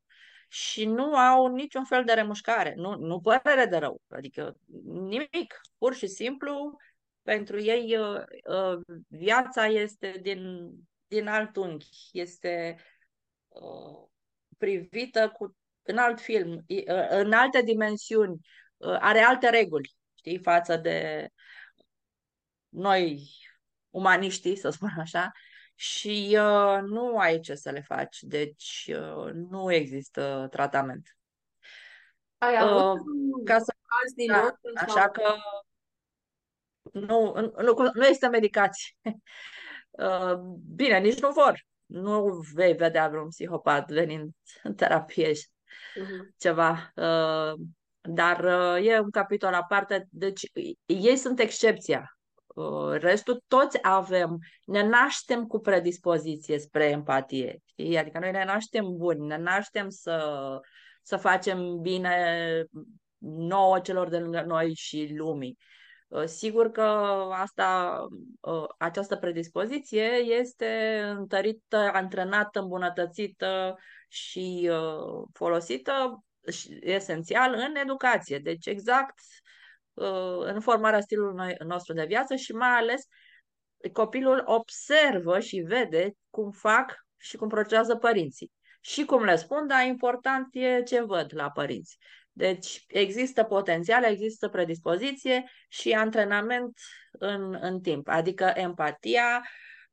și 0.54 0.84
nu 0.84 1.16
au 1.16 1.46
niciun 1.46 1.84
fel 1.84 2.04
de 2.04 2.12
remușcare, 2.12 2.74
nu, 2.76 2.96
nu 2.96 3.20
părere 3.20 3.66
de 3.66 3.76
rău, 3.76 4.00
adică 4.08 4.56
nimic, 4.84 5.60
pur 5.78 5.94
și 5.94 6.06
simplu 6.06 6.76
pentru 7.22 7.60
ei 7.60 7.96
uh, 7.96 8.22
uh, 8.48 8.80
viața 9.08 9.66
este 9.66 10.18
din, 10.22 10.70
din 11.06 11.26
alt 11.26 11.56
unghi, 11.56 11.88
este 12.12 12.76
uh, 13.48 14.08
privită 14.58 15.28
cu, 15.28 15.56
în 15.82 15.96
alt 15.96 16.20
film, 16.20 16.64
în 17.10 17.32
alte 17.32 17.62
dimensiuni, 17.62 18.46
are 18.78 19.18
alte 19.18 19.48
reguli, 19.48 19.94
știi, 20.14 20.38
față 20.38 20.76
de 20.76 21.28
noi 22.68 23.28
umaniștii, 23.90 24.56
să 24.56 24.70
spun 24.70 24.90
așa, 24.98 25.32
și 25.74 26.38
uh, 26.40 26.78
nu 26.82 27.18
ai 27.18 27.40
ce 27.40 27.54
să 27.54 27.70
le 27.70 27.80
faci, 27.80 28.18
deci 28.20 28.90
uh, 28.92 29.32
nu 29.32 29.72
există 29.72 30.46
tratament. 30.50 31.16
Ai 32.38 32.56
avut 32.58 32.98
uh, 32.98 33.44
ca 33.44 33.58
să, 33.58 33.74
caz 33.82 34.12
din 34.14 34.26
da, 34.26 34.54
Așa 34.74 35.08
că 35.08 35.34
nu, 36.92 37.34
nu, 37.62 37.90
nu 37.94 38.04
este 38.04 38.28
medicație. 38.28 38.96
uh, 39.90 40.36
bine, 40.74 40.98
nici 40.98 41.20
nu 41.20 41.30
vor. 41.30 41.66
Nu 41.86 42.40
vei 42.54 42.72
vedea 42.72 43.08
vreun 43.08 43.28
psihopat 43.28 43.90
venind 43.90 44.30
în 44.62 44.74
terapie 44.74 45.30
uh-huh. 45.32 46.36
ceva. 46.36 46.92
Uh, 46.94 47.60
dar 48.00 48.44
uh, 48.44 48.86
e 48.86 48.98
un 48.98 49.10
capitol 49.10 49.54
aparte. 49.54 50.08
Deci 50.10 50.50
ei 50.84 51.16
sunt 51.16 51.38
excepția. 51.38 52.13
Uh, 52.54 52.92
restul 53.00 53.42
toți 53.48 53.78
avem, 53.82 54.38
ne 54.64 54.82
naștem 54.88 55.46
cu 55.46 55.58
predispoziție 55.58 56.58
spre 56.58 56.84
empatie. 56.84 57.62
Știi? 57.64 57.98
Adică 57.98 58.18
noi 58.18 58.30
ne 58.30 58.44
naștem 58.44 58.84
buni, 58.96 59.26
ne 59.26 59.36
naștem 59.36 59.88
să, 59.88 60.38
să 61.02 61.16
facem 61.16 61.78
bine 61.80 62.64
nouă 63.48 63.80
celor 63.80 64.08
de 64.08 64.18
lângă 64.18 64.42
noi 64.46 64.74
și 64.74 65.14
lumii. 65.16 65.56
Uh, 66.08 66.24
sigur 66.24 66.70
că 66.70 66.82
asta, 67.32 67.98
uh, 68.40 68.64
această 68.78 69.16
predispoziție 69.16 70.10
este 70.38 71.00
întărită, 71.16 71.90
antrenată, 71.92 72.60
îmbunătățită 72.60 73.78
și 74.08 74.70
uh, 74.70 75.28
folosită 75.32 76.24
și 76.50 76.78
esențial 76.80 77.54
în 77.54 77.74
educație. 77.76 78.38
Deci 78.38 78.66
exact 78.66 79.18
uh, 79.18 79.43
în 80.38 80.60
formarea 80.60 81.00
stilului 81.00 81.54
nostru 81.66 81.94
de 81.94 82.04
viață 82.04 82.34
și 82.34 82.52
mai 82.52 82.68
ales 82.68 83.02
copilul 83.92 84.42
observă 84.44 85.40
și 85.40 85.56
vede 85.56 86.12
cum 86.30 86.50
fac 86.50 86.94
și 87.16 87.36
cum 87.36 87.48
procedează 87.48 87.96
părinții. 87.96 88.52
Și 88.80 89.04
cum 89.04 89.24
le 89.24 89.36
spun, 89.36 89.66
dar 89.66 89.86
important 89.86 90.48
e 90.50 90.82
ce 90.82 91.02
văd 91.02 91.30
la 91.34 91.50
părinți. 91.50 91.98
Deci 92.32 92.84
există 92.88 93.44
potențial, 93.44 94.04
există 94.04 94.48
predispoziție 94.48 95.44
și 95.68 95.92
antrenament 95.92 96.78
în, 97.12 97.58
în 97.60 97.80
timp. 97.80 98.08
Adică 98.08 98.52
empatia 98.54 99.42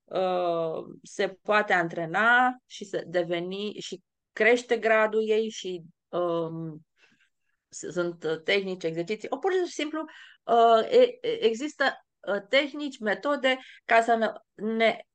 uh, 0.03 0.83
se 1.03 1.27
poate 1.27 1.73
antrena 1.73 2.55
și 2.65 2.85
să 2.85 3.03
deveni 3.07 3.73
și 3.79 4.01
crește 4.33 4.77
gradul 4.77 5.29
ei 5.29 5.49
și 5.49 5.81
uh, 6.09 6.73
sunt 7.71 8.43
tehnici, 8.43 8.83
exerciții. 8.83 9.27
O 9.31 9.37
pur 9.37 9.51
și 9.51 9.71
simplu 9.71 10.05
uh, 10.43 11.09
există 11.39 11.83
uh, 12.27 12.41
tehnici, 12.49 12.99
metode 12.99 13.59
ca 13.85 14.01
să 14.01 14.15
ne, 14.15 14.31
ne 14.75 15.05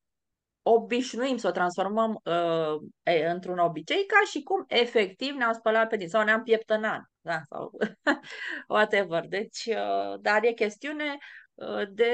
obișnuim 0.69 1.37
să 1.37 1.49
o 1.49 1.51
transformăm 1.51 2.21
uh, 2.25 2.89
într-un 3.33 3.59
obicei, 3.59 4.07
ca 4.07 4.21
și 4.31 4.43
cum 4.43 4.65
efectiv 4.69 5.35
ne-am 5.35 5.53
spălat 5.53 5.89
pe 5.89 5.97
din 5.97 6.09
sau 6.09 6.25
ne-am 6.25 6.43
pieptănat, 6.43 7.01
da, 7.21 7.41
sau 7.49 7.71
whatever. 8.69 9.27
Deci, 9.29 9.65
uh, 9.67 10.21
dar 10.21 10.45
e 10.45 10.53
chestiune 10.53 11.17
uh, 11.55 11.83
de, 11.91 12.13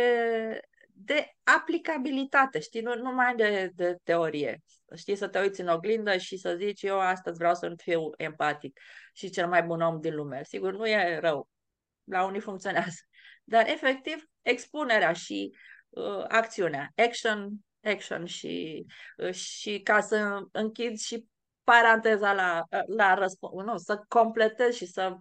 de 1.05 1.33
aplicabilitate, 1.43 2.61
știi, 2.61 2.81
nu 2.81 2.95
numai 2.95 3.35
de, 3.35 3.71
de 3.75 3.97
teorie. 4.03 4.63
Știi, 4.95 5.17
să 5.17 5.29
te 5.29 5.41
uiți 5.41 5.61
în 5.61 5.69
oglindă 5.69 6.17
și 6.17 6.37
să 6.37 6.55
zici, 6.55 6.83
eu 6.83 7.01
astăzi 7.01 7.39
vreau 7.39 7.55
să 7.55 7.73
fiu 7.77 8.11
empatic 8.17 8.79
și 9.13 9.31
cel 9.31 9.49
mai 9.49 9.63
bun 9.63 9.81
om 9.81 10.01
din 10.01 10.15
lume. 10.15 10.43
Sigur, 10.45 10.73
nu 10.73 10.89
e 10.89 11.19
rău. 11.19 11.49
La 12.05 12.25
unii 12.25 12.41
funcționează. 12.41 12.99
Dar, 13.45 13.69
efectiv, 13.69 14.25
expunerea 14.43 15.13
și 15.13 15.57
uh, 15.89 16.25
acțiunea, 16.29 16.93
action 16.97 17.51
action 17.83 18.25
și, 18.25 18.87
și 19.31 19.81
ca 19.81 20.01
să 20.01 20.43
închid 20.53 20.99
și 20.99 21.27
paranteza 21.65 22.33
la, 22.33 22.63
la 22.87 23.15
răspuns, 23.15 23.65
nu, 23.65 23.77
să 23.77 24.05
completez 24.09 24.75
și 24.75 24.87
să 24.87 25.17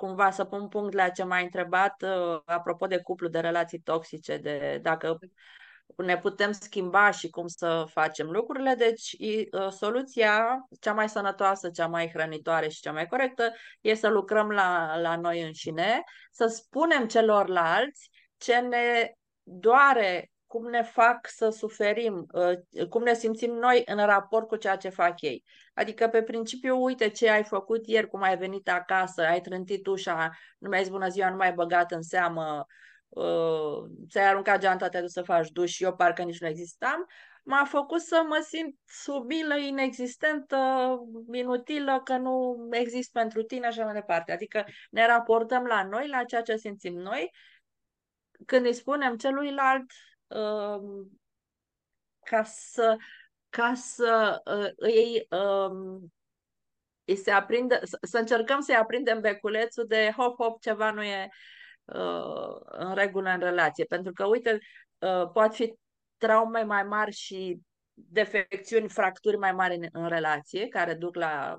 cumva 0.00 0.30
să 0.30 0.44
pun 0.44 0.68
punct 0.68 0.94
la 0.94 1.08
ce 1.08 1.22
m-ai 1.22 1.42
întrebat 1.42 2.02
uh, 2.02 2.40
apropo 2.44 2.86
de 2.86 2.98
cuplu, 2.98 3.28
de 3.28 3.40
relații 3.40 3.80
toxice, 3.80 4.36
de 4.36 4.78
dacă 4.82 5.18
ne 5.96 6.18
putem 6.18 6.52
schimba 6.52 7.10
și 7.10 7.30
cum 7.30 7.46
să 7.46 7.84
facem 7.88 8.30
lucrurile. 8.30 8.74
Deci, 8.74 9.16
uh, 9.18 9.68
soluția 9.70 10.66
cea 10.80 10.92
mai 10.92 11.08
sănătoasă, 11.08 11.70
cea 11.70 11.86
mai 11.86 12.10
hrănitoare 12.12 12.68
și 12.68 12.80
cea 12.80 12.92
mai 12.92 13.06
corectă 13.06 13.52
e 13.80 13.94
să 13.94 14.08
lucrăm 14.08 14.50
la, 14.50 14.96
la 15.00 15.16
noi 15.16 15.42
înșine, 15.42 16.02
să 16.30 16.46
spunem 16.46 17.06
celorlalți 17.06 18.10
ce 18.36 18.56
ne 18.58 19.12
doare 19.42 20.30
cum 20.50 20.68
ne 20.68 20.82
fac 20.82 21.28
să 21.28 21.48
suferim, 21.48 22.26
uh, 22.32 22.86
cum 22.88 23.02
ne 23.02 23.14
simțim 23.14 23.52
noi 23.52 23.82
în 23.86 23.96
raport 23.96 24.48
cu 24.48 24.56
ceea 24.56 24.76
ce 24.76 24.88
fac 24.88 25.20
ei. 25.20 25.44
Adică, 25.74 26.08
pe 26.08 26.22
principiu, 26.22 26.82
uite 26.82 27.08
ce 27.08 27.30
ai 27.30 27.44
făcut 27.44 27.86
ieri, 27.86 28.08
cum 28.08 28.22
ai 28.22 28.36
venit 28.36 28.68
acasă, 28.68 29.22
ai 29.22 29.40
trântit 29.40 29.86
ușa, 29.86 30.30
nu 30.58 30.68
mi-ai 30.68 30.82
zis 30.82 30.92
bună 30.92 31.08
ziua, 31.08 31.30
nu 31.30 31.36
mai 31.36 31.52
băgat 31.52 31.90
în 31.90 32.02
seamă, 32.02 32.66
uh, 33.08 33.90
ți-ai 34.08 34.28
aruncat 34.28 34.60
geanta, 34.60 34.88
te-ai 34.88 35.02
dus 35.02 35.12
să 35.12 35.22
faci 35.22 35.50
duș 35.50 35.70
și 35.70 35.84
eu 35.84 35.94
parcă 35.96 36.22
nici 36.22 36.40
nu 36.40 36.46
existam, 36.46 37.06
m-a 37.44 37.64
făcut 37.64 38.00
să 38.00 38.22
mă 38.28 38.44
simt 38.48 38.76
subilă, 38.86 39.56
inexistentă, 39.56 40.56
inutilă, 41.32 42.00
că 42.04 42.16
nu 42.16 42.68
exist 42.70 43.12
pentru 43.12 43.42
tine, 43.42 43.66
așa 43.66 43.84
mai 43.84 43.94
departe. 43.94 44.32
Adică 44.32 44.64
ne 44.90 45.06
raportăm 45.06 45.64
la 45.64 45.84
noi, 45.84 46.08
la 46.08 46.24
ceea 46.24 46.42
ce 46.42 46.56
simțim 46.56 46.94
noi, 46.94 47.30
când 48.46 48.66
îi 48.66 48.74
spunem 48.74 49.16
celuilalt, 49.16 49.92
Um, 50.30 51.20
ca 52.22 52.42
să, 52.42 52.96
ca 53.48 53.74
să 53.74 54.42
uh, 54.44 54.70
îi, 54.76 55.26
uh, 55.30 56.00
îi 57.04 57.16
se 57.16 57.30
aprindă, 57.30 57.80
să, 57.82 57.98
să 58.02 58.18
încercăm 58.18 58.60
să-i 58.60 58.74
aprindem 58.74 59.20
beculețul 59.20 59.86
de 59.86 60.12
hop, 60.16 60.36
hop, 60.42 60.60
ceva 60.60 60.90
nu 60.90 61.02
e 61.02 61.28
uh, 61.84 62.56
în 62.64 62.94
regulă 62.94 63.30
în 63.30 63.40
relație. 63.40 63.84
Pentru 63.84 64.12
că, 64.12 64.26
uite, 64.26 64.58
uh, 64.98 65.30
poate 65.32 65.54
fi 65.54 65.74
traume 66.16 66.62
mai 66.62 66.82
mari 66.82 67.12
și 67.12 67.60
defecțiuni, 67.94 68.88
fracturi 68.88 69.36
mai 69.36 69.52
mari 69.52 69.74
în, 69.74 69.88
în 69.92 70.08
relație, 70.08 70.68
care 70.68 70.94
duc 70.94 71.14
la 71.14 71.58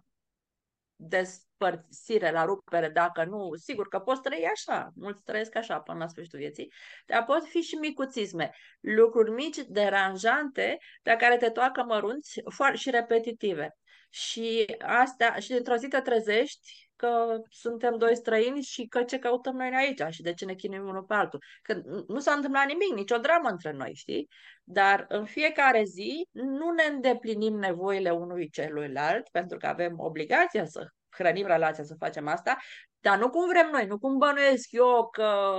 despărțire, 1.62 2.32
la 2.32 2.46
rupere, 2.46 2.90
dacă 2.90 3.24
nu, 3.24 3.50
sigur 3.56 3.88
că 3.88 4.00
poți 4.00 4.22
trăi 4.22 4.48
așa, 4.52 4.92
mulți 4.96 5.24
trăiesc 5.24 5.56
așa 5.56 5.80
până 5.80 5.98
la 5.98 6.08
sfârșitul 6.08 6.40
vieții, 6.40 6.72
dar 7.06 7.24
pot 7.24 7.46
fi 7.46 7.62
și 7.62 7.76
micuțisme, 7.76 8.52
lucruri 8.80 9.32
mici, 9.32 9.58
deranjante, 9.68 10.78
dar 11.04 11.16
care 11.16 11.38
te 11.38 11.50
toacă 11.50 11.84
mărunți 11.84 12.42
și 12.74 12.90
repetitive. 12.90 13.76
Și 14.10 14.76
asta, 14.80 15.36
și 15.36 15.50
dintr-o 15.50 15.76
zi 15.76 15.88
te 15.88 16.00
trezești 16.00 16.90
că 16.96 17.42
suntem 17.50 17.98
doi 17.98 18.16
străini 18.16 18.62
și 18.62 18.86
că 18.86 19.04
ce 19.04 19.20
căutăm 19.20 19.56
noi 19.56 19.72
aici 19.76 20.14
și 20.14 20.22
de 20.22 20.34
ce 20.34 20.46
ne 20.46 20.54
chinuim 20.54 20.88
unul 20.88 21.04
pe 21.04 21.14
altul. 21.14 21.44
Că 21.62 21.82
nu 22.08 22.20
s-a 22.20 22.32
întâmplat 22.32 22.66
nimic, 22.66 22.94
nicio 22.94 23.18
dramă 23.18 23.50
între 23.50 23.72
noi, 23.72 23.94
știi? 23.94 24.28
Dar 24.64 25.06
în 25.08 25.26
fiecare 25.26 25.84
zi 25.84 26.28
nu 26.32 26.72
ne 26.72 26.84
îndeplinim 26.84 27.54
nevoile 27.54 28.10
unui 28.10 28.50
celuilalt 28.50 29.30
pentru 29.30 29.58
că 29.58 29.68
avem 29.68 30.00
obligația 30.00 30.66
să 30.66 30.88
hrănim 31.12 31.46
relația 31.46 31.84
să 31.84 31.96
facem 32.00 32.28
asta, 32.28 32.58
dar 33.00 33.18
nu 33.18 33.30
cum 33.30 33.48
vrem 33.48 33.70
noi, 33.72 33.86
nu 33.86 34.00
cum 34.00 34.18
bănuiesc 34.18 34.72
eu 34.72 35.10
că 35.12 35.52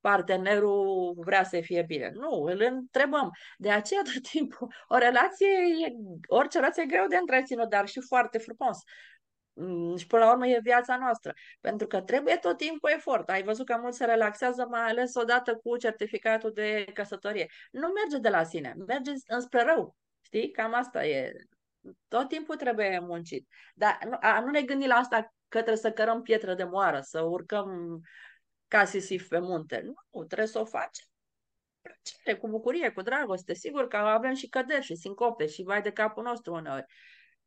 partenerul 0.00 1.14
vrea 1.16 1.44
să 1.44 1.60
fie 1.60 1.82
bine. 1.82 2.10
Nu, 2.14 2.42
îl 2.42 2.60
întrebăm. 2.60 3.30
De 3.56 3.70
aceea 3.70 4.00
tot 4.02 4.22
timpul 4.30 4.74
o 4.88 4.96
relație, 4.96 5.48
e, 5.86 5.92
orice 6.26 6.58
relație 6.58 6.82
e 6.82 6.86
greu 6.86 7.06
de 7.06 7.16
întreținut, 7.16 7.68
dar 7.68 7.88
și 7.88 8.00
foarte 8.00 8.38
frumos. 8.38 8.78
Mm, 9.52 9.96
și 9.96 10.06
până 10.06 10.24
la 10.24 10.30
urmă 10.30 10.46
e 10.46 10.60
viața 10.62 10.96
noastră. 10.96 11.32
Pentru 11.60 11.86
că 11.86 12.00
trebuie 12.00 12.36
tot 12.36 12.56
timpul 12.56 12.90
efort. 12.94 13.28
Ai 13.28 13.42
văzut 13.42 13.66
că 13.66 13.76
mulți 13.80 13.96
se 13.96 14.04
relaxează, 14.04 14.66
mai 14.70 14.80
ales 14.80 15.14
odată 15.14 15.56
cu 15.56 15.76
certificatul 15.76 16.52
de 16.52 16.84
căsătorie. 16.94 17.46
Nu 17.70 17.88
merge 17.88 18.18
de 18.18 18.28
la 18.28 18.44
sine, 18.44 18.74
merge 18.86 19.10
înspre 19.26 19.62
rău. 19.62 19.96
Știi? 20.20 20.50
Cam 20.50 20.74
asta 20.74 21.06
e. 21.06 21.32
Tot 22.08 22.28
timpul 22.28 22.56
trebuie 22.56 22.98
muncit. 23.00 23.48
Dar 23.74 23.98
nu, 24.04 24.16
a, 24.20 24.40
nu 24.40 24.50
ne 24.50 24.62
gândim 24.62 24.88
la 24.88 24.94
asta 24.94 25.34
că 25.48 25.56
trebuie 25.56 25.76
să 25.76 25.92
cărăm 25.92 26.22
pietră 26.22 26.54
de 26.54 26.64
moară, 26.64 27.00
să 27.00 27.20
urcăm 27.20 28.00
ca 28.68 28.84
sisif 28.84 29.28
pe 29.28 29.38
munte. 29.38 29.80
Nu, 29.84 30.24
trebuie 30.24 30.46
să 30.46 30.58
o 30.58 30.64
facem 30.64 31.06
plăcere, 31.80 32.38
cu 32.38 32.48
bucurie, 32.48 32.90
cu 32.90 33.02
dragoste. 33.02 33.54
Sigur 33.54 33.88
că 33.88 33.96
avem 33.96 34.34
și 34.34 34.48
căderi 34.48 34.84
și 34.84 34.94
sincope 34.94 35.46
și 35.46 35.62
vai 35.62 35.82
de 35.82 35.92
capul 35.92 36.22
nostru 36.22 36.52
uneori 36.52 36.86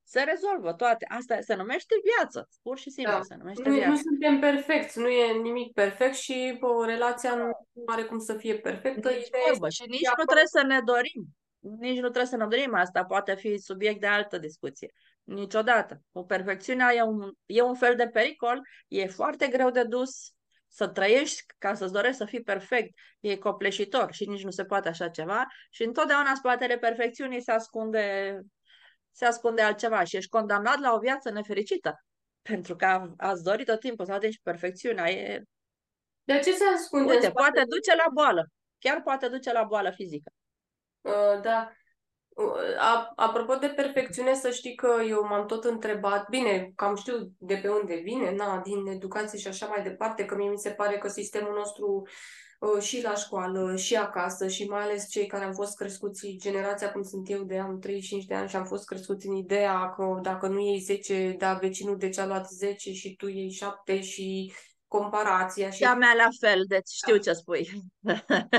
se 0.03 0.21
rezolvă 0.21 0.73
toate. 0.73 1.05
Asta 1.09 1.41
se 1.41 1.55
numește 1.55 1.95
viață, 2.03 2.49
pur 2.61 2.77
și 2.77 2.89
simplu 2.89 3.13
da. 3.13 3.21
se 3.21 3.35
numește 3.35 3.69
nu, 3.69 3.75
viață. 3.75 3.89
Nu 3.89 3.95
suntem 3.95 4.39
perfecți, 4.39 4.99
nu 4.99 5.07
e 5.07 5.41
nimic 5.41 5.73
perfect 5.73 6.15
și 6.15 6.57
o 6.61 6.85
relația 6.85 7.35
nu 7.35 7.51
are 7.85 8.03
cum 8.03 8.19
să 8.19 8.33
fie 8.33 8.55
perfectă. 8.55 9.09
Nici 9.09 9.29
vorbă 9.47 9.69
și 9.69 9.83
nici 9.87 10.09
nu 10.17 10.23
trebuie 10.23 10.45
să 10.57 10.63
ne 10.67 10.79
dorim. 10.85 11.27
Nici 11.61 11.95
nu 11.95 12.01
trebuie 12.01 12.25
să 12.25 12.35
ne 12.35 12.47
dorim 12.47 12.73
asta, 12.73 13.05
poate 13.05 13.35
fi 13.35 13.57
subiect 13.57 13.99
de 13.99 14.07
altă 14.07 14.37
discuție. 14.37 14.93
Niciodată. 15.23 16.01
O 16.11 16.23
perfecțiunea 16.23 16.93
e 16.93 17.01
un, 17.01 17.31
e 17.45 17.61
un 17.61 17.75
fel 17.75 17.95
de 17.95 18.07
pericol, 18.07 18.61
e 18.87 19.07
foarte 19.07 19.47
greu 19.47 19.69
de 19.69 19.83
dus, 19.83 20.33
să 20.67 20.87
trăiești 20.87 21.43
ca 21.57 21.73
să-ți 21.73 21.93
dorești 21.93 22.17
să 22.17 22.25
fii 22.25 22.41
perfect, 22.41 22.93
e 23.19 23.35
copleșitor 23.35 24.13
și 24.13 24.29
nici 24.29 24.43
nu 24.43 24.51
se 24.51 24.65
poate 24.65 24.87
așa 24.87 25.09
ceva 25.09 25.45
și 25.69 25.83
întotdeauna 25.83 26.29
în 26.29 26.35
spatele 26.35 26.77
perfecțiunii 26.77 27.41
se 27.41 27.51
ascunde 27.51 28.39
se 29.11 29.25
ascunde 29.25 29.61
altceva 29.61 30.03
și 30.03 30.15
ești 30.15 30.29
condamnat 30.29 30.79
la 30.79 30.93
o 30.93 30.99
viață 30.99 31.29
nefericită. 31.29 32.03
Pentru 32.41 32.75
că 32.75 33.13
ați 33.17 33.43
dorit 33.43 33.65
tot 33.65 33.79
timpul 33.79 34.05
să 34.05 34.11
atingi 34.11 34.41
perfecțiunea. 34.43 35.09
E... 35.09 35.43
De 36.23 36.39
ce 36.43 36.51
se 36.51 36.63
ascunde? 36.75 37.13
Uite, 37.13 37.31
poate 37.31 37.63
duce 37.67 37.95
la 37.95 38.05
boală. 38.13 38.47
Chiar 38.79 39.01
poate 39.01 39.27
duce 39.27 39.51
la 39.51 39.63
boală 39.63 39.91
fizică. 39.91 40.31
Uh, 41.01 41.41
da. 41.41 41.71
Uh, 42.27 43.11
apropo 43.15 43.55
de 43.55 43.67
perfecțiune, 43.67 44.33
să 44.33 44.49
știi 44.49 44.75
că 44.75 45.01
eu 45.07 45.25
m-am 45.27 45.45
tot 45.45 45.63
întrebat, 45.63 46.29
bine, 46.29 46.71
cam 46.75 46.95
știu 46.95 47.31
de 47.37 47.55
pe 47.55 47.69
unde 47.69 47.95
vine, 47.95 48.35
na, 48.35 48.61
din 48.63 48.85
educație 48.87 49.39
și 49.39 49.47
așa 49.47 49.65
mai 49.65 49.83
departe, 49.83 50.25
că 50.25 50.35
mie 50.35 50.49
mi 50.49 50.57
se 50.57 50.69
pare 50.69 50.97
că 50.97 51.07
sistemul 51.07 51.53
nostru 51.53 52.03
Uh, 52.61 52.81
și 52.81 53.01
la 53.01 53.15
școală, 53.15 53.75
și 53.75 53.95
acasă, 53.95 54.47
și 54.47 54.63
mai 54.63 54.81
ales 54.81 55.09
cei 55.09 55.25
care 55.25 55.43
am 55.43 55.53
fost 55.53 55.75
crescuți, 55.75 56.35
generația 56.39 56.91
cum 56.91 57.03
sunt 57.03 57.29
eu 57.29 57.43
de 57.43 57.59
am 57.59 57.79
35 57.79 58.25
de 58.25 58.33
ani 58.33 58.49
și 58.49 58.55
am 58.55 58.65
fost 58.65 58.85
crescuți 58.85 59.27
în 59.27 59.35
ideea 59.35 59.89
că 59.89 60.19
dacă 60.21 60.47
nu 60.47 60.59
iei 60.59 60.79
10, 60.79 61.35
da, 61.37 61.53
vecinul 61.53 61.97
de 61.97 62.09
ce 62.09 62.21
a 62.21 62.25
luat 62.25 62.49
10 62.49 62.93
și 62.93 63.15
tu 63.15 63.27
iei 63.27 63.51
7 63.51 64.01
și 64.01 64.53
comparația. 64.87 65.69
Și 65.69 65.83
a 65.83 65.93
mea 65.93 66.13
la 66.13 66.27
fel, 66.39 66.63
deci 66.67 66.89
știu 66.89 67.15
da. 67.15 67.21
ce 67.21 67.33
spui. 67.33 67.69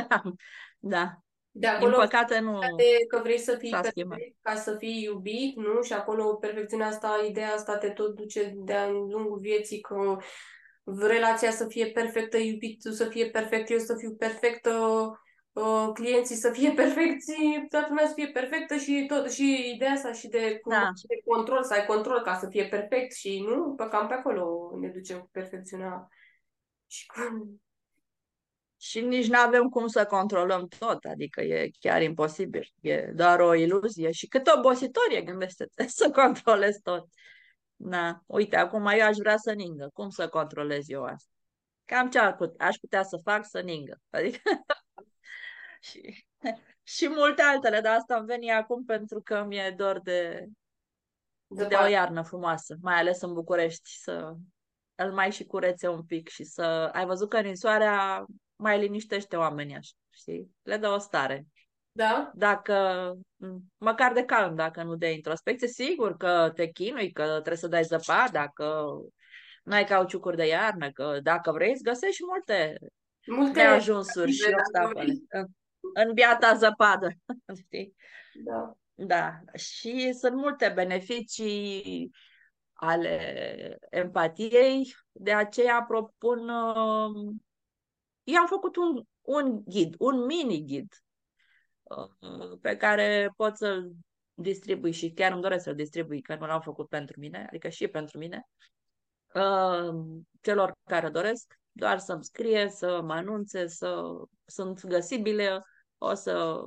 da. 0.95 1.22
De 1.55 1.67
acolo, 1.67 1.91
Din 1.91 2.01
păcate 2.01 2.39
nu 2.39 2.59
de 2.77 2.85
că 3.09 3.21
vrei 3.23 3.39
să 3.39 3.57
fii 3.57 3.69
s-a 3.69 3.81
perfect 3.81 3.91
schimbat. 3.91 4.19
ca 4.43 4.55
să 4.55 4.77
fii 4.79 5.03
iubit, 5.03 5.57
nu? 5.57 5.83
Și 5.83 5.93
acolo 5.93 6.35
perfecțiunea 6.35 6.87
asta, 6.87 7.25
ideea 7.29 7.53
asta 7.53 7.79
te 7.79 7.91
tot 7.91 8.15
duce 8.15 8.53
de-a 8.57 8.89
lungul 8.91 9.39
vieții 9.41 9.81
că 9.81 10.17
relația 10.85 11.51
să 11.51 11.67
fie 11.67 11.87
perfectă, 11.87 12.37
iubitul 12.37 12.93
să 12.93 13.05
fie 13.09 13.31
perfect, 13.31 13.71
eu 13.71 13.79
să 13.79 13.95
fiu 13.99 14.15
perfectă, 14.15 14.71
uh, 15.53 15.91
clienții 15.95 16.37
să 16.37 16.51
fie 16.51 16.73
perfecți, 16.83 17.33
toată 17.69 17.87
lumea 17.89 18.07
să 18.07 18.13
fie 18.15 18.29
perfectă 18.29 18.77
și 18.77 19.05
tot, 19.09 19.31
și 19.31 19.73
ideea 19.75 19.91
asta 19.93 20.13
și 20.13 20.29
de, 20.29 20.59
cumva, 20.63 20.81
Da. 20.81 20.91
și 21.01 21.07
de 21.07 21.23
control, 21.25 21.65
să 21.65 21.73
ai 21.75 21.87
control 21.87 22.21
ca 22.23 22.35
să 22.39 22.47
fie 22.49 22.67
perfect 22.69 23.15
și 23.15 23.45
nu, 23.49 23.75
pe 23.75 23.89
cam 23.91 24.07
pe 24.07 24.15
acolo 24.15 24.71
ne 24.81 24.89
ducem 24.89 25.19
cu 25.19 25.29
perfecțiunea. 25.33 26.09
Și 26.87 27.07
cu... 27.07 27.21
Și 28.83 29.01
nici 29.01 29.29
nu 29.29 29.39
avem 29.39 29.69
cum 29.69 29.87
să 29.87 30.07
controlăm 30.07 30.69
tot, 30.79 31.05
adică 31.05 31.41
e 31.41 31.71
chiar 31.81 32.03
imposibil. 32.03 32.73
E 32.81 33.11
doar 33.15 33.41
o 33.41 33.55
iluzie 33.55 34.11
și 34.11 34.27
cât 34.27 34.47
obositor 34.47 35.03
e, 35.11 35.23
gândește-te, 35.23 35.87
să 35.99 36.11
controlezi 36.11 36.81
tot. 36.81 37.09
Na, 37.77 38.23
uite, 38.27 38.57
acum 38.57 38.87
eu 38.87 39.07
aș 39.07 39.17
vrea 39.17 39.37
să 39.37 39.53
ningă. 39.53 39.91
Cum 39.93 40.09
să 40.09 40.29
controlez 40.29 40.89
eu 40.89 41.03
asta? 41.05 41.31
Cam 41.85 42.11
ce 42.11 42.19
ar 42.19 42.35
put- 42.35 42.61
aș 42.61 42.77
putea 42.77 43.03
să 43.03 43.21
fac 43.25 43.47
să 43.49 43.61
ningă. 43.61 44.01
Adică 44.11 44.41
și, 45.81 46.25
și 46.97 47.09
multe 47.09 47.43
altele, 47.43 47.81
dar 47.81 47.97
asta 47.97 48.17
îmi 48.17 48.27
veni 48.27 48.51
acum 48.51 48.85
pentru 48.85 49.21
că 49.21 49.45
mi-e 49.45 49.75
dor 49.77 50.01
de, 50.01 50.45
de 51.47 51.63
o 51.63 51.69
Zăpadă. 51.69 51.91
iarnă 51.91 52.23
frumoasă, 52.23 52.77
mai 52.81 52.95
ales 52.95 53.21
în 53.21 53.33
București, 53.33 53.91
să 53.99 54.35
îl 54.95 55.13
mai 55.13 55.33
și 55.33 55.45
curețe 55.45 55.89
un 55.89 56.03
pic 56.03 56.29
și 56.29 56.45
să... 56.45 56.63
Ai 56.93 57.07
văzut 57.07 57.29
că 57.29 57.41
ninsoarea 57.41 58.25
mai 58.63 58.79
liniștește 58.79 59.37
oamenii 59.37 59.75
așa, 59.77 59.93
știi? 60.11 60.51
Le 60.63 60.77
dă 60.77 60.89
o 60.89 60.99
stare. 60.99 61.47
Da? 61.93 62.31
Dacă, 62.35 62.75
m, 63.37 63.57
măcar 63.79 64.13
de 64.13 64.25
calm, 64.25 64.55
dacă 64.55 64.83
nu 64.83 64.95
de 64.97 65.11
introspecție, 65.13 65.69
sigur 65.69 66.17
că 66.17 66.53
te 66.55 66.67
chinui, 66.67 67.13
că 67.13 67.23
trebuie 67.23 67.57
să 67.57 67.69
dai 67.69 67.83
zăpada, 67.83 68.49
că 68.49 68.85
nu 69.65 69.75
ai 69.75 69.85
cauciucuri 69.85 70.37
de 70.37 70.47
iarnă, 70.47 70.91
că 70.91 71.19
dacă 71.23 71.53
vrei 71.53 71.71
îți 71.71 71.83
găsești 71.83 72.25
multe 72.25 72.79
Multe 73.27 73.63
neajunsuri 73.63 74.31
și 74.33 74.51
dacă 74.51 74.57
obstacole 74.57 75.05
vrei. 75.05 75.25
în, 75.29 75.47
în 75.95 76.13
biata 76.13 76.55
zăpadă, 76.55 77.09
știi? 77.65 77.95
Da. 78.45 78.73
Da, 78.95 79.41
și 79.55 80.13
sunt 80.13 80.35
multe 80.35 80.73
beneficii 80.75 82.11
ale 82.73 83.77
empatiei, 83.91 84.95
de 85.13 85.33
aceea 85.33 85.85
propun, 85.89 86.49
uh, 86.49 87.33
eu 88.25 88.41
am 88.41 88.47
făcut 88.47 88.77
un, 88.77 89.03
un 89.23 89.63
ghid, 89.65 89.95
un 89.99 90.25
mini 90.25 90.65
ghid 90.65 90.93
uh, 91.83 92.59
pe 92.61 92.77
care 92.77 93.33
pot 93.37 93.57
să-l 93.57 93.93
distribui 94.35 94.93
și 94.93 95.11
chiar 95.11 95.33
îmi 95.33 95.43
doresc 95.43 95.65
să-l 95.65 95.75
distribui, 95.75 96.21
că 96.21 96.37
nu 96.37 96.47
l-am 96.47 96.61
făcut 96.61 96.89
pentru 96.89 97.21
mine, 97.21 97.47
adică 97.49 97.69
și 97.69 97.89
pentru 97.89 98.19
mine, 98.19 98.49
uh, 99.35 99.95
celor 100.41 100.73
care 100.85 101.09
doresc, 101.09 101.61
doar 101.73 101.99
să-mi 101.99 102.25
scrie, 102.25 102.69
să 102.69 103.01
mă 103.03 103.13
anunțe, 103.13 103.67
să 103.67 104.03
sunt 104.45 104.87
găsibile, 104.87 105.61
o 105.99 106.15
să, 106.15 106.63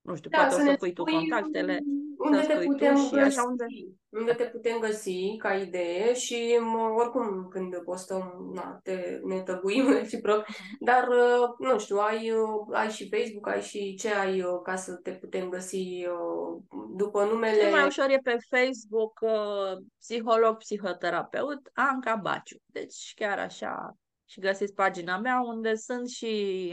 nu 0.00 0.14
știu, 0.14 0.30
Da, 0.30 0.38
poate 0.38 0.54
să 0.54 0.60
o 0.60 0.64
ne 0.64 0.70
să 0.70 0.76
pui 0.76 0.92
tu 0.92 1.02
spui 1.02 1.12
contactele, 1.12 1.80
unde 2.26 2.40
să 2.40 2.46
te 2.46 2.52
spui 2.52 2.66
tu 2.66 2.72
putem 2.72 2.96
și 2.96 3.10
găsi, 3.10 3.38
așa 3.38 3.42
unde... 3.48 3.64
unde 4.08 4.32
te 4.32 4.44
putem 4.44 4.78
găsi 4.78 5.36
ca 5.38 5.54
idee 5.54 6.14
și 6.14 6.58
mă, 6.60 6.94
oricum 6.96 7.48
când 7.50 7.76
postăm, 7.76 8.50
na, 8.54 8.80
te, 8.82 9.20
ne 9.24 9.40
tăguim 9.40 9.90
reciproc, 9.98 10.46
dar 10.80 11.08
uh, 11.08 11.48
nu 11.58 11.78
știu, 11.78 11.96
ai, 11.96 12.30
uh, 12.30 12.76
ai 12.76 12.90
și 12.90 13.08
Facebook, 13.08 13.48
ai 13.48 13.62
și 13.62 13.94
ce 13.94 14.14
ai 14.14 14.42
uh, 14.42 14.60
ca 14.62 14.76
să 14.76 14.92
te 14.92 15.10
putem 15.10 15.48
găsi 15.48 16.06
uh, 16.06 16.62
după 16.96 17.24
Cel 17.24 17.36
mai 17.36 17.52
numele... 17.52 17.84
ușor 17.86 18.06
e 18.08 18.20
pe 18.22 18.36
Facebook, 18.48 19.20
uh, 19.20 19.84
psiholog, 19.98 20.56
psihoterapeut, 20.56 21.70
Anca 21.74 22.14
Baciu. 22.14 22.56
Deci 22.66 23.12
chiar 23.16 23.38
așa, 23.38 23.96
și 24.24 24.40
găsiți 24.40 24.74
pagina 24.74 25.18
mea 25.18 25.40
unde 25.40 25.74
sunt 25.74 26.08
și 26.08 26.26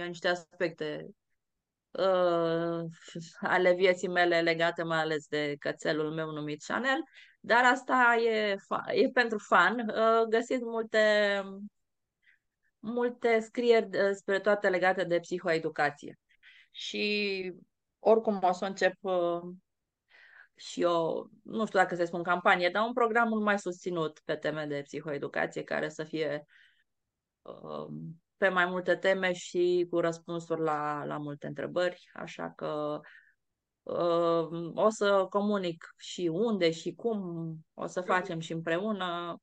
niște 0.08 0.28
aspecte 0.28 1.08
uh, 1.94 2.90
ale 3.40 3.74
vieții 3.74 4.08
mele 4.08 4.42
legate 4.42 4.84
mai 4.84 5.00
ales 5.00 5.28
de 5.28 5.56
cățelul 5.60 6.12
meu 6.12 6.32
numit 6.32 6.64
Chanel, 6.64 7.04
dar 7.40 7.64
asta 7.64 8.16
e, 8.16 8.56
fa- 8.56 8.94
e 8.94 9.10
pentru 9.10 9.38
fan. 9.38 9.80
Uh, 9.80 10.28
găsiți 10.30 10.64
multe, 10.64 11.42
multe 12.80 13.40
scrieri 13.40 13.90
despre 13.90 14.40
toate 14.40 14.70
legate 14.70 15.04
de 15.04 15.20
psihoeducație. 15.20 16.20
Și 16.72 17.54
oricum 18.00 18.40
o 18.42 18.52
să 18.52 18.66
încep 18.66 18.94
uh, 19.02 19.42
și 20.56 20.82
eu, 20.82 21.30
nu 21.44 21.66
știu 21.66 21.80
dacă 21.80 21.96
se 21.96 22.06
spun 22.06 22.24
campanie, 22.24 22.70
dar 22.70 22.86
un 22.86 22.94
program 22.94 23.28
mult 23.28 23.44
mai 23.44 23.60
susținut 23.60 24.22
pe 24.26 24.36
teme 24.36 24.66
de 24.66 24.82
psihoeducație 24.82 25.64
care 25.64 25.90
să 25.90 26.04
fie 26.04 26.46
uh, 27.42 27.88
pe 28.44 28.50
mai 28.50 28.66
multe 28.66 28.96
teme 28.96 29.34
și 29.34 29.88
cu 29.90 30.00
răspunsuri 30.00 30.62
la, 30.62 31.04
la 31.06 31.18
multe 31.18 31.48
întrebări, 31.48 32.10
așa 32.14 32.54
că 32.56 33.00
uh, 33.84 34.72
o 34.74 34.90
să 34.90 35.26
comunic 35.30 35.94
și 35.98 36.30
unde 36.34 36.72
și 36.72 36.94
cum 36.94 37.54
o 37.74 37.86
să 37.86 38.02
facem 38.02 38.40
și 38.40 38.54
împreună 38.54 39.38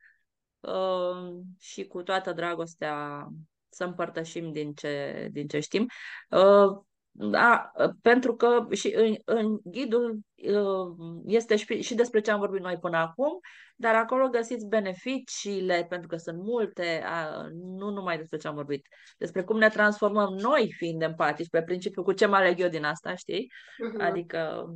uh, 0.61 1.35
și 1.59 1.87
cu 1.87 2.03
toată 2.03 2.33
dragostea 2.33 3.27
să 3.69 3.85
împărtășim 3.85 4.53
din 4.53 4.73
ce, 4.73 5.29
din 5.33 5.49
ce 5.49 5.61
știm. 5.61 5.87
Uh, 6.31 6.83
da, 7.23 7.71
pentru 8.03 8.37
că 8.37 8.67
și 8.71 8.95
în, 8.97 9.15
în 9.25 9.59
ghidul 9.65 10.19
uh, 10.35 11.23
este 11.27 11.57
și, 11.57 11.83
și 11.83 11.95
despre 11.95 12.21
ce 12.21 12.31
am 12.31 12.39
vorbit 12.39 12.63
noi 12.63 12.79
până 12.79 12.97
acum, 12.97 13.39
dar 13.77 13.95
acolo 13.95 14.29
găsiți 14.29 14.67
beneficiile, 14.67 15.87
pentru 15.89 16.09
că 16.09 16.17
sunt 16.17 16.39
multe, 16.39 17.03
a, 17.05 17.47
nu 17.53 17.91
numai 17.91 18.17
despre 18.17 18.39
ce 18.39 18.49
am 18.49 18.55
vorbit, 18.55 18.87
despre 19.19 19.43
cum 19.43 19.59
ne 19.59 19.69
transformăm 19.69 20.35
noi 20.35 20.73
fiind 20.77 21.03
empatici, 21.03 21.49
pe 21.49 21.63
principiu 21.63 22.03
cu 22.03 22.13
ce 22.13 22.27
mă 22.27 22.37
aleg 22.37 22.61
eu 22.61 22.69
din 22.69 22.85
asta, 22.85 23.15
știi? 23.15 23.53
Mhm. 23.79 24.01
Adică 24.01 24.67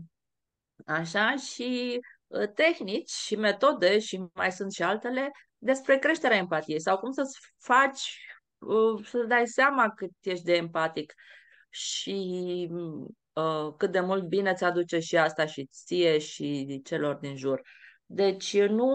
așa 0.86 1.34
și 1.36 2.00
uh, 2.26 2.48
tehnici 2.54 3.10
și 3.10 3.36
metode 3.36 3.98
și 3.98 4.24
mai 4.34 4.52
sunt 4.52 4.72
și 4.72 4.82
altele 4.82 5.30
despre 5.58 5.98
creșterea 5.98 6.36
empatiei 6.36 6.80
sau 6.80 6.98
cum 6.98 7.10
să-ți 7.10 7.38
faci 7.58 8.18
uh, 8.58 9.06
să 9.06 9.24
dai 9.28 9.46
seama 9.46 9.92
cât 9.96 10.10
ești 10.20 10.44
de 10.44 10.54
empatic 10.54 11.14
și 11.74 12.68
uh, 13.32 13.74
cât 13.76 13.92
de 13.92 14.00
mult 14.00 14.28
bine 14.28 14.54
ți 14.54 14.64
aduce 14.64 14.98
și 14.98 15.16
asta 15.16 15.46
și 15.46 15.68
ție 15.72 16.18
și 16.18 16.80
celor 16.84 17.14
din 17.14 17.36
jur. 17.36 17.62
Deci 18.06 18.58
nu, 18.58 18.94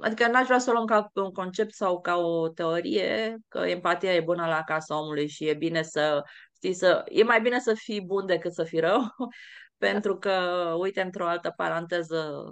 adică 0.00 0.26
n-aș 0.26 0.46
vrea 0.46 0.58
să 0.58 0.70
o 0.70 0.72
luăm 0.72 0.84
ca 0.84 1.10
un 1.14 1.32
concept 1.32 1.74
sau 1.74 2.00
ca 2.00 2.16
o 2.16 2.48
teorie, 2.48 3.36
că 3.48 3.58
empatia 3.58 4.14
e 4.14 4.20
bună 4.20 4.46
la 4.46 4.62
casa 4.62 5.00
omului 5.00 5.28
și 5.28 5.48
e 5.48 5.54
bine 5.54 5.82
să, 5.82 6.22
știi, 6.54 6.74
să, 6.74 7.04
e 7.08 7.22
mai 7.22 7.40
bine 7.40 7.60
să 7.60 7.74
fii 7.74 8.00
bun 8.00 8.26
decât 8.26 8.52
să 8.52 8.64
fii 8.64 8.80
rău, 8.80 9.00
pentru 9.86 10.18
că, 10.18 10.32
uite, 10.78 11.00
într-o 11.00 11.26
altă 11.26 11.52
paranteză, 11.56 12.44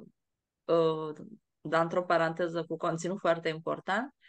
uh, 0.65 1.15
dar 1.61 1.83
într-o 1.83 2.03
paranteză 2.03 2.65
cu 2.65 2.77
conținut 2.77 3.19
foarte 3.19 3.49
important, 3.49 4.15
uh, 4.15 4.15
un, 4.15 4.24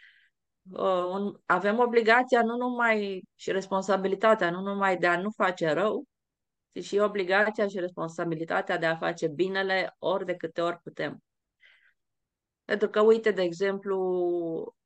avem 1.46 1.78
obligația 1.78 2.42
nu 2.42 2.56
numai 2.56 3.22
și 3.34 3.52
responsabilitatea 3.52 4.50
nu 4.50 4.60
numai 4.60 4.96
de 4.96 5.06
a 5.06 5.20
nu 5.20 5.30
face 5.30 5.70
rău, 5.72 6.04
ci 6.72 6.84
și 6.84 6.98
obligația 6.98 7.68
și 7.68 7.80
responsabilitatea 7.80 8.78
de 8.78 8.86
a 8.86 8.96
face 8.96 9.28
binele 9.28 9.94
ori 9.98 10.24
de 10.24 10.34
câte 10.34 10.60
ori 10.60 10.78
putem. 10.82 11.22
Pentru 12.64 12.88
că, 12.88 13.00
uite, 13.00 13.30
de 13.30 13.42
exemplu, 13.42 13.98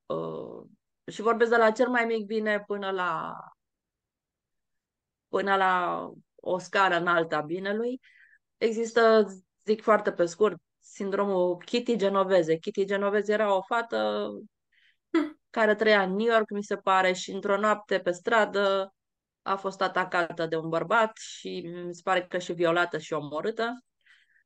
uh, 0.07 0.67
și 1.13 1.21
vorbesc 1.23 1.51
de 1.51 1.57
la 1.57 1.71
cel 1.71 1.89
mai 1.89 2.05
mic 2.05 2.27
bine 2.27 2.63
până 2.67 2.91
la 2.91 3.35
până 5.29 5.57
la 5.57 6.07
o 6.35 6.59
scară 6.59 6.97
înaltă 6.97 7.35
a 7.37 7.41
binelui, 7.41 8.01
există, 8.57 9.27
zic 9.65 9.83
foarte 9.83 10.13
pe 10.13 10.25
scurt, 10.27 10.57
sindromul 10.79 11.57
Kitty 11.65 11.97
Genovese. 11.97 12.57
Kitty 12.57 12.85
Genovese 12.85 13.33
era 13.33 13.57
o 13.57 13.63
fată 13.63 14.31
care 15.51 15.75
trăia 15.75 16.03
în 16.03 16.15
New 16.15 16.27
York, 16.27 16.51
mi 16.51 16.63
se 16.65 16.77
pare, 16.77 17.13
și 17.13 17.31
într-o 17.31 17.59
noapte 17.59 18.01
pe 18.01 18.11
stradă 18.11 18.95
a 19.43 19.57
fost 19.57 19.81
atacată 19.81 20.47
de 20.47 20.57
un 20.57 20.69
bărbat 20.69 21.17
și 21.17 21.71
mi 21.87 21.95
se 21.95 22.01
pare 22.05 22.27
că 22.27 22.39
și 22.39 22.53
violată 22.53 22.99
și 22.99 23.13
omorâtă. 23.13 23.85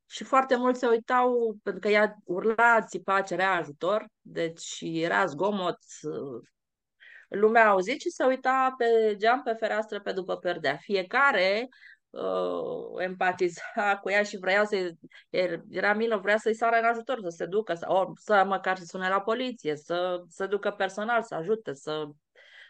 Și 0.07 0.23
foarte 0.23 0.55
mulți 0.55 0.79
se 0.79 0.87
uitau, 0.87 1.57
pentru 1.63 1.81
că 1.81 1.87
ea 1.87 2.15
urla, 2.23 2.81
țipa, 2.81 3.21
cerea 3.21 3.51
ajutor, 3.51 4.07
deci 4.21 4.77
era 4.81 5.25
zgomot, 5.25 5.77
lumea 7.27 7.65
a 7.65 7.69
auzit 7.69 8.01
și 8.01 8.09
se 8.09 8.23
uita 8.23 8.73
pe 8.77 9.15
geam, 9.17 9.41
pe 9.41 9.53
fereastră, 9.53 10.01
pe 10.01 10.11
după 10.11 10.37
perdea. 10.37 10.77
Fiecare 10.77 11.67
uh, 12.15 13.03
empatiza 13.03 13.61
cu 14.01 14.09
ea 14.09 14.23
și 14.23 14.37
vrea 14.37 14.65
să 14.65 14.91
era 15.69 15.93
milă, 15.93 16.17
vrea 16.17 16.37
să-i 16.37 16.55
sară 16.55 16.77
în 16.77 16.85
ajutor, 16.85 17.19
să 17.21 17.29
se 17.29 17.45
ducă, 17.45 17.73
să, 17.73 17.85
or, 17.89 18.11
să 18.15 18.43
măcar 18.47 18.77
să 18.77 18.83
sune 18.85 19.09
la 19.09 19.21
poliție, 19.21 19.75
să 19.75 20.23
se 20.29 20.45
ducă 20.45 20.71
personal, 20.71 21.23
să 21.23 21.35
ajute, 21.35 21.73
să, 21.73 22.05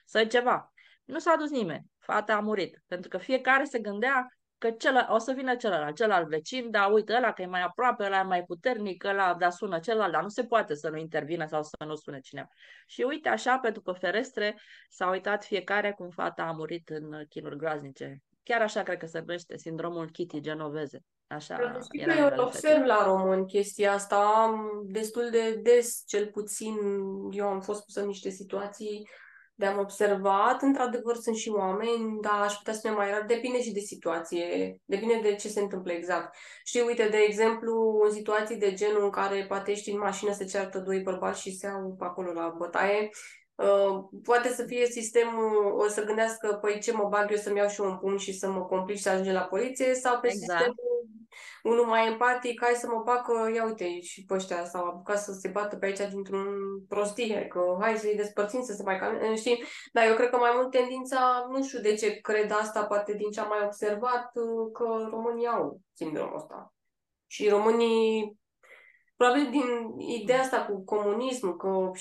să 0.06 0.26
ceva. 0.26 0.74
Nu 1.04 1.20
s-a 1.20 1.36
dus 1.36 1.50
nimeni. 1.50 1.86
fata 2.00 2.36
a 2.36 2.39
murit. 2.39 2.84
Pentru 2.88 3.10
că 3.10 3.18
fiecare 3.18 3.64
se 3.64 3.80
gândea 3.80 4.28
că 4.58 4.72
celălalt, 4.72 5.10
o 5.10 5.18
să 5.18 5.32
vină 5.32 5.56
celălalt, 5.56 5.96
celălalt 5.96 6.28
vecin, 6.28 6.72
dar 6.72 6.91
uite, 6.91 7.14
ăla 7.14 7.32
că 7.32 7.41
e 7.41 7.46
mai 7.46 7.62
aproape, 7.62 8.04
ăla 8.04 8.20
e 8.20 8.24
mai 8.24 8.43
puternic, 8.43 9.04
ăla, 9.04 9.34
dar 9.34 9.52
sună 9.52 9.80
celălalt, 9.80 10.12
dar 10.12 10.22
nu 10.22 10.28
se 10.28 10.43
poate 10.46 10.76
să 10.76 10.89
nu 10.89 10.98
intervină 10.98 11.46
sau 11.46 11.64
să 11.64 11.86
nu 11.86 11.96
sune 11.96 12.20
cineva. 12.20 12.48
Și 12.88 13.02
uite, 13.02 13.30
așa, 13.30 13.58
pe 13.58 13.70
după 13.70 13.91
ferestre, 13.91 14.60
s-a 14.89 15.10
uitat 15.10 15.46
fiecare 15.46 15.91
cum 15.91 16.10
fata 16.10 16.43
a 16.43 16.52
murit 16.52 16.89
în 16.89 17.26
chinuri 17.30 17.58
groaznice. 17.58 18.24
Chiar 18.46 18.62
așa 18.62 18.84
cred 18.84 18.98
că 18.98 19.06
se 19.06 19.20
numește 19.20 19.58
sindromul 19.58 20.10
Kitty 20.10 20.39
genoveze. 20.39 21.04
Așa 21.28 21.80
era 21.91 22.14
eu 22.14 22.43
observ 22.43 22.86
la 22.86 23.06
români 23.06 23.46
chestia 23.46 23.93
asta. 23.93 24.54
Destul 24.84 25.30
de 25.32 25.60
des, 25.62 26.04
cel 26.06 26.28
puțin 26.28 26.76
eu 27.32 27.48
am 27.48 27.62
fost 27.62 27.86
pusă 27.86 28.00
în 28.02 28.08
niște 28.08 28.30
situații 28.30 29.08
de 29.58 29.66
am 29.66 29.80
observat, 29.80 30.62
într-adevăr 30.62 31.16
sunt 31.16 31.36
și 31.36 31.50
oameni, 31.50 32.20
dar 32.22 32.41
aș 32.41 32.54
putea 32.54 32.74
spune 32.74 32.93
mai 32.93 33.10
rar, 33.10 33.26
depinde 33.26 33.62
și 33.62 33.72
de 33.72 33.80
situație, 33.80 34.78
depinde 34.86 35.20
de 35.22 35.36
ce 35.36 35.48
se 35.48 35.60
întâmplă 35.60 35.91
exact. 35.91 36.36
Știi, 36.64 36.82
uite, 36.82 37.08
de 37.08 37.18
exemplu, 37.18 38.02
în 38.04 38.12
situații 38.12 38.58
de 38.58 38.74
genul 38.74 39.04
în 39.04 39.10
care 39.10 39.46
poate 39.48 39.72
ești 39.72 39.91
în 39.91 39.98
mașină, 39.98 40.34
se 40.34 40.46
ceartă 40.46 40.80
doi 40.80 41.00
bărbați 41.00 41.41
și 41.41 41.58
se 41.58 41.68
au 41.68 41.96
pe 42.00 42.06
acolo 42.06 42.32
la 42.32 42.54
bătaie, 42.58 43.10
Uh, 43.56 44.03
poate 44.24 44.49
să 44.49 44.64
fie 44.64 44.86
sistemul, 44.86 45.76
o 45.78 45.88
să 45.88 46.03
gândească, 46.03 46.58
păi 46.62 46.80
ce 46.80 46.91
mă 46.91 47.08
bag 47.10 47.32
eu 47.32 47.38
să-mi 47.38 47.58
iau 47.58 47.68
și 47.68 47.82
un 47.82 47.97
pumn 47.97 48.18
și 48.18 48.34
să 48.34 48.49
mă 48.49 48.66
complic 48.66 48.95
și 48.95 49.03
să 49.03 49.10
ajunge 49.10 49.32
la 49.32 49.41
poliție, 49.41 49.93
sau 49.93 50.20
pe 50.20 50.28
exact. 50.28 50.60
sistemul 50.60 50.95
unul 51.66 51.86
mai 51.86 52.08
empatic, 52.08 52.62
hai 52.64 52.74
să 52.74 52.88
mă 52.88 53.01
bag 53.06 53.26
că, 53.26 53.51
ia 53.53 53.66
uite, 53.66 54.01
și 54.01 54.26
pe 54.26 54.34
ăștia 54.34 54.66
s-au 54.66 54.86
apucat 54.86 55.20
să 55.20 55.32
se 55.32 55.47
bată 55.47 55.76
pe 55.76 55.86
aici 55.86 56.10
dintr-un 56.10 56.45
prostie, 56.88 57.47
că 57.47 57.78
hai 57.80 57.97
să-i 57.97 58.16
despărțim, 58.16 58.62
să 58.62 58.74
se 58.74 58.84
mai 58.84 58.99
cam, 58.99 59.36
știi? 59.36 59.64
Dar 59.93 60.08
eu 60.08 60.16
cred 60.16 60.30
că 60.30 60.38
mai 60.38 60.51
mult 60.56 60.72
tendința, 60.72 61.47
nu 61.51 61.64
știu 61.64 61.80
de 61.80 61.95
ce 61.95 62.12
cred 62.12 62.51
asta, 62.51 62.86
poate 62.86 63.14
din 63.14 63.32
ce 63.32 63.39
am 63.39 63.47
mai 63.47 63.66
observat, 63.66 64.32
că 64.74 65.08
România 65.10 65.51
au 65.51 65.80
sindromul 65.93 66.36
ăsta. 66.36 66.74
Și 67.28 67.49
românii, 67.49 68.39
probabil 69.16 69.49
din 69.49 69.99
ideea 69.99 70.39
asta 70.39 70.66
cu 70.66 70.84
comunismul, 70.84 71.56
că 71.56 71.91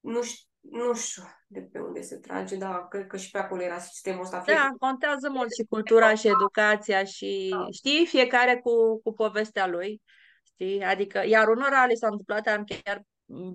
nu 0.00 0.22
știu, 0.22 0.48
nu 0.70 0.94
știu 0.94 1.22
de 1.46 1.60
pe 1.60 1.78
unde 1.78 2.00
se 2.00 2.16
trage, 2.16 2.56
dar 2.56 2.88
cred 2.88 3.06
că 3.06 3.16
și 3.16 3.30
pe 3.30 3.38
acolo 3.38 3.62
era 3.62 3.78
sistemul 3.78 4.22
ăsta. 4.22 4.42
Da, 4.46 4.70
contează 4.78 5.30
mult 5.30 5.52
și 5.54 5.64
cultura 5.68 6.14
și 6.14 6.28
educația 6.28 7.04
și 7.04 7.48
da. 7.50 7.66
știi, 7.72 8.06
fiecare 8.06 8.56
cu, 8.56 9.00
cu 9.02 9.12
povestea 9.12 9.66
lui. 9.66 10.02
Știi? 10.44 10.82
Adică, 10.82 11.22
iar 11.26 11.48
unora 11.48 11.86
le 11.86 11.94
s-a 11.94 12.06
întâmplat, 12.06 12.46
am 12.46 12.64
chiar 12.64 13.02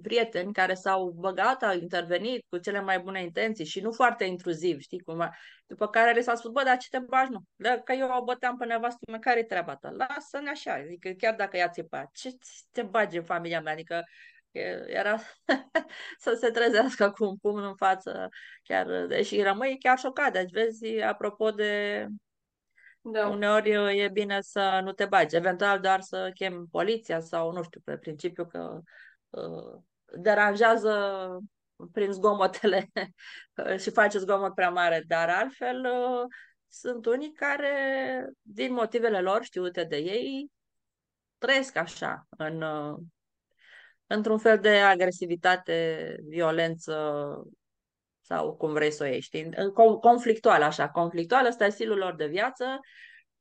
prieteni 0.01 0.53
care 0.53 0.73
s-au 0.73 1.09
băgat, 1.09 1.63
au 1.63 1.73
intervenit 1.73 2.45
cu 2.49 2.57
cele 2.57 2.81
mai 2.81 2.99
bune 2.99 3.21
intenții 3.21 3.65
și 3.65 3.81
nu 3.81 3.91
foarte 3.91 4.23
intruziv, 4.23 4.79
știi 4.79 4.99
cum 4.99 5.29
După 5.67 5.87
care 5.87 6.13
le 6.13 6.21
s-a 6.21 6.35
spus, 6.35 6.51
bă, 6.51 6.63
dar 6.63 6.77
ce 6.77 6.87
te 6.89 6.99
bagi, 6.99 7.31
nu? 7.31 7.39
Da, 7.55 7.79
că 7.79 7.91
eu 7.91 8.09
o 8.19 8.23
băteam 8.23 8.57
pe 8.57 8.65
nevastă 8.65 8.99
mea, 9.09 9.19
care-i 9.19 9.45
treaba 9.45 9.75
ta? 9.75 9.89
Lasă-ne 9.89 10.49
așa, 10.49 10.73
adică 10.73 11.09
chiar 11.09 11.35
dacă 11.35 11.57
ea 11.57 11.69
țipa, 11.69 12.09
ce 12.13 12.29
te 12.71 12.81
bagi 12.81 13.17
în 13.17 13.23
familia 13.23 13.61
mea? 13.61 13.73
Adică 13.73 14.03
era 14.87 15.17
să 16.17 16.37
se 16.39 16.49
trezească 16.49 17.11
cu 17.11 17.25
un 17.25 17.37
pumn 17.37 17.63
în 17.63 17.75
față, 17.75 18.29
chiar, 18.63 19.05
deși 19.05 19.41
rămâi 19.41 19.77
chiar 19.79 19.97
șocat. 19.97 20.33
Deci, 20.33 20.51
vezi, 20.51 21.01
apropo 21.01 21.51
de 21.51 22.05
da. 23.01 23.27
Uneori 23.27 23.97
e 23.97 24.09
bine 24.09 24.41
să 24.41 24.79
nu 24.83 24.91
te 24.91 25.05
bagi, 25.05 25.35
eventual 25.35 25.79
doar 25.79 26.01
să 26.01 26.31
chem 26.33 26.67
poliția 26.71 27.19
sau, 27.19 27.51
nu 27.51 27.63
știu, 27.63 27.81
pe 27.83 27.97
principiu 27.97 28.45
că 28.45 28.79
uh, 29.29 29.81
deranjează 30.17 31.27
prin 31.91 32.11
zgomotele 32.11 32.89
și 33.81 33.91
face 33.91 34.17
zgomot 34.17 34.55
prea 34.55 34.69
mare, 34.69 35.03
dar 35.07 35.29
altfel 35.29 35.85
uh, 35.85 36.25
sunt 36.67 37.05
unii 37.05 37.31
care, 37.31 37.73
din 38.41 38.73
motivele 38.73 39.21
lor 39.21 39.43
știute 39.43 39.83
de 39.83 39.97
ei, 39.97 40.51
trăiesc 41.37 41.75
așa, 41.75 42.27
în, 42.29 42.61
uh, 42.61 42.97
într-un 44.09 44.37
fel 44.37 44.59
de 44.59 44.69
agresivitate, 44.69 46.15
violență 46.27 47.33
sau 48.21 48.55
cum 48.55 48.73
vrei 48.73 48.91
să 48.91 49.03
o 49.03 49.07
iei, 49.07 49.19
știi? 49.19 49.49
Conflictual, 50.01 50.61
așa. 50.61 50.89
Conflictual, 50.89 51.45
ăsta 51.45 51.65
e 51.65 51.69
stilul 51.69 51.97
lor 51.97 52.15
de 52.15 52.25
viață 52.25 52.79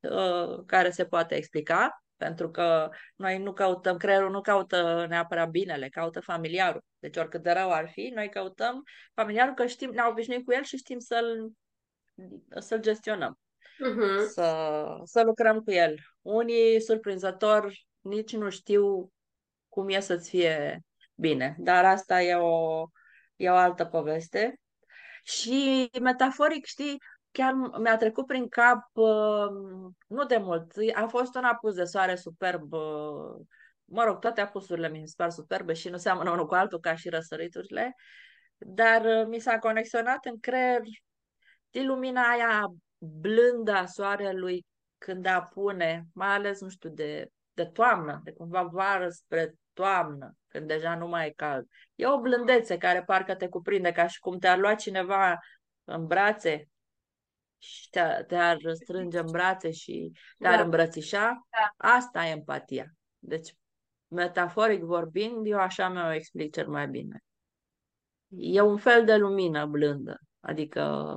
uh, 0.00 0.64
care 0.66 0.90
se 0.90 1.04
poate 1.04 1.34
explica, 1.34 2.02
pentru 2.16 2.50
că 2.50 2.90
noi 3.16 3.38
nu 3.38 3.52
căutăm, 3.52 3.96
creierul 3.96 4.30
nu 4.30 4.40
caută 4.40 5.06
neapărat 5.08 5.50
binele, 5.50 5.88
caută 5.88 6.20
familiarul. 6.20 6.84
Deci 6.98 7.16
oricât 7.16 7.42
de 7.42 7.50
rău 7.50 7.70
ar 7.70 7.88
fi, 7.90 8.12
noi 8.14 8.28
căutăm 8.28 8.82
familiarul 9.14 9.54
că 9.54 9.66
știm, 9.66 9.90
ne-au 9.90 10.10
obișnuit 10.10 10.44
cu 10.44 10.52
el 10.52 10.62
și 10.62 10.76
știm 10.76 10.98
să-l, 10.98 11.50
să-l 12.58 12.80
gestionăm. 12.80 13.38
Uh-huh. 13.60 14.26
Să, 14.28 14.86
să 15.04 15.22
lucrăm 15.22 15.60
cu 15.60 15.70
el. 15.70 15.94
Unii, 16.22 16.80
surprinzător, 16.80 17.72
nici 18.00 18.36
nu 18.36 18.50
știu 18.50 19.12
cum 19.79 19.89
e 19.89 20.01
să-ți 20.01 20.29
fie 20.29 20.81
bine. 21.14 21.57
Dar 21.59 21.85
asta 21.85 22.22
e 22.22 22.35
o, 22.35 22.87
e 23.37 23.51
o 23.51 23.55
altă 23.55 23.85
poveste. 23.85 24.61
Și 25.22 25.91
metaforic, 26.01 26.64
știi, 26.64 26.97
chiar 27.31 27.53
mi-a 27.81 27.97
trecut 27.97 28.26
prin 28.26 28.49
cap, 28.49 28.85
uh, 28.93 29.49
nu 30.07 30.24
de 30.24 30.37
mult, 30.37 30.72
a 30.95 31.07
fost 31.07 31.35
un 31.35 31.45
apus 31.45 31.74
de 31.74 31.85
soare 31.85 32.14
superb, 32.14 32.72
uh, 32.72 33.47
mă 33.85 34.05
rog, 34.05 34.18
toate 34.18 34.41
apusurile 34.41 34.89
mi 34.89 35.09
se 35.09 35.14
par 35.16 35.31
superbe 35.31 35.72
și 35.72 35.89
nu 35.89 35.97
seamănă 35.97 36.31
unul 36.31 36.47
cu 36.47 36.55
altul 36.55 36.81
ca 36.81 36.95
și 36.95 37.09
răsăriturile, 37.09 37.95
dar 38.57 39.05
uh, 39.05 39.26
mi 39.26 39.39
s-a 39.39 39.59
conexionat 39.59 40.24
în 40.24 40.41
creier 40.41 40.81
din 41.70 41.87
lumina 41.87 42.22
aia 42.31 42.66
blândă 42.99 43.72
a 43.72 43.87
soarelui 43.87 44.66
când 44.99 45.26
apune, 45.26 46.07
mai 46.14 46.29
ales, 46.29 46.61
nu 46.61 46.68
știu, 46.68 46.91
de 46.91 47.29
de 47.59 47.64
toamnă, 47.64 48.20
de 48.24 48.33
cumva 48.33 48.62
vară 48.62 49.09
spre 49.09 49.55
toamnă, 49.79 50.37
când 50.49 50.66
deja 50.66 50.97
nu 50.97 51.07
mai 51.07 51.26
e 51.26 51.31
cald. 51.31 51.66
E 51.95 52.07
o 52.07 52.20
blândețe 52.20 52.76
care 52.76 53.03
parcă 53.03 53.35
te 53.35 53.49
cuprinde, 53.49 53.93
ca 53.93 54.07
și 54.07 54.18
cum 54.18 54.39
te-ar 54.39 54.59
lua 54.59 54.74
cineva 54.74 55.39
în 55.85 56.07
brațe 56.07 56.68
și 57.59 57.91
te-ar, 57.91 58.57
te 58.57 58.72
strânge 58.72 59.18
în 59.18 59.31
brațe 59.31 59.70
și 59.70 60.12
te-ar 60.39 60.57
da. 60.57 60.62
îmbrățișa. 60.62 61.47
Da. 61.51 61.97
Asta 61.97 62.26
e 62.26 62.31
empatia. 62.31 62.87
Deci, 63.18 63.55
metaforic 64.09 64.83
vorbind, 64.83 65.47
eu 65.47 65.59
așa 65.59 65.89
mi-o 65.89 66.12
explic 66.12 66.55
cel 66.55 66.68
mai 66.68 66.89
bine. 66.89 67.22
E 68.29 68.61
un 68.61 68.76
fel 68.76 69.05
de 69.05 69.16
lumină 69.16 69.66
blândă, 69.66 70.20
adică 70.41 71.16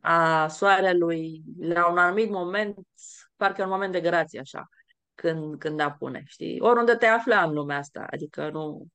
a 0.00 0.48
soarelui 0.48 1.42
la 1.58 1.90
un 1.90 1.98
anumit 1.98 2.30
moment 2.30 2.78
parcă 3.36 3.60
e 3.60 3.64
un 3.64 3.70
moment 3.70 3.92
de 3.92 4.00
grație, 4.00 4.40
așa, 4.40 4.68
când, 5.16 5.58
când 5.58 5.80
apune, 5.80 6.22
știi? 6.26 6.60
Oriunde 6.60 6.94
te 6.94 7.06
afla 7.06 7.42
în 7.42 7.52
lumea 7.52 7.78
asta, 7.78 8.06
adică 8.10 8.50
nu 8.50 8.86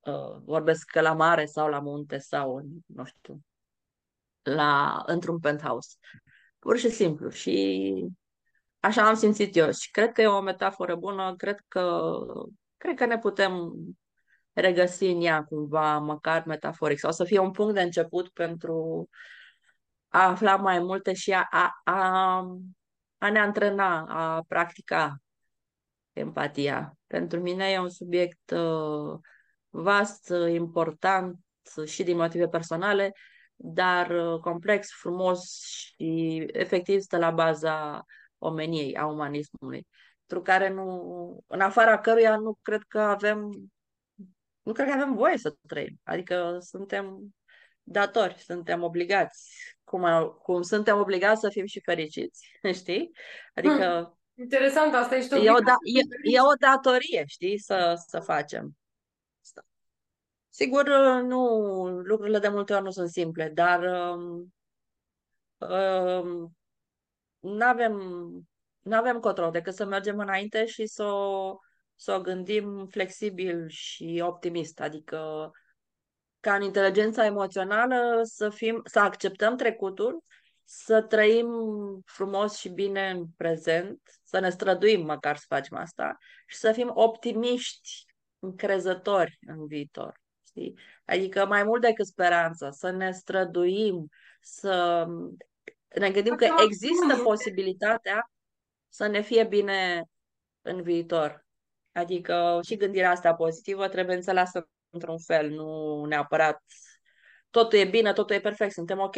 uh, 0.00 0.42
vorbesc 0.44 0.90
că 0.90 1.00
la 1.00 1.12
mare 1.12 1.44
sau 1.44 1.68
la 1.68 1.80
munte 1.80 2.18
sau, 2.18 2.62
nu 2.86 3.04
știu, 3.04 3.40
la, 4.42 5.02
într-un 5.06 5.38
penthouse. 5.38 5.96
Pur 6.58 6.78
și 6.78 6.90
simplu. 6.90 7.28
Și 7.28 8.06
așa 8.80 9.08
am 9.08 9.14
simțit 9.14 9.56
eu. 9.56 9.70
Și 9.70 9.90
cred 9.90 10.12
că 10.12 10.22
e 10.22 10.26
o 10.26 10.40
metaforă 10.40 10.96
bună, 10.96 11.36
cred 11.36 11.64
că, 11.68 12.10
cred 12.76 12.96
că 12.96 13.06
ne 13.06 13.18
putem 13.18 13.72
regăsi 14.52 15.04
în 15.04 15.22
ea 15.22 15.44
cumva, 15.44 15.98
măcar 15.98 16.44
metaforic, 16.46 16.98
sau 16.98 17.12
să 17.12 17.24
fie 17.24 17.38
un 17.38 17.50
punct 17.50 17.74
de 17.74 17.82
început 17.82 18.28
pentru 18.28 19.08
a 20.08 20.28
afla 20.28 20.56
mai 20.56 20.78
multe 20.78 21.12
și 21.12 21.32
a, 21.32 21.46
a, 21.50 21.80
a 21.84 22.46
a 23.22 23.30
ne 23.30 23.38
antrena, 23.38 24.06
a 24.08 24.42
practica 24.48 25.16
empatia. 26.12 26.98
Pentru 27.06 27.40
mine 27.40 27.70
e 27.70 27.78
un 27.78 27.88
subiect 27.88 28.50
uh, 28.50 29.18
vast, 29.70 30.30
uh, 30.30 30.52
important 30.52 31.38
și 31.84 32.02
din 32.02 32.16
motive 32.16 32.48
personale, 32.48 33.12
dar 33.56 34.10
uh, 34.10 34.40
complex, 34.40 34.90
frumos 34.90 35.62
și 35.64 36.44
efectiv 36.52 37.00
stă 37.00 37.18
la 37.18 37.30
baza 37.30 38.04
omeniei, 38.38 38.96
a 38.96 39.06
umanismului, 39.06 39.86
pentru 40.26 40.42
care 40.42 40.68
nu, 40.68 41.44
în 41.46 41.60
afara 41.60 41.98
căruia 41.98 42.36
nu 42.36 42.58
cred 42.62 42.82
că 42.82 43.00
avem 43.00 43.70
nu 44.62 44.72
cred 44.72 44.86
că 44.86 44.92
avem 44.92 45.14
voie 45.14 45.36
să 45.38 45.54
trăim. 45.66 46.00
Adică 46.02 46.58
suntem 46.60 47.34
datori, 47.82 48.38
suntem 48.38 48.82
obligați 48.82 49.50
cum, 49.84 50.04
cum 50.42 50.62
suntem 50.62 50.98
obligați 50.98 51.40
să 51.40 51.48
fim 51.48 51.66
și 51.66 51.80
fericiți, 51.80 52.50
știi? 52.80 53.10
Adică... 53.54 54.02
Hmm. 54.04 54.16
Interesant, 54.34 54.94
asta 54.94 55.16
ești 55.16 55.34
e 55.34 55.50
o, 55.50 55.58
da, 55.58 55.74
e, 55.82 56.32
e 56.34 56.40
o 56.40 56.54
datorie, 56.58 57.24
știi, 57.26 57.58
să, 57.58 58.02
să 58.06 58.20
facem. 58.20 58.76
Asta. 59.42 59.66
Sigur, 60.48 60.88
nu, 61.22 61.46
lucrurile 61.88 62.38
de 62.38 62.48
multe 62.48 62.74
ori 62.74 62.82
nu 62.82 62.90
sunt 62.90 63.08
simple, 63.08 63.50
dar 63.54 63.82
um, 63.82 64.54
um, 65.58 66.56
nu 67.38 67.64
avem 67.64 67.92
nu 68.82 68.96
avem 68.96 69.18
control 69.20 69.50
decât 69.50 69.74
să 69.74 69.84
mergem 69.84 70.18
înainte 70.18 70.66
și 70.66 70.86
să 70.86 71.04
o, 71.04 71.58
să 71.94 72.12
o 72.12 72.20
gândim 72.20 72.86
flexibil 72.90 73.68
și 73.68 74.22
optimist. 74.24 74.80
Adică 74.80 75.50
ca 76.42 76.54
în 76.54 76.62
inteligența 76.62 77.24
emoțională 77.24 78.20
să 78.22 78.50
fim, 78.50 78.80
să 78.84 78.98
acceptăm 78.98 79.56
trecutul, 79.56 80.22
să 80.64 81.02
trăim 81.02 81.48
frumos 82.04 82.56
și 82.56 82.68
bine 82.68 83.10
în 83.10 83.26
prezent, 83.36 84.00
să 84.24 84.38
ne 84.38 84.50
străduim 84.50 85.04
măcar 85.04 85.36
să 85.36 85.44
facem 85.48 85.76
asta 85.76 86.16
și 86.46 86.56
să 86.56 86.72
fim 86.72 86.90
optimiști, 86.94 88.04
încrezători 88.38 89.38
în 89.46 89.66
viitor. 89.66 90.20
Știi? 90.46 90.78
Adică 91.04 91.46
mai 91.46 91.64
mult 91.64 91.80
decât 91.80 92.06
speranță, 92.06 92.68
să 92.72 92.90
ne 92.90 93.10
străduim, 93.10 94.08
să 94.40 95.06
ne 95.94 96.10
gândim 96.10 96.34
că 96.34 96.46
există 96.62 97.16
posibilitatea 97.22 98.30
să 98.88 99.06
ne 99.06 99.20
fie 99.20 99.44
bine 99.44 100.04
în 100.62 100.82
viitor. 100.82 101.44
Adică 101.92 102.60
și 102.64 102.76
gândirea 102.76 103.10
asta 103.10 103.34
pozitivă 103.34 103.88
trebuie 103.88 104.16
înțeleasă 104.16 104.68
într-un 104.92 105.18
fel, 105.18 105.48
nu 105.48 106.04
neapărat 106.04 106.62
totul 107.50 107.78
e 107.78 107.84
bine, 107.84 108.12
totul 108.12 108.36
e 108.36 108.40
perfect, 108.40 108.72
suntem 108.72 108.98
ok. 108.98 109.16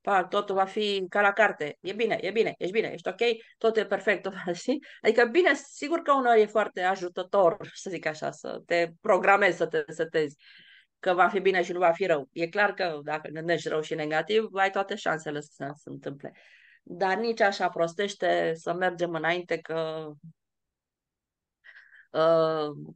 Pac, 0.00 0.28
totul 0.28 0.54
va 0.54 0.64
fi 0.64 1.04
ca 1.08 1.20
la 1.20 1.32
carte. 1.32 1.78
E 1.80 1.92
bine, 1.92 2.18
e 2.20 2.30
bine, 2.30 2.54
ești 2.58 2.72
bine, 2.72 2.90
ești 2.92 3.08
ok, 3.08 3.20
totul 3.58 3.82
e 3.82 3.86
perfect, 3.86 4.22
tot, 4.22 4.32
știi? 4.54 4.84
Adică 5.02 5.24
bine, 5.24 5.54
sigur 5.54 5.98
că 5.98 6.12
uneori 6.12 6.40
e 6.40 6.46
foarte 6.46 6.80
ajutător, 6.80 7.56
să 7.74 7.90
zic 7.90 8.06
așa, 8.06 8.30
să 8.30 8.62
te 8.66 8.88
programezi, 9.00 9.56
să 9.56 9.66
te 9.66 9.84
setezi 9.92 10.36
că 10.98 11.12
va 11.14 11.28
fi 11.28 11.40
bine 11.40 11.62
și 11.62 11.72
nu 11.72 11.78
va 11.78 11.92
fi 11.92 12.06
rău. 12.06 12.28
E 12.32 12.48
clar 12.48 12.74
că 12.74 12.98
dacă 13.02 13.28
gândești 13.32 13.68
rău 13.68 13.80
și 13.80 13.94
negativ, 13.94 14.48
ai 14.52 14.70
toate 14.70 14.94
șansele 14.94 15.40
să 15.40 15.72
se 15.74 15.90
întâmple. 15.90 16.32
Dar 16.82 17.16
nici 17.16 17.40
așa 17.40 17.68
prostește 17.68 18.52
să 18.54 18.72
mergem 18.72 19.14
înainte 19.14 19.58
că 19.58 20.06
uh, 20.08 20.16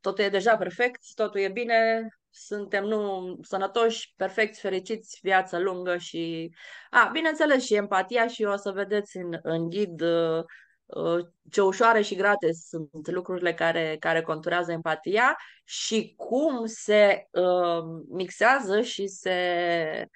totul 0.00 0.24
e 0.24 0.28
deja 0.28 0.56
perfect, 0.56 1.00
totul 1.14 1.40
e 1.40 1.48
bine, 1.48 2.08
suntem 2.30 2.84
nu 2.84 3.36
sănătoși, 3.42 4.12
perfecți, 4.16 4.60
fericiți, 4.60 5.18
viață 5.22 5.58
lungă 5.58 5.96
și... 5.96 6.50
A, 6.90 7.10
bineînțeles, 7.12 7.64
și 7.64 7.74
empatia 7.74 8.26
și 8.26 8.44
o 8.44 8.56
să 8.56 8.70
vedeți 8.70 9.16
în, 9.16 9.38
în 9.42 9.68
ghid 9.68 10.00
uh, 10.00 10.44
uh, 10.86 11.26
ce 11.50 11.62
ușoare 11.62 12.02
și 12.02 12.14
grate 12.14 12.52
sunt 12.52 13.10
lucrurile 13.10 13.54
care, 13.54 13.96
care 14.00 14.22
conturează 14.22 14.72
empatia 14.72 15.36
și 15.64 16.14
cum 16.16 16.66
se 16.66 17.26
uh, 17.30 18.02
mixează 18.08 18.80
și 18.80 19.06
se 19.06 20.08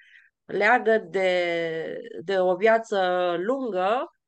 leagă 0.45 0.97
de, 1.09 1.97
de 2.23 2.39
o 2.39 2.55
viață 2.55 3.35
lungă 3.39 4.05
Um, 4.05 4.20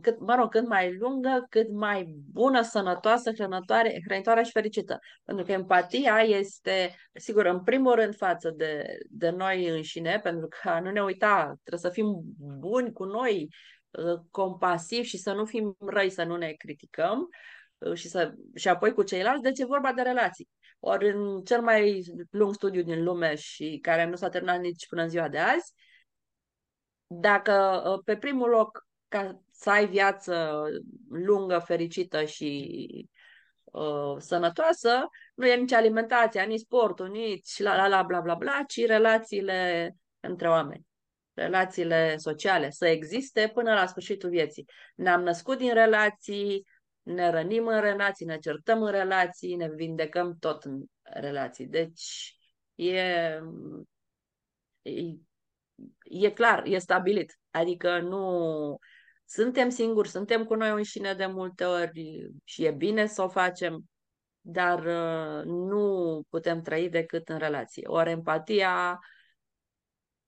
cât, 0.00 0.20
mă 0.20 0.34
rog, 0.34 0.50
cât 0.50 0.66
mai 0.66 0.96
lungă, 0.96 1.46
cât 1.50 1.70
mai 1.70 2.14
bună, 2.32 2.62
sănătoasă, 2.62 3.32
hrănătoare, 3.32 4.02
hrănitoare 4.04 4.42
și 4.42 4.50
fericită. 4.50 4.98
Pentru 5.24 5.44
că 5.44 5.52
empatia 5.52 6.18
este, 6.18 6.94
sigur, 7.14 7.44
în 7.44 7.62
primul 7.62 7.94
rând 7.94 8.16
față 8.16 8.50
de, 8.50 8.98
de 9.08 9.30
noi 9.30 9.68
înșine, 9.68 10.20
pentru 10.22 10.48
că 10.48 10.80
nu 10.82 10.90
ne 10.90 11.02
uita, 11.02 11.54
trebuie 11.62 11.90
să 11.90 12.00
fim 12.00 12.22
buni 12.58 12.92
cu 12.92 13.04
noi, 13.04 13.48
uh, 13.90 14.20
compasivi 14.30 15.06
și 15.06 15.18
să 15.18 15.32
nu 15.32 15.44
fim 15.44 15.76
răi, 15.78 16.10
să 16.10 16.24
nu 16.24 16.36
ne 16.36 16.52
criticăm 16.52 17.28
uh, 17.78 17.94
și, 17.94 18.08
să, 18.08 18.32
și 18.54 18.68
apoi 18.68 18.92
cu 18.92 19.02
ceilalți, 19.02 19.42
deci 19.42 19.58
e 19.58 19.64
vorba 19.64 19.92
de 19.92 20.02
relații. 20.02 20.48
Ori 20.78 21.10
în 21.10 21.42
cel 21.42 21.60
mai 21.60 22.02
lung 22.30 22.54
studiu 22.54 22.82
din 22.82 23.02
lume 23.02 23.34
și 23.34 23.78
care 23.82 24.06
nu 24.06 24.16
s-a 24.16 24.28
terminat 24.28 24.60
nici 24.60 24.86
până 24.88 25.02
în 25.02 25.08
ziua 25.08 25.28
de 25.28 25.38
azi, 25.38 25.72
dacă 27.06 27.82
uh, 27.86 28.00
pe 28.04 28.16
primul 28.16 28.48
loc 28.48 28.90
ca 29.12 29.42
să 29.50 29.70
ai 29.70 29.86
viață 29.86 30.62
lungă, 31.10 31.58
fericită 31.58 32.24
și 32.24 33.08
uh, 33.64 34.16
sănătoasă, 34.18 35.08
nu 35.34 35.46
e 35.46 35.56
nici 35.56 35.72
alimentația, 35.72 36.42
nici 36.42 36.60
sportul, 36.60 37.08
nici 37.08 37.58
la 37.58 37.76
la 37.76 37.86
la 37.86 38.02
bla 38.02 38.20
bla 38.20 38.34
bla, 38.34 38.62
ci 38.66 38.86
relațiile 38.86 39.90
între 40.20 40.48
oameni. 40.48 40.86
Relațiile 41.34 42.16
sociale 42.16 42.70
să 42.70 42.86
existe 42.86 43.50
până 43.54 43.74
la 43.74 43.86
sfârșitul 43.86 44.30
vieții. 44.30 44.64
Ne-am 44.94 45.22
născut 45.22 45.58
din 45.58 45.72
relații, 45.72 46.66
ne 47.02 47.30
rănim 47.30 47.66
în 47.66 47.80
relații, 47.80 48.26
ne 48.26 48.38
certăm 48.38 48.82
în 48.82 48.90
relații, 48.90 49.56
ne 49.56 49.68
vindecăm 49.68 50.36
tot 50.40 50.64
în 50.64 50.82
relații. 51.02 51.66
Deci 51.66 52.36
e, 52.74 52.98
e, 54.82 55.00
e 56.02 56.30
clar, 56.30 56.62
e 56.66 56.78
stabilit. 56.78 57.38
Adică 57.50 57.98
nu 58.00 58.78
suntem 59.32 59.68
singuri, 59.68 60.08
suntem 60.08 60.44
cu 60.44 60.54
noi 60.54 60.70
înșine 60.70 61.14
de 61.14 61.26
multe 61.26 61.64
ori 61.64 62.30
și 62.44 62.64
e 62.64 62.70
bine 62.70 63.06
să 63.06 63.22
o 63.22 63.28
facem, 63.28 63.84
dar 64.40 64.78
uh, 64.78 65.44
nu 65.44 66.22
putem 66.28 66.60
trăi 66.60 66.88
decât 66.88 67.28
în 67.28 67.38
relație. 67.38 67.88
Ori 67.88 68.10
empatia 68.10 68.98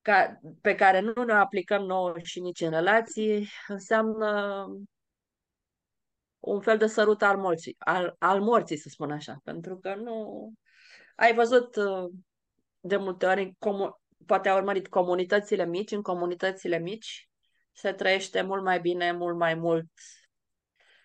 ca, 0.03 0.41
pe 0.61 0.75
care 0.75 1.01
nu 1.01 1.25
ne 1.25 1.33
aplicăm 1.33 1.83
nouă 1.83 2.15
și 2.23 2.41
nici 2.41 2.61
în 2.61 2.71
relații 2.71 3.49
înseamnă 3.69 4.67
un 6.39 6.61
fel 6.61 6.79
de 6.79 6.87
sărut 6.87 7.23
al 7.23 7.37
morții, 7.37 7.77
al, 7.79 8.17
al 8.19 8.41
morții, 8.41 8.77
să 8.77 8.89
spun 8.89 9.11
așa, 9.11 9.41
pentru 9.45 9.79
că 9.79 9.95
nu... 9.95 10.53
Ai 11.17 11.35
văzut 11.35 11.77
uh, 11.77 12.11
de 12.81 12.97
multe 12.97 13.27
ori, 13.27 13.55
comu- 13.59 14.03
poate 14.27 14.49
ai 14.49 14.57
urmărit 14.57 14.89
comunitățile 14.89 15.67
mici, 15.67 15.91
în 15.91 16.03
comunitățile 16.03 16.79
mici, 16.79 17.29
se 17.75 17.93
trăiește 17.93 18.43
mult 18.43 18.63
mai 18.63 18.81
bine, 18.81 19.13
mult 19.13 19.37
mai 19.37 19.55
mult 19.55 19.91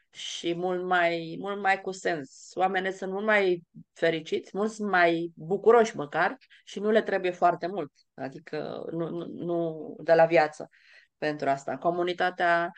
și 0.10 0.54
mult 0.56 0.84
mai, 0.84 1.38
mult 1.40 1.62
mai 1.62 1.82
cu 1.82 1.92
sens. 1.92 2.52
Oamenii 2.54 2.92
sunt 2.92 3.12
mult 3.12 3.26
mai 3.26 3.64
fericiți, 3.94 4.50
mult 4.54 4.78
mai 4.78 5.32
bucuroși 5.36 5.96
măcar 5.96 6.38
și 6.64 6.80
nu 6.80 6.90
le 6.90 7.02
trebuie 7.02 7.32
foarte 7.32 7.68
mult, 7.68 7.92
adică 8.14 8.86
nu, 8.92 9.10
nu, 9.10 9.26
nu 9.26 9.96
de 10.00 10.14
la 10.14 10.26
viață 10.26 10.70
pentru 11.18 11.50
asta. 11.50 11.78
Comunitatea 11.78 12.72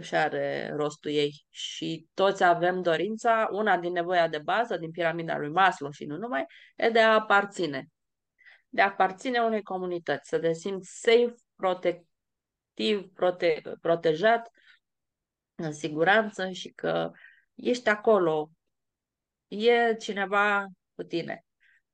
și 0.00 0.14
are 0.14 0.72
rostul 0.76 1.10
ei 1.10 1.44
și 1.50 2.06
toți 2.14 2.44
avem 2.44 2.82
dorința, 2.82 3.48
una 3.50 3.78
din 3.78 3.92
nevoia 3.92 4.28
de 4.28 4.38
bază 4.38 4.76
din 4.76 4.90
piramida 4.90 5.38
lui 5.38 5.50
Maslow 5.50 5.90
și 5.90 6.04
nu 6.04 6.16
numai, 6.16 6.44
e 6.76 6.88
de 6.88 7.00
a 7.00 7.14
aparține. 7.14 7.86
De 8.68 8.82
a 8.82 8.86
aparține 8.86 9.38
unei 9.38 9.62
comunități, 9.62 10.28
să 10.28 10.38
te 10.38 10.52
simți 10.52 11.00
safe, 11.00 11.34
protect, 11.56 12.06
activ, 12.72 13.12
prote- 13.14 13.62
protejat, 13.80 14.50
în 15.54 15.72
siguranță 15.72 16.50
și 16.50 16.68
că 16.68 17.10
ești 17.54 17.88
acolo. 17.88 18.50
E 19.48 19.94
cineva 19.94 20.66
cu 20.94 21.02
tine, 21.02 21.44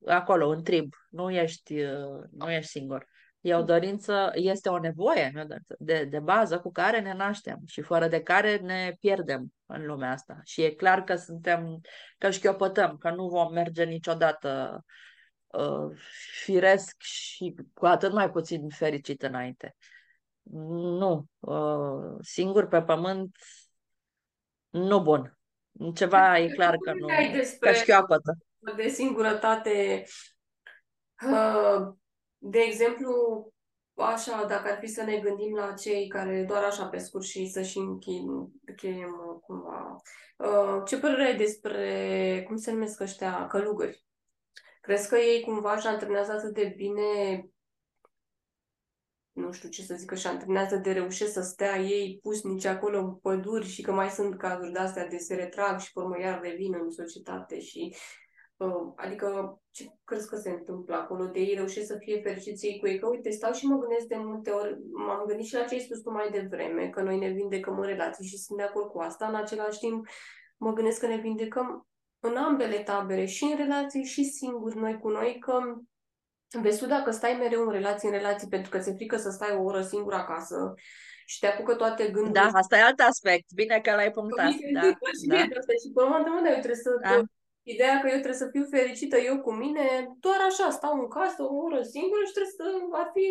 acolo, 0.07 0.49
în 0.49 0.63
trib, 0.63 0.95
nu 1.11 1.31
ești, 1.31 1.75
nu 2.31 2.51
ești 2.51 2.71
singur. 2.71 3.07
E 3.41 3.55
o 3.55 3.63
dorință, 3.63 4.31
este 4.35 4.69
o 4.69 4.79
nevoie 4.79 5.33
de, 5.79 6.05
de 6.05 6.19
bază 6.19 6.61
cu 6.61 6.71
care 6.71 7.01
ne 7.01 7.15
naștem 7.15 7.59
și 7.67 7.83
fără 7.83 8.09
de 8.09 8.23
care 8.23 8.57
ne 8.57 8.97
pierdem 9.01 9.53
în 9.67 9.87
lumea 9.87 10.11
asta. 10.11 10.41
Și 10.45 10.63
e 10.63 10.75
clar 10.75 11.05
că 11.05 11.17
suntem, 11.17 11.81
că 12.19 12.31
șchiopătăm, 12.31 12.97
că 12.97 13.11
nu 13.11 13.29
vom 13.29 13.53
merge 13.53 13.85
niciodată 13.85 14.83
uh, 15.47 15.99
firesc 16.43 16.97
și 17.03 17.55
cu 17.75 17.87
atât 17.87 18.13
mai 18.13 18.31
puțin 18.31 18.69
fericit 18.69 19.23
înainte. 19.23 19.77
Nu. 20.51 21.25
Uh, 21.39 22.17
singur 22.21 22.67
pe 22.67 22.83
pământ, 22.83 23.37
nu 24.69 25.03
bun. 25.03 25.39
Ceva 25.95 26.39
e 26.39 26.49
clar 26.49 26.77
că 26.77 26.93
nu. 26.93 27.07
Despre 27.33 27.71
că 27.71 27.77
șchioapătă. 27.77 28.37
De 28.77 28.89
singurătate. 28.89 30.05
Uh, 31.33 31.95
de 32.39 32.59
exemplu, 32.59 33.13
așa, 33.95 34.45
dacă 34.49 34.71
ar 34.71 34.79
fi 34.79 34.87
să 34.87 35.03
ne 35.03 35.19
gândim 35.19 35.55
la 35.55 35.73
cei 35.73 36.09
care 36.09 36.45
doar 36.49 36.63
așa 36.63 36.87
pe 36.87 36.99
scurt 36.99 37.25
și 37.25 37.47
să-și 37.47 37.79
încheiem 37.79 38.53
uh, 39.29 39.41
cumva. 39.41 39.97
Ce 40.87 40.99
părere 40.99 41.25
ai 41.25 41.37
despre, 41.37 42.45
cum 42.47 42.57
se 42.57 42.73
numesc 42.73 43.01
ăștia, 43.01 43.47
călugări? 43.47 44.07
Crezi 44.81 45.09
că 45.09 45.17
ei 45.17 45.43
cumva 45.43 45.75
își 45.75 45.87
antrenează 45.87 46.33
atât 46.33 46.55
de 46.55 46.73
bine 46.77 47.43
nu 49.39 49.53
știu 49.53 49.69
ce 49.69 49.83
să 49.83 49.95
zic, 49.95 50.15
și 50.15 50.27
antrenează 50.27 50.77
de 50.77 50.93
reușesc 50.93 51.33
să 51.33 51.41
stea 51.41 51.79
ei 51.79 52.19
pusnici 52.23 52.65
acolo 52.65 52.99
în 52.99 53.15
păduri 53.15 53.67
și 53.67 53.83
că 53.83 53.93
mai 53.93 54.09
sunt 54.09 54.39
cazuri 54.39 54.73
de 54.73 54.79
astea 54.79 55.09
de 55.09 55.17
se 55.17 55.35
retrag 55.35 55.79
și 55.79 55.93
pe 55.93 56.01
urmă 56.01 56.21
iar 56.21 56.41
revin 56.43 56.75
în 56.83 56.91
societate 56.91 57.61
și 57.61 57.97
uh, 58.57 58.93
adică 58.97 59.59
ce 59.71 59.91
crezi 60.05 60.29
că 60.29 60.37
se 60.37 60.51
întâmplă 60.51 60.95
acolo 60.95 61.27
de 61.27 61.41
ei 61.41 61.55
reușesc 61.55 61.87
să 61.87 61.97
fie 61.99 62.21
fericiți 62.21 62.67
ei 62.67 62.79
cu 62.79 62.87
ei? 62.87 62.99
Că 62.99 63.09
uite, 63.09 63.31
stau 63.31 63.53
și 63.53 63.67
mă 63.67 63.79
gândesc 63.79 64.07
de 64.07 64.17
multe 64.17 64.51
ori, 64.51 64.79
m-am 64.93 65.25
gândit 65.27 65.47
și 65.47 65.55
la 65.55 65.65
ce 65.65 65.75
ai 65.75 65.81
spus 65.81 66.01
tu 66.01 66.11
mai 66.11 66.31
devreme, 66.31 66.89
că 66.89 67.03
noi 67.03 67.19
ne 67.19 67.29
vindecăm 67.29 67.79
în 67.79 67.87
relații 67.87 68.27
și 68.27 68.37
sunt 68.37 68.59
de 68.59 68.65
acord 68.65 68.91
cu 68.91 68.99
asta, 68.99 69.27
în 69.27 69.35
același 69.35 69.79
timp 69.79 70.07
mă 70.57 70.73
gândesc 70.73 71.01
că 71.01 71.07
ne 71.07 71.17
vindecăm 71.17 71.89
în 72.21 72.37
ambele 72.37 72.79
tabere, 72.79 73.25
și 73.25 73.45
în 73.45 73.57
relații 73.57 74.05
și 74.05 74.25
singuri 74.25 74.77
noi 74.77 74.99
cu 74.99 75.09
noi, 75.09 75.39
că 75.39 75.61
Vezi 76.51 76.79
tu 76.79 76.87
dacă 76.87 77.11
stai 77.11 77.37
mereu 77.39 77.63
în 77.63 77.73
relații, 77.73 78.09
în 78.09 78.15
relații, 78.15 78.49
pentru 78.49 78.71
că 78.71 78.79
ți-e 78.79 78.93
frică 78.93 79.17
să 79.17 79.31
stai 79.31 79.57
o 79.57 79.63
oră 79.63 79.83
singură 79.83 80.17
acasă 80.17 80.75
și 81.27 81.39
te 81.39 81.47
apucă 81.47 81.75
toate 81.75 82.05
gândurile. 82.05 82.41
Da, 82.41 82.59
asta 82.59 82.77
e 82.77 82.83
alt 82.83 83.01
aspect. 83.01 83.53
Bine 83.55 83.81
că 83.81 83.95
l-ai 83.95 84.11
punctat. 84.11 84.53
Da, 84.73 84.81
da. 85.33 85.45
Și 85.83 85.89
pe 85.95 86.03
urmă, 86.03 86.17
eu 86.45 86.51
trebuie 86.51 86.85
să... 86.87 86.91
Da. 87.03 87.21
Ideea 87.63 88.01
că 88.01 88.07
eu 88.07 88.21
trebuie 88.25 88.45
să 88.45 88.49
fiu 88.53 88.65
fericită 88.71 89.17
eu 89.19 89.41
cu 89.41 89.53
mine, 89.53 89.87
doar 90.21 90.41
așa, 90.49 90.71
stau 90.71 90.95
în 91.01 91.09
casă 91.09 91.43
o 91.43 91.55
oră 91.67 91.83
singură 91.83 92.23
și 92.27 92.33
trebuie 92.33 92.57
să 92.57 92.65
ar 92.93 93.11
fi, 93.15 93.27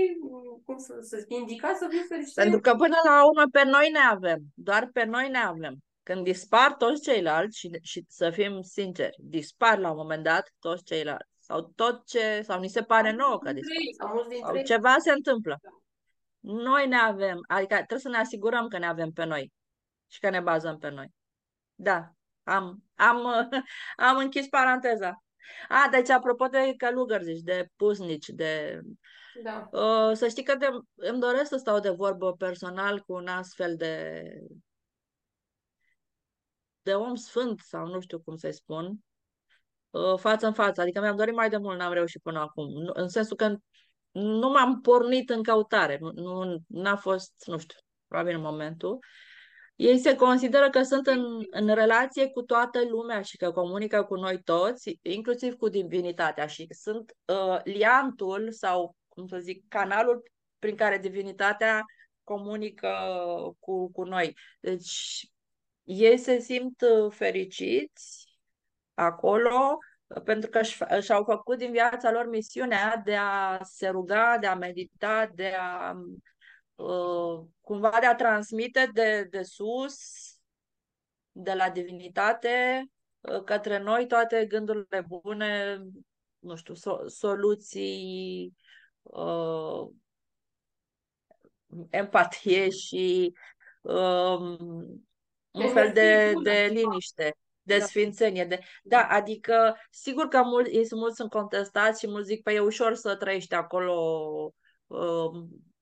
cum 0.65 0.77
să, 0.77 0.93
să 1.01 1.25
indicat 1.27 1.77
să 1.77 1.87
fiu 1.89 2.03
fericită. 2.07 2.41
Pentru 2.41 2.59
că 2.59 2.71
până 2.75 2.97
la 3.03 3.25
urmă 3.25 3.43
pe 3.51 3.63
noi 3.63 3.89
ne 3.91 4.03
avem, 4.15 4.39
doar 4.53 4.89
pe 4.93 5.03
noi 5.05 5.29
ne 5.29 5.37
avem. 5.37 5.75
Când 6.03 6.23
dispar 6.23 6.73
toți 6.73 7.01
ceilalți 7.01 7.59
și, 7.59 7.69
și 7.81 8.05
să 8.07 8.29
fim 8.29 8.61
sinceri, 8.61 9.17
dispar 9.19 9.77
la 9.77 9.89
un 9.89 9.97
moment 9.97 10.23
dat 10.23 10.53
toți 10.59 10.83
ceilalți. 10.83 11.36
Sau 11.47 11.61
tot 11.75 12.05
ce, 12.05 12.41
sau 12.43 12.59
ni 12.59 12.67
se 12.67 12.83
pare 12.83 13.11
nouă 13.11 13.39
că 13.39 13.53
dispar. 13.53 13.75
Sau, 13.97 14.27
sau 14.41 14.63
ceva 14.63 14.97
se 14.97 15.11
întâmplă. 15.11 15.59
Noi 16.39 16.87
ne 16.87 16.95
avem, 16.95 17.39
adică 17.47 17.75
trebuie 17.75 17.99
să 17.99 18.09
ne 18.09 18.17
asigurăm 18.17 18.67
că 18.67 18.77
ne 18.77 18.87
avem 18.87 19.11
pe 19.11 19.23
noi 19.23 19.53
și 20.07 20.19
că 20.19 20.29
ne 20.29 20.39
bazăm 20.39 20.77
pe 20.77 20.89
noi. 20.89 21.07
Da, 21.75 22.11
am, 22.43 22.83
am, 22.95 23.25
am 24.09 24.17
închis 24.17 24.47
paranteza. 24.47 25.23
A, 25.67 25.87
deci 25.91 26.09
apropo 26.09 26.45
de 26.45 26.73
călugări, 26.77 27.23
zici, 27.23 27.41
de 27.43 27.67
pusnici, 27.75 28.27
de... 28.27 28.81
Da. 29.43 29.69
Uh, 29.71 30.15
să 30.15 30.27
știi 30.27 30.43
că 30.43 30.55
de, 30.55 30.69
îmi 30.95 31.19
doresc 31.19 31.49
să 31.49 31.57
stau 31.57 31.79
de 31.79 31.89
vorbă 31.89 32.33
personal 32.33 32.99
cu 32.99 33.13
un 33.13 33.27
astfel 33.27 33.75
de 33.75 34.23
de 36.81 36.95
om 36.95 37.15
sfânt, 37.15 37.59
sau 37.59 37.85
nu 37.85 37.99
știu 37.99 38.19
cum 38.19 38.35
să-i 38.35 38.53
spun, 38.53 38.85
uh, 38.85 39.06
față 40.17 40.45
în 40.45 40.53
față. 40.53 40.81
Adică 40.81 40.99
mi-am 40.99 41.15
dorit 41.15 41.35
mai 41.35 41.49
de 41.49 41.57
mult, 41.57 41.77
n-am 41.79 41.93
reușit 41.93 42.21
până 42.21 42.39
acum. 42.39 42.91
În 42.93 43.07
sensul 43.07 43.35
că 43.35 43.55
nu 44.11 44.49
m-am 44.49 44.81
pornit 44.81 45.29
în 45.29 45.43
căutare. 45.43 45.97
Nu, 46.13 46.57
n-a 46.67 46.95
fost, 46.95 47.33
nu 47.45 47.57
știu, 47.57 47.77
probabil 48.07 48.35
în 48.35 48.41
momentul. 48.41 48.99
Ei 49.75 49.97
se 49.97 50.15
consideră 50.15 50.69
că 50.69 50.83
sunt 50.83 51.07
în, 51.07 51.45
în 51.49 51.67
relație 51.67 52.29
cu 52.29 52.41
toată 52.41 52.81
lumea 52.89 53.21
și 53.21 53.37
că 53.37 53.51
comunică 53.51 54.03
cu 54.03 54.15
noi 54.15 54.41
toți, 54.43 54.99
inclusiv 55.01 55.53
cu 55.53 55.69
divinitatea 55.69 56.47
și 56.47 56.67
sunt 56.69 57.13
uh, 57.25 57.59
liantul 57.63 58.51
sau, 58.51 58.95
cum 59.07 59.27
să 59.27 59.37
zic, 59.37 59.63
canalul 59.67 60.23
prin 60.59 60.75
care 60.75 60.97
divinitatea 60.97 61.85
comunică 62.23 62.89
cu, 63.59 63.91
cu 63.91 64.03
noi. 64.03 64.37
Deci 64.59 65.21
ei 65.83 66.17
se 66.17 66.39
simt 66.39 66.81
uh, 66.81 67.11
fericiți 67.11 68.26
acolo 68.97 69.77
uh, 70.07 70.21
pentru 70.23 70.49
că 70.49 70.61
și-au 70.99 71.23
făcut 71.23 71.57
din 71.57 71.71
viața 71.71 72.11
lor 72.11 72.29
misiunea 72.29 73.01
de 73.05 73.15
a 73.15 73.59
se 73.63 73.87
ruga, 73.87 74.37
de 74.37 74.47
a 74.47 74.55
medita, 74.55 75.31
de 75.35 75.55
a 75.59 75.93
uh, 76.75 77.45
cumva 77.61 77.97
de 77.99 78.05
a 78.05 78.15
transmite 78.15 78.89
de, 78.93 79.23
de 79.23 79.43
sus, 79.43 79.95
de 81.31 81.53
la 81.53 81.69
divinitate, 81.69 82.85
către 83.45 83.77
noi 83.77 84.07
toate 84.07 84.45
gândurile 84.45 85.05
bune, 85.07 85.81
nu 86.39 86.55
știu, 86.55 86.73
so- 86.73 87.07
soluții, 87.07 88.53
uh, 89.01 89.87
empatie 91.89 92.69
și 92.69 93.33
uh, 93.81 94.57
un 95.51 95.69
fel 95.73 95.91
de, 95.93 96.33
de 96.43 96.69
liniște, 96.71 97.35
de 97.67 97.77
da. 97.77 97.85
sfințenie. 97.85 98.45
De... 98.45 98.59
Da, 98.83 99.07
adică, 99.09 99.77
sigur 99.89 100.27
că 100.27 100.41
mul- 100.43 100.67
ei 100.71 100.85
sunt 100.85 100.99
mulți 100.99 101.15
sunt 101.15 101.29
contestați 101.29 101.99
și 101.99 102.07
mulți 102.07 102.27
zic, 102.27 102.35
că 102.35 102.41
păi, 102.43 102.55
e 102.55 102.59
ușor 102.59 102.95
să 102.95 103.15
trăiești 103.15 103.53
acolo, 103.53 103.93
uh, 104.87 105.31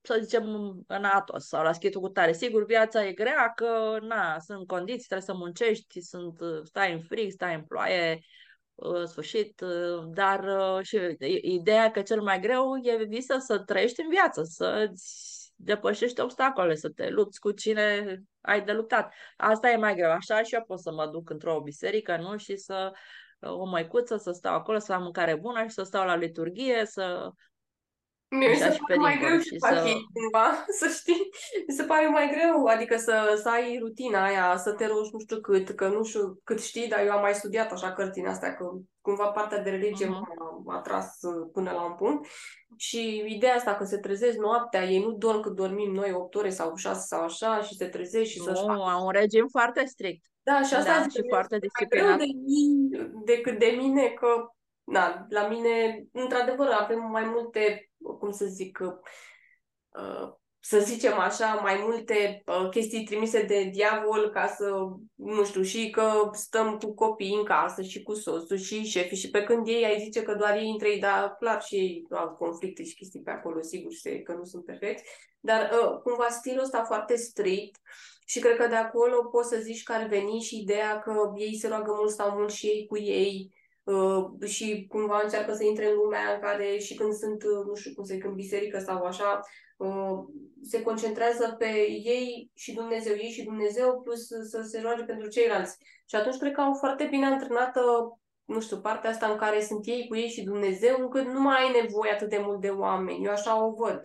să 0.02 0.18
zicem, 0.22 0.44
în 0.86 1.04
Atos 1.04 1.46
sau 1.46 1.62
la 1.62 1.72
schitul 1.72 2.00
cu 2.00 2.08
tare. 2.08 2.32
Sigur, 2.32 2.64
viața 2.64 3.06
e 3.06 3.12
grea, 3.12 3.52
că 3.54 3.98
na, 4.00 4.38
sunt 4.38 4.66
condiții, 4.66 5.06
trebuie 5.06 5.26
să 5.26 5.34
muncești, 5.34 6.00
sunt, 6.00 6.38
stai 6.64 6.92
în 6.92 7.00
frig, 7.00 7.30
stai 7.30 7.54
în 7.54 7.62
ploaie, 7.62 8.20
uh, 8.74 9.04
sfârșit, 9.04 9.60
uh, 9.60 10.04
dar 10.14 10.44
uh, 10.44 10.82
și 10.82 11.16
ideea 11.40 11.90
că 11.90 12.02
cel 12.02 12.22
mai 12.22 12.40
greu 12.40 12.64
e 12.82 13.04
visă 13.04 13.36
să 13.38 13.58
trăiești 13.58 14.00
în 14.00 14.08
viață, 14.08 14.42
să-ți 14.42 15.35
depășești 15.56 16.20
obstacole, 16.20 16.74
să 16.74 16.88
te 16.88 17.08
lupți 17.08 17.40
cu 17.40 17.50
cine 17.50 18.16
ai 18.40 18.64
de 18.64 18.72
luptat. 18.72 19.14
Asta 19.36 19.70
e 19.70 19.76
mai 19.76 19.94
greu. 19.94 20.10
Așa 20.10 20.42
și 20.42 20.54
eu 20.54 20.64
pot 20.66 20.80
să 20.80 20.92
mă 20.92 21.06
duc 21.06 21.30
într-o 21.30 21.60
biserică, 21.60 22.16
nu? 22.16 22.36
Și 22.36 22.56
să 22.56 22.92
o 23.40 23.64
măicuță, 23.64 24.16
să 24.16 24.30
stau 24.30 24.54
acolo, 24.54 24.78
să 24.78 24.92
am 24.92 25.02
mâncare 25.02 25.36
bună 25.36 25.62
și 25.62 25.70
să 25.70 25.82
stau 25.82 26.06
la 26.06 26.16
liturghie, 26.16 26.84
să 26.84 27.30
Mie 28.28 28.48
mi 28.48 28.56
se 28.56 28.76
pare 28.88 29.00
mai 29.00 29.18
greu 29.18 29.38
și 29.38 29.58
să... 29.58 29.82
cumva, 30.12 30.64
să 30.78 30.88
știi. 30.88 31.28
Mi 31.66 31.74
se 31.74 31.82
pare 31.82 32.08
mai 32.08 32.30
greu, 32.30 32.64
adică 32.64 32.96
să, 32.96 33.38
să 33.42 33.48
ai 33.48 33.78
rutina 33.80 34.24
aia, 34.24 34.56
să 34.56 34.72
te 34.72 34.86
rogi 34.86 35.10
nu 35.12 35.18
știu 35.18 35.40
cât, 35.40 35.70
că 35.70 35.88
nu 35.88 36.04
știu 36.04 36.40
cât 36.44 36.62
știi, 36.62 36.88
dar 36.88 37.04
eu 37.04 37.12
am 37.12 37.20
mai 37.20 37.34
studiat 37.34 37.72
așa 37.72 37.92
cărțile 37.92 38.28
astea, 38.28 38.54
că 38.54 38.70
cumva 39.00 39.26
partea 39.26 39.62
de 39.62 39.70
religie 39.70 40.06
uh-huh. 40.06 40.64
m-a 40.64 40.76
atras 40.76 41.18
uh, 41.20 41.48
până 41.52 41.70
la 41.70 41.84
un 41.84 41.94
punct. 41.94 42.26
Și 42.76 43.24
ideea 43.26 43.54
asta 43.54 43.74
că 43.74 43.84
se 43.84 43.98
trezesc 43.98 44.36
noaptea, 44.36 44.84
ei 44.84 45.02
nu 45.02 45.12
dorm 45.12 45.40
cât 45.40 45.52
dormim 45.52 45.92
noi 45.92 46.12
8 46.12 46.34
ore 46.34 46.50
sau 46.50 46.76
6 46.76 47.00
sau 47.00 47.22
așa 47.22 47.62
și 47.62 47.74
se 47.74 47.86
trezesc 47.86 48.30
și 48.30 48.40
să-și 48.40 48.62
facă... 48.66 48.82
au 48.82 49.04
un 49.04 49.12
regim 49.12 49.46
foarte 49.50 49.84
strict. 49.84 50.24
Da, 50.42 50.62
și 50.62 50.74
asta 50.74 50.98
da, 50.98 51.08
și 51.08 51.22
foarte 51.28 51.58
disciplinat. 51.58 52.08
Mai 52.08 52.16
greu 52.16 52.26
de 52.26 52.38
mine, 52.44 53.10
decât 53.24 53.58
de 53.58 53.74
mine, 53.76 54.06
că 54.08 54.28
na, 54.86 55.26
la 55.28 55.48
mine, 55.48 56.04
într-adevăr, 56.12 56.68
avem 56.68 56.98
mai 57.10 57.24
multe, 57.24 57.90
cum 58.18 58.30
să 58.30 58.44
zic, 58.44 58.78
uh, 58.80 60.32
să 60.60 60.78
zicem 60.78 61.18
așa, 61.18 61.54
mai 61.62 61.80
multe 61.82 62.42
uh, 62.46 62.68
chestii 62.70 63.04
trimise 63.04 63.42
de 63.42 63.70
diavol 63.72 64.30
ca 64.30 64.46
să, 64.46 64.70
nu 65.14 65.44
știu, 65.44 65.62
și 65.62 65.90
că 65.90 66.30
stăm 66.32 66.78
cu 66.78 66.94
copii 66.94 67.34
în 67.34 67.44
casă 67.44 67.82
și 67.82 68.02
cu 68.02 68.14
soțul 68.14 68.56
și 68.56 68.84
șefii 68.84 69.16
și 69.16 69.30
pe 69.30 69.42
când 69.44 69.66
ei 69.66 69.84
ai 69.84 70.00
zice 70.00 70.22
că 70.22 70.34
doar 70.34 70.56
ei 70.56 70.70
între 70.70 70.88
ei, 70.88 71.00
dar 71.00 71.36
clar 71.38 71.62
și 71.62 71.74
ei 71.74 72.06
au 72.10 72.28
conflicte 72.28 72.84
și 72.84 72.94
chestii 72.94 73.22
pe 73.22 73.30
acolo, 73.30 73.62
sigur, 73.62 73.92
și 73.92 74.22
că 74.22 74.32
nu 74.32 74.44
sunt 74.44 74.64
perfecți, 74.64 75.04
dar 75.40 75.70
uh, 75.72 76.00
cumva 76.02 76.28
stilul 76.28 76.62
ăsta 76.62 76.84
foarte 76.84 77.16
strict 77.16 77.80
și 78.26 78.38
cred 78.38 78.56
că 78.56 78.66
de 78.66 78.74
acolo 78.74 79.24
poți 79.24 79.48
să 79.48 79.56
zici 79.56 79.82
că 79.82 79.92
ar 79.92 80.06
veni 80.06 80.40
și 80.40 80.60
ideea 80.60 80.98
că 80.98 81.32
ei 81.36 81.56
se 81.56 81.68
roagă 81.68 81.92
mult, 81.98 82.10
stau 82.10 82.30
mult 82.30 82.52
și 82.52 82.66
ei 82.66 82.86
cu 82.86 82.98
ei, 82.98 83.55
Uh, 83.86 84.48
și 84.48 84.86
cumva 84.88 85.20
încearcă 85.22 85.54
să 85.54 85.64
intre 85.64 85.88
în 85.90 85.94
lumea 85.94 86.32
în 86.34 86.40
care 86.40 86.78
și 86.78 86.94
când 86.94 87.12
sunt, 87.12 87.42
uh, 87.42 87.64
nu 87.66 87.74
știu 87.74 87.94
cum 87.94 88.04
să 88.04 88.14
zic, 88.14 88.24
în 88.24 88.34
biserică 88.34 88.78
sau 88.78 89.04
așa, 89.04 89.40
uh, 89.76 90.18
se 90.62 90.82
concentrează 90.82 91.54
pe 91.58 91.66
ei 91.88 92.50
și 92.54 92.74
Dumnezeu, 92.74 93.14
ei 93.14 93.30
și 93.30 93.44
Dumnezeu, 93.44 94.00
plus 94.00 94.26
să 94.26 94.62
se 94.62 94.80
roage 94.80 95.02
pentru 95.02 95.28
ceilalți. 95.28 95.76
Și 96.06 96.16
atunci 96.16 96.36
cred 96.36 96.52
că 96.52 96.60
au 96.60 96.74
foarte 96.74 97.04
bine 97.04 97.26
antrenată, 97.26 97.80
nu 98.44 98.60
știu, 98.60 98.80
partea 98.80 99.10
asta 99.10 99.26
în 99.26 99.36
care 99.36 99.60
sunt 99.60 99.86
ei 99.86 100.06
cu 100.08 100.16
ei 100.16 100.28
și 100.28 100.44
Dumnezeu, 100.44 100.96
încât 101.00 101.24
nu 101.26 101.40
mai 101.40 101.62
ai 101.62 101.80
nevoie 101.82 102.12
atât 102.12 102.28
de 102.28 102.38
mult 102.38 102.60
de 102.60 102.68
oameni. 102.68 103.24
Eu 103.24 103.30
așa 103.30 103.64
o 103.64 103.70
văd. 103.70 104.00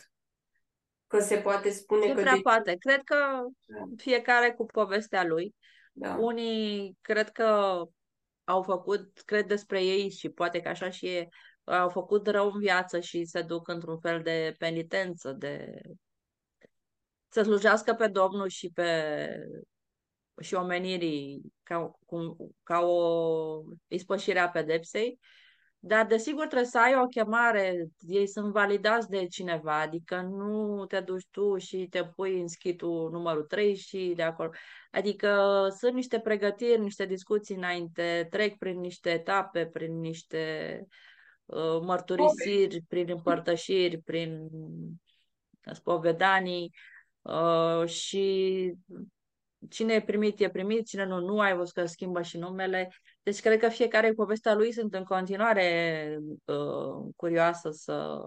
Că 1.07 1.19
se 1.19 1.37
poate 1.37 1.69
spune 1.69 2.05
Ce 2.05 2.13
că... 2.13 2.21
prea 2.21 2.33
de... 2.33 2.39
poate. 2.41 2.75
Cred 2.79 3.01
că 3.03 3.15
da. 3.65 3.83
fiecare 3.97 4.51
cu 4.51 4.65
povestea 4.65 5.25
lui. 5.25 5.55
Da. 5.93 6.15
Unii 6.19 6.97
cred 7.01 7.29
că 7.29 7.81
au 8.51 8.63
făcut, 8.63 9.21
cred 9.25 9.47
despre 9.47 9.83
ei 9.83 10.09
și 10.09 10.29
poate 10.29 10.59
că 10.61 10.69
așa 10.69 10.89
și 10.89 11.07
e, 11.07 11.29
au 11.63 11.89
făcut 11.89 12.27
rău 12.27 12.51
în 12.51 12.59
viață 12.59 12.99
și 12.99 13.25
se 13.25 13.41
duc 13.41 13.67
într-un 13.67 13.99
fel 13.99 14.21
de 14.21 14.55
penitență, 14.57 15.31
de 15.31 15.81
să 17.27 17.41
slujească 17.41 17.93
pe 17.93 18.07
Domnul 18.07 18.47
și 18.47 18.69
pe 18.73 19.27
și 20.41 20.53
omenirii 20.53 21.41
ca, 21.63 21.91
cum, 22.05 22.37
ca 22.63 22.79
o 22.79 23.61
ispășire 23.87 24.39
a 24.39 24.49
pedepsei 24.49 25.19
dar, 25.83 26.05
desigur, 26.05 26.45
trebuie 26.45 26.67
să 26.67 26.79
ai 26.79 26.95
o 26.95 27.05
chemare, 27.05 27.87
ei 27.99 28.27
sunt 28.27 28.51
validați 28.51 29.09
de 29.09 29.25
cineva, 29.27 29.81
adică 29.81 30.21
nu 30.21 30.85
te 30.85 30.99
duci 30.99 31.27
tu 31.31 31.57
și 31.57 31.87
te 31.89 32.05
pui 32.05 32.39
în 32.39 32.47
schitul 32.47 33.09
numărul 33.11 33.43
3 33.43 33.75
și 33.75 34.13
de 34.15 34.23
acolo. 34.23 34.49
Adică 34.91 35.67
sunt 35.77 35.93
niște 35.93 36.19
pregătiri, 36.19 36.81
niște 36.81 37.05
discuții 37.05 37.55
înainte, 37.55 38.27
trec 38.29 38.57
prin 38.57 38.79
niște 38.79 39.09
etape, 39.09 39.65
prin 39.65 39.99
niște 39.99 40.85
uh, 41.45 41.79
mărturisiri, 41.81 42.65
okay. 42.65 42.85
prin 42.87 43.09
împărtășiri, 43.09 43.97
prin 43.97 44.49
spovedanii 45.71 46.73
uh, 47.21 47.85
și 47.87 48.73
cine 49.69 49.93
e 49.93 50.01
primit, 50.01 50.39
e 50.39 50.49
primit, 50.49 50.87
cine 50.87 51.05
nu, 51.05 51.19
nu 51.19 51.39
ai 51.39 51.55
văzut 51.55 51.73
că 51.73 51.85
schimbă 51.85 52.21
și 52.21 52.37
numele. 52.37 52.89
Deci 53.23 53.39
cred 53.39 53.59
că 53.59 53.69
fiecare 53.69 54.11
povestea 54.13 54.53
lui 54.53 54.71
sunt 54.71 54.93
în 54.93 55.03
continuare 55.03 56.17
uh, 56.45 57.11
curioasă 57.15 57.69
să... 57.71 58.19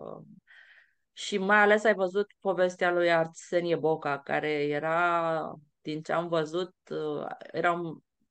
Și 1.12 1.38
mai 1.38 1.58
ales 1.58 1.84
ai 1.84 1.94
văzut 1.94 2.26
povestea 2.40 2.90
lui 2.90 3.12
Arsenie 3.12 3.76
Boca, 3.76 4.18
care 4.18 4.50
era, 4.50 5.54
din 5.80 6.02
ce 6.02 6.12
am 6.12 6.28
văzut, 6.28 6.74
uh, 6.90 7.26
era, 7.52 7.80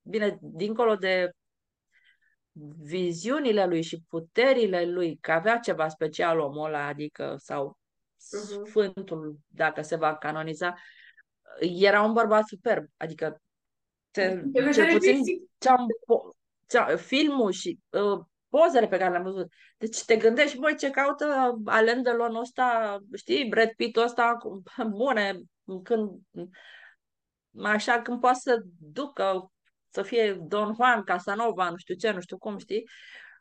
bine, 0.01 0.37
dincolo 0.41 0.95
de 0.95 1.31
viziunile 2.81 3.65
lui 3.65 3.81
și 3.81 4.03
puterile 4.07 4.85
lui, 4.85 5.17
că 5.21 5.31
avea 5.31 5.59
ceva 5.59 5.87
special 5.87 6.39
omul 6.39 6.65
ăla, 6.65 6.85
adică, 6.85 7.35
sau 7.37 7.77
uh-huh. 7.77 8.69
Sfântul, 8.69 9.37
dacă 9.47 9.81
se 9.81 9.95
va 9.95 10.15
canoniza, 10.15 10.73
era 11.59 12.01
un 12.01 12.13
bărbat 12.13 12.47
superb, 12.47 12.85
adică 12.97 13.41
te, 14.11 14.41
cel 14.73 14.91
puțin 14.91 15.21
ce 15.57 15.69
am, 15.69 15.85
filmul 16.97 17.51
și 17.51 17.79
uh, 17.89 18.19
pozele 18.49 18.87
pe 18.87 18.97
care 18.97 19.09
le-am 19.09 19.23
văzut. 19.23 19.47
Deci 19.77 20.03
te 20.03 20.15
gândești, 20.15 20.59
băi, 20.59 20.77
ce 20.77 20.89
caută 20.89 21.55
Alain 21.65 22.03
Delon 22.03 22.35
ăsta, 22.35 22.97
știi, 23.13 23.47
Brad 23.47 23.69
Pitt 23.69 23.97
ăsta, 23.97 24.37
bune, 24.97 25.39
când 25.83 26.09
așa 27.63 28.01
când 28.01 28.19
poate 28.19 28.39
să 28.39 28.61
ducă 28.79 29.51
să 29.89 30.01
fie 30.01 30.33
Don 30.33 30.73
Juan, 30.73 31.03
Casanova, 31.03 31.69
nu 31.69 31.77
știu 31.77 31.95
ce, 31.95 32.11
nu 32.11 32.21
știu 32.21 32.37
cum, 32.37 32.57
știi? 32.57 32.83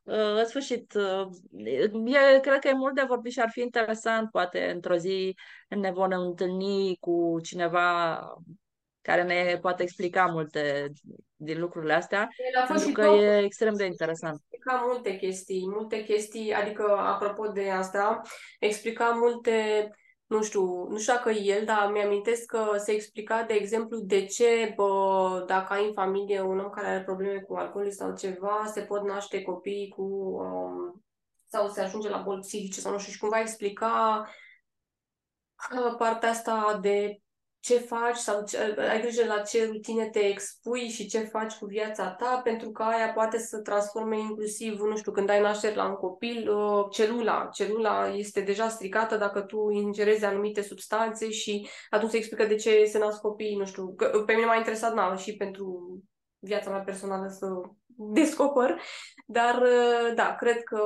Uh, 0.02 0.36
în 0.38 0.44
sfârșit, 0.44 0.94
uh, 0.94 1.26
e, 1.64 2.40
cred 2.40 2.58
că 2.58 2.68
e 2.68 2.72
mult 2.72 2.94
de 2.94 3.04
vorbit 3.06 3.32
și 3.32 3.40
ar 3.40 3.50
fi 3.50 3.60
interesant, 3.60 4.30
poate 4.30 4.70
într-o 4.70 4.96
zi 4.96 5.34
ne 5.68 5.90
vom 5.90 6.10
întâlni 6.10 6.96
cu 7.00 7.38
cineva 7.42 8.18
care 9.00 9.22
ne 9.22 9.58
poate 9.60 9.82
explica 9.82 10.26
multe 10.26 10.92
din 11.44 11.60
lucrurile 11.60 11.92
astea, 11.92 12.28
pentru 12.68 12.92
că 12.92 13.04
tot, 13.04 13.20
e 13.20 13.38
extrem 13.38 13.74
de 13.74 13.84
interesant. 13.84 14.42
Explica 14.48 14.84
multe 14.86 15.16
chestii, 15.16 15.68
multe 15.68 16.04
chestii, 16.04 16.52
adică 16.52 16.96
apropo 16.98 17.46
de 17.46 17.70
asta, 17.70 18.20
explica 18.58 19.08
multe 19.08 19.88
nu 20.32 20.42
știu, 20.42 20.88
nu 20.88 20.98
știu 20.98 21.12
dacă 21.12 21.30
el, 21.30 21.64
dar 21.64 21.90
mi-amintesc 21.90 22.44
că 22.44 22.72
se 22.76 22.92
explica, 22.92 23.42
de 23.42 23.54
exemplu, 23.54 23.98
de 23.98 24.24
ce, 24.24 24.72
bă, 24.76 25.44
dacă 25.46 25.72
ai 25.72 25.86
în 25.86 25.92
familie 25.92 26.40
un 26.40 26.58
om 26.58 26.70
care 26.70 26.86
are 26.86 27.02
probleme 27.02 27.40
cu 27.40 27.54
alcool 27.54 27.90
sau 27.90 28.16
ceva, 28.16 28.70
se 28.72 28.80
pot 28.80 29.02
naște 29.02 29.42
copii 29.42 29.88
cu, 29.88 30.02
um, 30.02 31.02
sau 31.46 31.68
se 31.68 31.80
ajunge 31.80 32.08
la 32.08 32.18
boli 32.18 32.40
psihice 32.40 32.80
sau 32.80 32.92
nu 32.92 32.98
știu, 32.98 33.12
și 33.12 33.18
cumva 33.18 33.40
explica 33.40 34.26
uh, 35.72 35.94
partea 35.98 36.30
asta 36.30 36.78
de 36.82 37.21
ce 37.62 37.78
faci 37.78 38.16
sau 38.16 38.44
ce, 38.44 38.74
ai 38.90 39.00
grijă 39.00 39.24
la 39.26 39.38
ce 39.38 39.66
rutine 39.66 40.08
te 40.08 40.18
expui 40.18 40.88
și 40.88 41.06
ce 41.06 41.18
faci 41.18 41.54
cu 41.54 41.66
viața 41.66 42.10
ta, 42.10 42.40
pentru 42.44 42.70
că 42.70 42.82
aia 42.82 43.12
poate 43.12 43.38
să 43.38 43.58
transforme 43.58 44.18
inclusiv, 44.18 44.80
nu 44.80 44.96
știu, 44.96 45.12
când 45.12 45.30
ai 45.30 45.40
naștere 45.40 45.74
la 45.74 45.88
un 45.88 45.94
copil, 45.94 46.50
uh, 46.50 46.84
celula. 46.90 47.48
Celula 47.52 48.14
este 48.14 48.40
deja 48.40 48.68
stricată 48.68 49.16
dacă 49.16 49.40
tu 49.40 49.70
ingerezi 49.70 50.24
anumite 50.24 50.62
substanțe 50.62 51.30
și 51.30 51.68
atunci 51.90 52.10
se 52.10 52.16
explică 52.16 52.44
de 52.44 52.54
ce 52.54 52.84
se 52.84 52.98
nasc 52.98 53.20
copii, 53.20 53.56
nu 53.56 53.64
știu. 53.64 53.94
Că 53.94 54.22
pe 54.26 54.32
mine 54.32 54.46
m-a 54.46 54.56
interesat, 54.56 54.94
na, 54.94 55.16
și 55.16 55.36
pentru 55.36 55.98
viața 56.38 56.70
mea 56.70 56.80
personală 56.80 57.28
să 57.28 57.46
descoper, 57.96 58.80
dar 59.26 59.62
uh, 59.62 60.14
da, 60.14 60.34
cred 60.34 60.62
că 60.62 60.80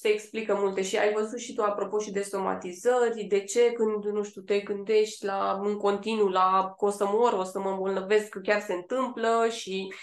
se 0.00 0.08
explică 0.08 0.54
multe. 0.54 0.82
Și 0.82 0.98
ai 0.98 1.12
văzut 1.12 1.38
și 1.38 1.54
tu, 1.54 1.62
apropo 1.62 1.98
și 1.98 2.10
de 2.10 2.22
somatizări, 2.22 3.24
de 3.24 3.44
ce 3.44 3.72
când, 3.72 4.04
nu 4.04 4.22
știu, 4.22 4.42
te 4.42 4.60
gândești 4.60 5.24
la 5.24 5.60
un 5.62 5.76
continuu, 5.76 6.28
la 6.28 6.74
că 6.78 6.84
o 6.84 6.90
să 6.90 7.06
mor, 7.06 7.32
o 7.32 7.44
să 7.44 7.58
mă 7.58 7.70
îmbolnăvesc, 7.70 8.28
că 8.28 8.40
chiar 8.40 8.60
se 8.60 8.72
întâmplă 8.72 9.48
și 9.50 9.94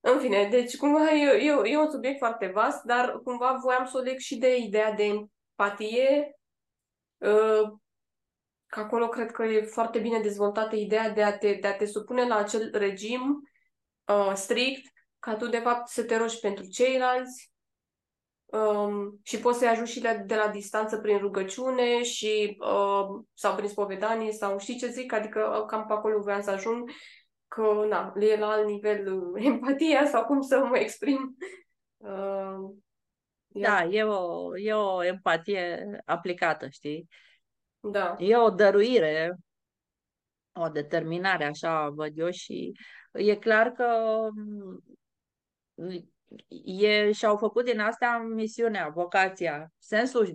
în 0.00 0.18
fine, 0.18 0.48
deci 0.50 0.76
cumva 0.76 1.10
e, 1.10 1.24
e, 1.24 1.70
e 1.70 1.78
un 1.78 1.90
subiect 1.90 2.18
foarte 2.18 2.46
vast, 2.46 2.82
dar 2.82 3.20
cumva 3.24 3.58
voiam 3.62 3.86
să 3.86 3.96
o 3.98 4.00
leg 4.00 4.18
și 4.18 4.36
de 4.36 4.56
ideea 4.56 4.92
de 4.92 5.04
empatie, 5.04 6.38
uh, 7.18 7.70
că 8.66 8.80
acolo 8.80 9.08
cred 9.08 9.30
că 9.30 9.44
e 9.44 9.62
foarte 9.62 9.98
bine 9.98 10.20
dezvoltată 10.20 10.76
ideea 10.76 11.10
de 11.10 11.22
a 11.22 11.38
te, 11.38 11.52
de 11.52 11.66
a 11.66 11.76
te 11.76 11.86
supune 11.86 12.26
la 12.26 12.36
acel 12.36 12.70
regim 12.72 13.48
uh, 14.06 14.32
strict, 14.34 14.92
ca 15.18 15.36
tu 15.36 15.48
de 15.48 15.58
fapt 15.58 15.88
să 15.88 16.04
te 16.04 16.16
rogi 16.16 16.40
pentru 16.40 16.64
ceilalți, 16.64 17.53
um, 18.54 19.20
și 19.22 19.38
poți 19.38 19.58
să-i 19.58 19.68
ajut 19.68 19.86
și 19.86 20.00
de, 20.00 20.22
de 20.26 20.34
la 20.34 20.48
distanță 20.48 20.98
prin 20.98 21.18
rugăciune 21.18 22.02
și 22.02 22.56
um, 22.60 23.28
sau 23.34 23.54
prin 23.54 23.68
spovedanie 23.68 24.32
sau 24.32 24.58
știi 24.58 24.78
ce 24.78 24.86
zic? 24.86 25.12
Adică 25.12 25.58
uh, 25.58 25.66
cam 25.66 25.86
pe 25.86 25.92
acolo 25.92 26.20
vreau 26.20 26.40
să 26.40 26.50
ajung 26.50 26.90
că 27.48 27.86
na, 27.88 28.12
e 28.18 28.36
la 28.36 28.48
alt 28.48 28.66
nivel 28.66 29.12
uh, 29.12 29.44
empatia 29.46 30.06
sau 30.06 30.24
cum 30.24 30.40
să 30.40 30.58
mă 30.58 30.78
exprim. 30.78 31.36
Uh, 31.96 32.74
da, 33.46 33.84
e 33.84 34.02
o, 34.02 34.56
e 34.58 34.72
o 34.72 35.04
empatie 35.04 35.86
aplicată, 36.04 36.68
știi? 36.68 37.08
Da. 37.80 38.16
E 38.18 38.36
o 38.36 38.50
dăruire, 38.50 39.36
o 40.52 40.68
determinare, 40.68 41.44
așa 41.44 41.88
văd 41.88 42.18
eu 42.18 42.30
și 42.30 42.72
e 43.12 43.36
clar 43.36 43.70
că 43.70 43.86
e, 46.64 47.12
și-au 47.12 47.36
făcut 47.36 47.64
din 47.64 47.80
asta 47.80 48.26
misiunea, 48.34 48.88
vocația, 48.88 49.72
sensul 49.78 50.26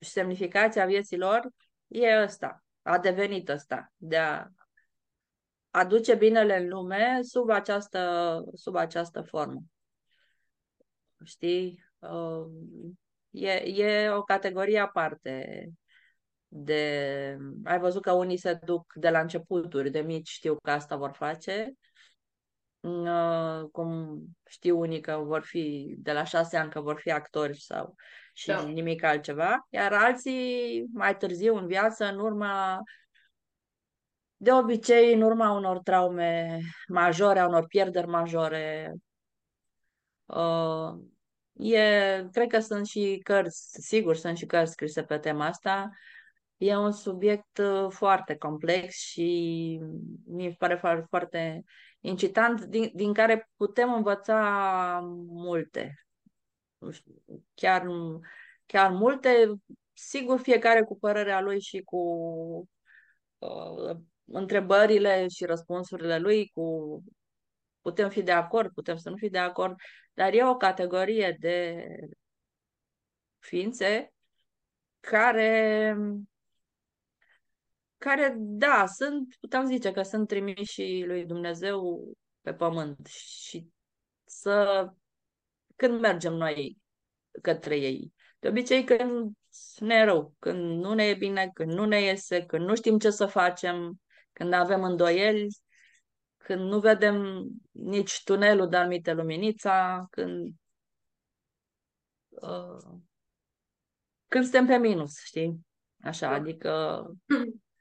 și 0.00 0.10
semnificația 0.10 0.86
vieții 0.86 1.16
lor 1.16 1.48
e 1.86 2.22
ăsta, 2.22 2.64
a 2.82 2.98
devenit 2.98 3.48
ăsta, 3.48 3.92
de 3.96 4.16
a 4.16 4.46
aduce 5.70 6.14
binele 6.14 6.56
în 6.56 6.68
lume 6.68 7.18
sub 7.22 7.48
această, 7.50 8.42
sub 8.54 8.74
această 8.74 9.22
formă. 9.22 9.60
Știi? 11.24 11.84
Uh, 11.98 12.46
e, 13.30 13.52
e 13.52 14.10
o 14.10 14.22
categorie 14.22 14.78
aparte 14.78 15.66
de... 16.48 17.36
Ai 17.64 17.78
văzut 17.78 18.02
că 18.02 18.12
unii 18.12 18.36
se 18.36 18.54
duc 18.64 18.92
de 18.94 19.10
la 19.10 19.20
începuturi, 19.20 19.90
de 19.90 20.00
mici 20.00 20.28
știu 20.28 20.56
că 20.62 20.70
asta 20.70 20.96
vor 20.96 21.12
face, 21.12 21.66
Uh, 21.66 21.91
cum 23.72 24.20
știu 24.46 24.78
unii 24.78 25.00
că 25.00 25.16
vor 25.24 25.42
fi 25.42 25.94
de 25.98 26.12
la 26.12 26.24
șase 26.24 26.56
ani 26.56 26.70
că 26.70 26.80
vor 26.80 27.00
fi 27.00 27.10
actori 27.10 27.58
sau 27.58 27.94
și 28.32 28.46
da. 28.46 28.62
nimic 28.62 29.02
altceva, 29.02 29.66
iar 29.70 29.92
alții 29.92 30.84
mai 30.92 31.16
târziu 31.16 31.56
în 31.56 31.66
viață, 31.66 32.04
în 32.04 32.18
urma 32.18 32.80
de 34.36 34.52
obicei, 34.52 35.14
în 35.14 35.22
urma 35.22 35.50
unor 35.50 35.78
traume 35.78 36.60
majore, 36.88 37.38
a 37.38 37.46
unor 37.46 37.66
pierderi 37.66 38.06
majore, 38.06 38.92
uh, 40.24 40.92
e, 41.52 42.26
cred 42.32 42.48
că 42.48 42.58
sunt 42.58 42.86
și 42.86 43.20
cărți, 43.22 43.76
sigur 43.80 44.16
sunt 44.16 44.36
și 44.36 44.46
cărți 44.46 44.72
scrise 44.72 45.02
pe 45.02 45.18
tema 45.18 45.46
asta, 45.46 45.90
E 46.62 46.76
un 46.76 46.92
subiect 46.92 47.58
uh, 47.58 47.90
foarte 47.90 48.36
complex 48.36 48.94
și 48.94 49.80
mi 50.26 50.54
pare 50.54 50.76
foarte, 50.76 51.06
foarte 51.08 51.64
incitant, 52.00 52.64
din, 52.64 52.90
din 52.94 53.12
care 53.12 53.50
putem 53.56 53.92
învăța 53.92 55.00
multe. 55.26 55.94
Chiar, 57.54 57.86
chiar 58.66 58.90
multe, 58.90 59.52
sigur 59.92 60.38
fiecare 60.38 60.82
cu 60.82 60.98
părerea 60.98 61.40
lui 61.40 61.60
și 61.60 61.82
cu 61.82 61.98
uh, 63.38 63.96
întrebările 64.24 65.28
și 65.28 65.44
răspunsurile 65.44 66.18
lui, 66.18 66.50
cu 66.54 67.02
putem 67.80 68.08
fi 68.08 68.22
de 68.22 68.32
acord, 68.32 68.72
putem 68.72 68.96
să 68.96 69.10
nu 69.10 69.16
fi 69.16 69.28
de 69.28 69.38
acord, 69.38 69.76
dar 70.12 70.32
e 70.32 70.44
o 70.44 70.56
categorie 70.56 71.36
de 71.40 71.86
ființe 73.38 74.12
care 75.00 75.96
care, 78.02 78.34
da, 78.38 78.86
sunt, 78.86 79.36
putem 79.40 79.66
zice 79.66 79.92
că 79.92 80.02
sunt 80.02 80.28
trimiși 80.28 81.02
lui 81.06 81.24
Dumnezeu 81.24 82.12
pe 82.40 82.54
pământ 82.54 83.06
și 83.06 83.68
să, 84.24 84.88
când 85.76 86.00
mergem 86.00 86.32
noi 86.32 86.78
către 87.42 87.76
ei, 87.76 88.12
de 88.38 88.48
obicei 88.48 88.84
când 88.84 89.32
ne 89.78 89.94
e 89.94 90.04
rău, 90.04 90.34
când 90.38 90.80
nu 90.80 90.94
ne 90.94 91.04
e 91.04 91.14
bine, 91.14 91.50
când 91.54 91.72
nu 91.72 91.84
ne 91.84 92.00
iese, 92.00 92.46
când 92.46 92.66
nu 92.66 92.74
știm 92.74 92.98
ce 92.98 93.10
să 93.10 93.26
facem, 93.26 94.00
când 94.32 94.52
avem 94.52 94.82
îndoieli, 94.82 95.46
când 96.36 96.60
nu 96.60 96.80
vedem 96.80 97.46
nici 97.70 98.22
tunelul 98.24 98.68
de 98.68 98.76
anumite 98.76 99.12
luminița, 99.12 100.06
când 100.10 100.54
uh, 102.28 103.00
când 104.28 104.44
suntem 104.44 104.66
pe 104.66 104.76
minus, 104.76 105.24
știi? 105.24 105.66
Așa, 106.02 106.28
da. 106.28 106.34
adică 106.34 107.04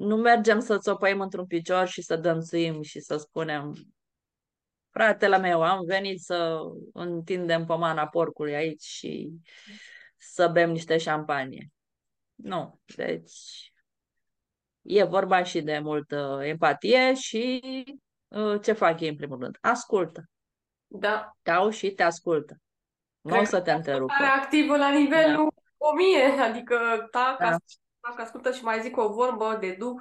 nu 0.00 0.16
mergem 0.16 0.60
să 0.60 0.78
țopăim 0.78 1.20
într-un 1.20 1.46
picior 1.46 1.86
și 1.86 2.02
să 2.02 2.16
dănțuim 2.16 2.82
și 2.82 3.00
să 3.00 3.16
spunem 3.16 3.74
fratele 4.90 5.38
meu, 5.38 5.62
am 5.62 5.84
venit 5.84 6.20
să 6.20 6.58
întindem 6.92 7.64
pomana 7.64 8.06
porcului 8.06 8.54
aici 8.54 8.82
și 8.82 9.30
să 10.16 10.48
bem 10.48 10.70
niște 10.70 10.98
șampanie. 10.98 11.68
Nu, 12.34 12.80
deci 12.96 13.72
e 14.82 15.04
vorba 15.04 15.42
și 15.42 15.60
de 15.60 15.78
multă 15.78 16.40
empatie 16.42 17.14
și 17.14 17.60
uh, 18.28 18.60
ce 18.62 18.72
fac 18.72 19.00
ei 19.00 19.08
în 19.08 19.16
primul 19.16 19.38
rând? 19.38 19.56
Ascultă. 19.60 20.24
Da. 20.86 21.36
Dau 21.42 21.70
și 21.70 21.90
te 21.90 22.02
ascultă. 22.02 22.56
Nu 23.20 23.38
o 23.38 23.44
să 23.44 23.60
te 23.60 23.72
întrerupă. 23.72 24.12
activă 24.42 24.76
la 24.76 24.90
nivelul 24.90 25.48
da. 25.54 25.86
1000, 25.86 26.22
adică 26.22 26.76
ta, 27.10 27.36
da. 27.38 27.48
ca 27.48 27.56
dacă 28.08 28.22
ascultă 28.22 28.52
și 28.52 28.64
mai 28.64 28.80
zic 28.80 28.96
o 28.96 29.12
vorbă 29.12 29.56
de 29.60 29.74
duh 29.78 29.96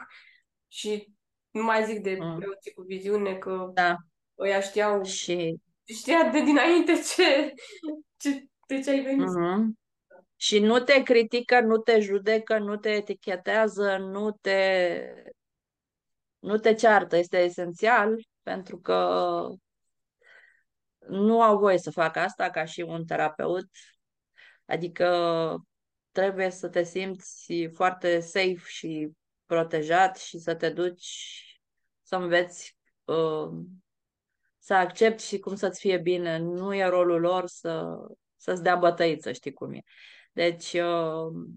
și 0.68 1.14
nu 1.52 1.64
mai 1.64 1.86
zic 1.86 2.04
de 2.04 2.18
mm. 2.20 2.38
preoții 2.38 2.74
cu 2.74 2.82
viziune, 2.82 3.36
că 3.38 3.70
da. 3.74 3.96
ăia 4.40 4.60
știau 4.60 5.04
și... 5.04 5.60
știa 5.84 6.30
de 6.32 6.44
dinainte 6.44 6.94
ce, 7.16 7.54
ce, 8.18 8.46
de 8.68 8.80
ce 8.80 8.90
ai 8.90 9.02
venit. 9.02 9.28
Mm-hmm. 9.28 9.78
Și 10.36 10.60
nu 10.60 10.80
te 10.80 11.04
critică, 11.04 11.60
nu 11.60 11.78
te 11.78 12.00
judecă, 12.00 12.58
nu 12.58 12.78
te 12.78 12.90
etichetează, 12.90 13.98
nu 13.98 14.32
te, 14.32 15.00
nu 16.40 16.58
te 16.58 16.74
ceartă. 16.74 17.18
Este 17.18 17.38
esențial 17.38 18.28
pentru 18.44 18.78
că 18.78 19.48
nu 21.08 21.42
au 21.42 21.58
voie 21.58 21.78
să 21.78 21.92
facă 21.92 22.20
asta 22.20 22.50
ca 22.50 22.66
și 22.66 22.82
un 22.82 23.06
terapeut, 23.06 23.68
adică 24.66 25.08
trebuie 26.12 26.50
să 26.50 26.68
te 26.68 26.84
simți 26.84 27.54
foarte 27.74 28.20
safe 28.20 28.62
și 28.66 29.10
protejat 29.46 30.18
și 30.18 30.38
să 30.38 30.56
te 30.56 30.70
duci 30.70 31.44
să 32.02 32.16
înveți 32.16 32.78
uh, 33.04 33.50
să 34.58 34.74
accepti 34.74 35.26
și 35.26 35.40
cum 35.40 35.56
să-ți 35.56 35.80
fie 35.80 35.98
bine. 35.98 36.38
Nu 36.38 36.76
e 36.76 36.86
rolul 36.86 37.20
lor 37.20 37.48
să, 37.48 37.86
să-ți 38.36 38.64
dea 38.64 38.76
bătăiță, 38.76 39.32
știi 39.32 39.54
cum 39.54 39.74
e. 39.74 39.82
Deci, 40.32 40.74
uh, 40.74 41.48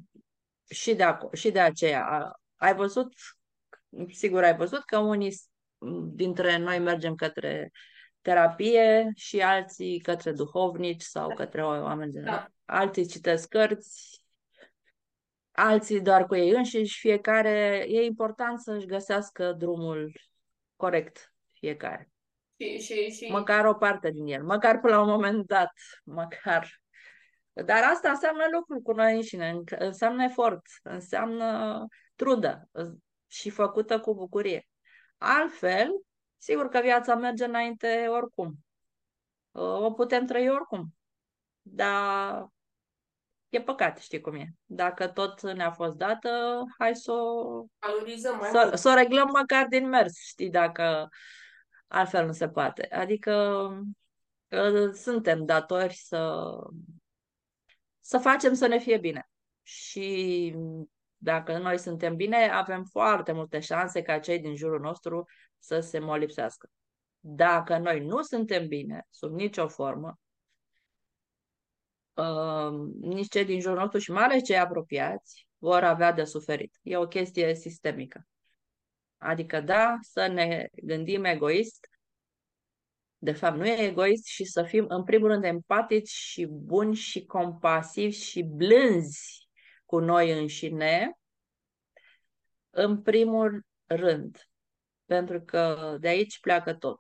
și, 0.69 0.95
de 0.95 1.05
ac- 1.05 1.33
și 1.33 1.51
de 1.51 1.61
aceea, 1.61 2.33
ai 2.57 2.75
văzut, 2.75 3.13
sigur 4.09 4.43
ai 4.43 4.57
văzut 4.57 4.85
că 4.85 4.99
unii 4.99 5.37
dintre 6.15 6.57
noi 6.57 6.79
mergem 6.79 7.15
către 7.15 7.71
terapie 8.21 9.11
și 9.15 9.41
alții 9.41 10.01
către 10.01 10.33
duhovnici 10.33 11.03
sau 11.03 11.29
da. 11.29 11.35
către 11.35 11.65
oameni 11.65 12.13
de 12.13 12.21
da. 12.21 12.47
Alții 12.65 13.07
citesc 13.07 13.49
cărți, 13.49 14.22
alții 15.53 16.01
doar 16.01 16.27
cu 16.27 16.35
ei 16.35 16.51
înșiși, 16.51 16.99
fiecare, 16.99 17.85
e 17.89 18.05
important 18.05 18.61
să-și 18.61 18.87
găsească 18.87 19.53
drumul 19.53 20.13
corect 20.77 21.35
fiecare. 21.53 22.11
Și, 22.57 22.79
și, 22.79 23.11
și... 23.11 23.31
Măcar 23.31 23.65
o 23.65 23.75
parte 23.75 24.11
din 24.11 24.27
el, 24.27 24.45
măcar 24.45 24.81
până 24.81 24.95
la 24.95 25.01
un 25.01 25.09
moment 25.09 25.47
dat, 25.47 25.73
măcar. 26.05 26.81
Dar 27.53 27.83
asta 27.83 28.11
înseamnă 28.11 28.45
lucruri 28.53 28.83
cu 28.83 28.93
noi 28.93 29.15
înșine, 29.15 29.61
înseamnă 29.79 30.25
efort, 30.25 30.63
înseamnă 30.83 31.87
trudă 32.15 32.69
și 33.27 33.51
făcută 33.51 34.01
cu 34.01 34.15
bucurie. 34.15 34.69
Altfel, 35.19 35.89
sigur 36.37 36.69
că 36.69 36.81
viața 36.81 37.15
merge 37.15 37.45
înainte 37.45 38.07
oricum. 38.09 38.55
O 39.53 39.93
putem 39.93 40.27
trăi 40.27 40.51
oricum. 40.51 40.95
Dar 41.63 42.47
e 43.53 43.63
păcat, 43.63 43.99
știi 43.99 44.21
cum 44.21 44.35
e. 44.35 44.55
Dacă 44.65 45.09
tot 45.09 45.43
ne-a 45.43 45.71
fost 45.71 45.97
dată, 45.97 46.63
hai 46.79 46.97
să 46.97 47.13
o, 47.13 47.65
să, 48.51 48.73
să 48.75 48.89
o 48.89 48.95
reglăm 48.95 49.31
măcar 49.33 49.67
din 49.67 49.89
mers, 49.89 50.13
știi, 50.19 50.51
dacă 50.51 51.09
altfel 51.87 52.27
nu 52.27 52.33
se 52.33 52.49
poate. 52.49 52.89
Adică 52.91 53.33
ă, 54.53 54.93
suntem 54.93 55.45
datori 55.45 55.95
să, 55.95 56.53
să 58.01 58.19
facem 58.19 58.55
să 58.55 58.67
ne 58.67 58.79
fie 58.79 58.99
bine. 58.99 59.29
Și 59.63 60.57
dacă 61.17 61.59
noi 61.59 61.79
suntem 61.79 62.17
bine, 62.17 62.51
avem 62.51 62.85
foarte 62.85 63.33
multe 63.33 63.61
șanse 63.61 64.03
ca 64.03 64.19
cei 64.19 64.39
din 64.39 64.57
jurul 64.57 64.81
nostru 64.81 65.25
să 65.59 65.81
se 65.81 65.99
molipsească. 65.99 66.69
Dacă 67.21 67.79
noi 67.79 68.01
nu 68.01 68.23
suntem 68.23 68.67
bine, 68.67 69.07
sub 69.11 69.33
nicio 69.33 69.69
formă, 69.69 70.19
uh, 72.15 72.91
nici 73.01 73.29
cei 73.29 73.45
din 73.45 73.61
jurul 73.61 73.79
nostru 73.79 73.99
și 73.99 74.11
mai 74.11 74.25
ales 74.25 74.43
cei 74.43 74.59
apropiați 74.59 75.47
vor 75.59 75.85
avea 75.85 76.13
de 76.13 76.25
suferit. 76.25 76.79
E 76.83 76.97
o 76.97 77.07
chestie 77.07 77.55
sistemică. 77.55 78.27
Adică, 79.17 79.61
da, 79.61 79.97
să 80.01 80.27
ne 80.27 80.69
gândim 80.73 81.25
egoist, 81.25 81.87
de 83.19 83.33
fapt 83.33 83.57
nu 83.57 83.67
e 83.67 83.83
egoist 83.83 84.27
și 84.27 84.45
să 84.45 84.63
fim 84.63 84.85
în 84.89 85.05
primul 85.05 85.29
rând 85.29 85.45
empatici 85.45 86.09
și 86.09 86.47
buni 86.47 86.95
și 86.95 87.25
compasivi 87.25 88.17
și 88.17 88.43
blânzi 88.43 89.49
cu 89.85 89.99
noi 89.99 90.41
înșine, 90.41 91.19
în 92.71 93.03
primul 93.03 93.65
rând, 93.87 94.49
pentru 95.05 95.41
că 95.41 95.97
de 96.01 96.09
aici 96.09 96.41
pleacă 96.41 96.75
tot. 96.75 96.99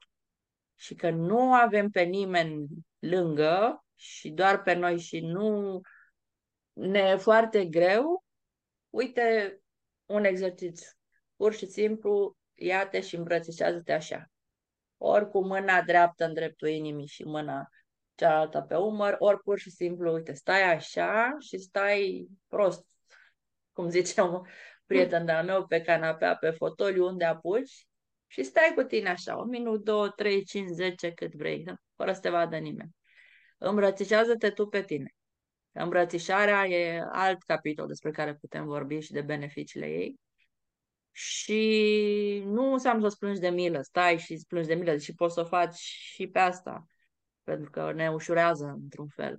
Și 0.75 0.95
că 0.95 1.11
nu 1.11 1.53
avem 1.53 1.91
pe 1.91 2.03
nimeni 2.03 2.67
lângă 2.99 3.85
și 4.03 4.31
doar 4.31 4.63
pe 4.63 4.75
noi 4.75 4.99
și 4.99 5.21
nu 5.21 5.81
ne 6.73 6.99
e 6.99 7.17
foarte 7.17 7.67
greu, 7.67 8.25
uite 8.91 9.59
un 10.07 10.25
exercițiu. 10.25 10.91
Pur 11.37 11.55
și 11.55 11.67
simplu, 11.67 12.37
ia-te 12.55 13.01
și 13.01 13.17
îmbrățișează-te 13.17 13.93
așa. 13.93 14.27
Ori 14.97 15.29
cu 15.29 15.45
mâna 15.47 15.83
dreaptă 15.83 16.25
în 16.25 16.35
dreptul 16.35 16.69
inimii 16.69 17.07
și 17.07 17.25
mâna 17.25 17.69
cealaltă 18.15 18.61
pe 18.61 18.77
umăr, 18.77 19.17
ori 19.19 19.39
pur 19.39 19.59
și 19.59 19.71
simplu, 19.71 20.13
uite, 20.13 20.33
stai 20.33 20.75
așa 20.75 21.37
și 21.39 21.59
stai 21.59 22.29
prost, 22.49 22.87
cum 23.73 23.89
zice 23.89 24.21
un 24.21 24.43
prieten 24.87 25.25
de-al 25.25 25.45
meu, 25.45 25.67
pe 25.67 25.81
canapea, 25.81 26.37
pe 26.37 26.51
fotoliu, 26.51 27.07
unde 27.07 27.25
apuci 27.25 27.87
și 28.27 28.43
stai 28.43 28.73
cu 28.75 28.83
tine 28.83 29.09
așa, 29.09 29.37
un 29.37 29.49
minut, 29.49 29.85
două, 29.85 30.09
trei, 30.09 30.45
cinci, 30.45 30.71
zece, 30.71 31.13
cât 31.13 31.35
vrei, 31.35 31.65
fără 31.97 32.13
să 32.13 32.21
te 32.21 32.31
vadă 32.31 32.57
nimeni. 32.57 32.91
Îmbrățișează-te 33.65 34.51
tu 34.51 34.67
pe 34.67 34.83
tine. 34.83 35.15
Îmbrățișarea 35.73 36.67
e 36.67 37.05
alt 37.11 37.43
capitol 37.43 37.87
despre 37.87 38.11
care 38.11 38.35
putem 38.35 38.65
vorbi 38.65 39.01
și 39.01 39.13
de 39.13 39.21
beneficiile 39.21 39.87
ei. 39.87 40.21
Și 41.11 42.43
nu 42.47 42.73
înseamnă 42.73 43.09
să 43.09 43.17
plângi 43.19 43.41
de 43.41 43.49
milă, 43.49 43.83
stai 43.83 44.19
și 44.19 44.33
îți 44.33 44.47
plângi 44.47 44.69
de 44.69 44.75
milă, 44.75 44.97
și 44.97 45.15
poți 45.15 45.35
să 45.35 45.41
o 45.41 45.45
faci 45.45 45.75
și 45.75 46.27
pe 46.27 46.39
asta, 46.39 46.87
pentru 47.43 47.71
că 47.71 47.93
ne 47.93 48.11
ușurează 48.11 48.65
într-un 48.83 49.09
fel. 49.09 49.39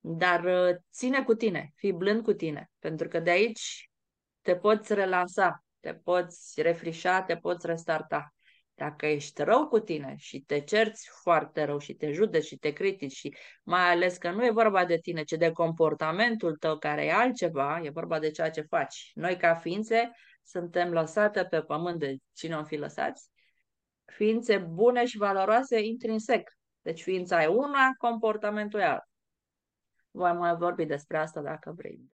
Dar 0.00 0.44
uh, 0.44 0.76
ține 0.92 1.22
cu 1.22 1.34
tine, 1.34 1.72
fii 1.74 1.92
blând 1.92 2.22
cu 2.22 2.32
tine, 2.32 2.70
pentru 2.78 3.08
că 3.08 3.20
de 3.20 3.30
aici 3.30 3.90
te 4.40 4.56
poți 4.56 4.94
relansa, 4.94 5.64
te 5.80 5.94
poți 5.94 6.62
refrișa, 6.62 7.22
te 7.22 7.36
poți 7.36 7.66
restarta. 7.66 8.34
Dacă 8.78 9.06
ești 9.06 9.42
rău 9.42 9.68
cu 9.68 9.78
tine 9.78 10.14
și 10.18 10.40
te 10.40 10.60
cerți 10.60 11.08
foarte 11.22 11.64
rău 11.64 11.78
și 11.78 11.94
te 11.94 12.12
judeci 12.12 12.44
și 12.44 12.56
te 12.56 12.72
critici 12.72 13.12
și 13.12 13.36
mai 13.62 13.90
ales 13.90 14.16
că 14.16 14.30
nu 14.30 14.44
e 14.44 14.50
vorba 14.50 14.84
de 14.84 14.98
tine, 14.98 15.22
ci 15.22 15.32
de 15.32 15.52
comportamentul 15.52 16.56
tău 16.56 16.78
care 16.78 17.04
e 17.04 17.12
altceva, 17.12 17.80
e 17.82 17.90
vorba 17.90 18.18
de 18.18 18.30
ceea 18.30 18.50
ce 18.50 18.60
faci. 18.60 19.10
Noi 19.14 19.36
ca 19.36 19.54
ființe 19.54 20.10
suntem 20.44 20.92
lăsate 20.92 21.44
pe 21.44 21.62
pământ 21.62 21.98
de 21.98 22.16
cine 22.32 22.56
o 22.56 22.64
fi 22.64 22.76
lăsați, 22.76 23.30
ființe 24.04 24.58
bune 24.58 25.06
și 25.06 25.16
valoroase 25.16 25.80
intrinsec. 25.80 26.50
Deci 26.82 27.02
ființa 27.02 27.42
e 27.42 27.46
una, 27.46 27.92
comportamentul 27.98 28.80
e 28.80 28.84
altul. 28.84 29.10
Voi 30.10 30.32
mai 30.32 30.54
vorbi 30.56 30.84
despre 30.84 31.18
asta 31.18 31.40
dacă 31.40 31.72
vrei. 31.76 32.00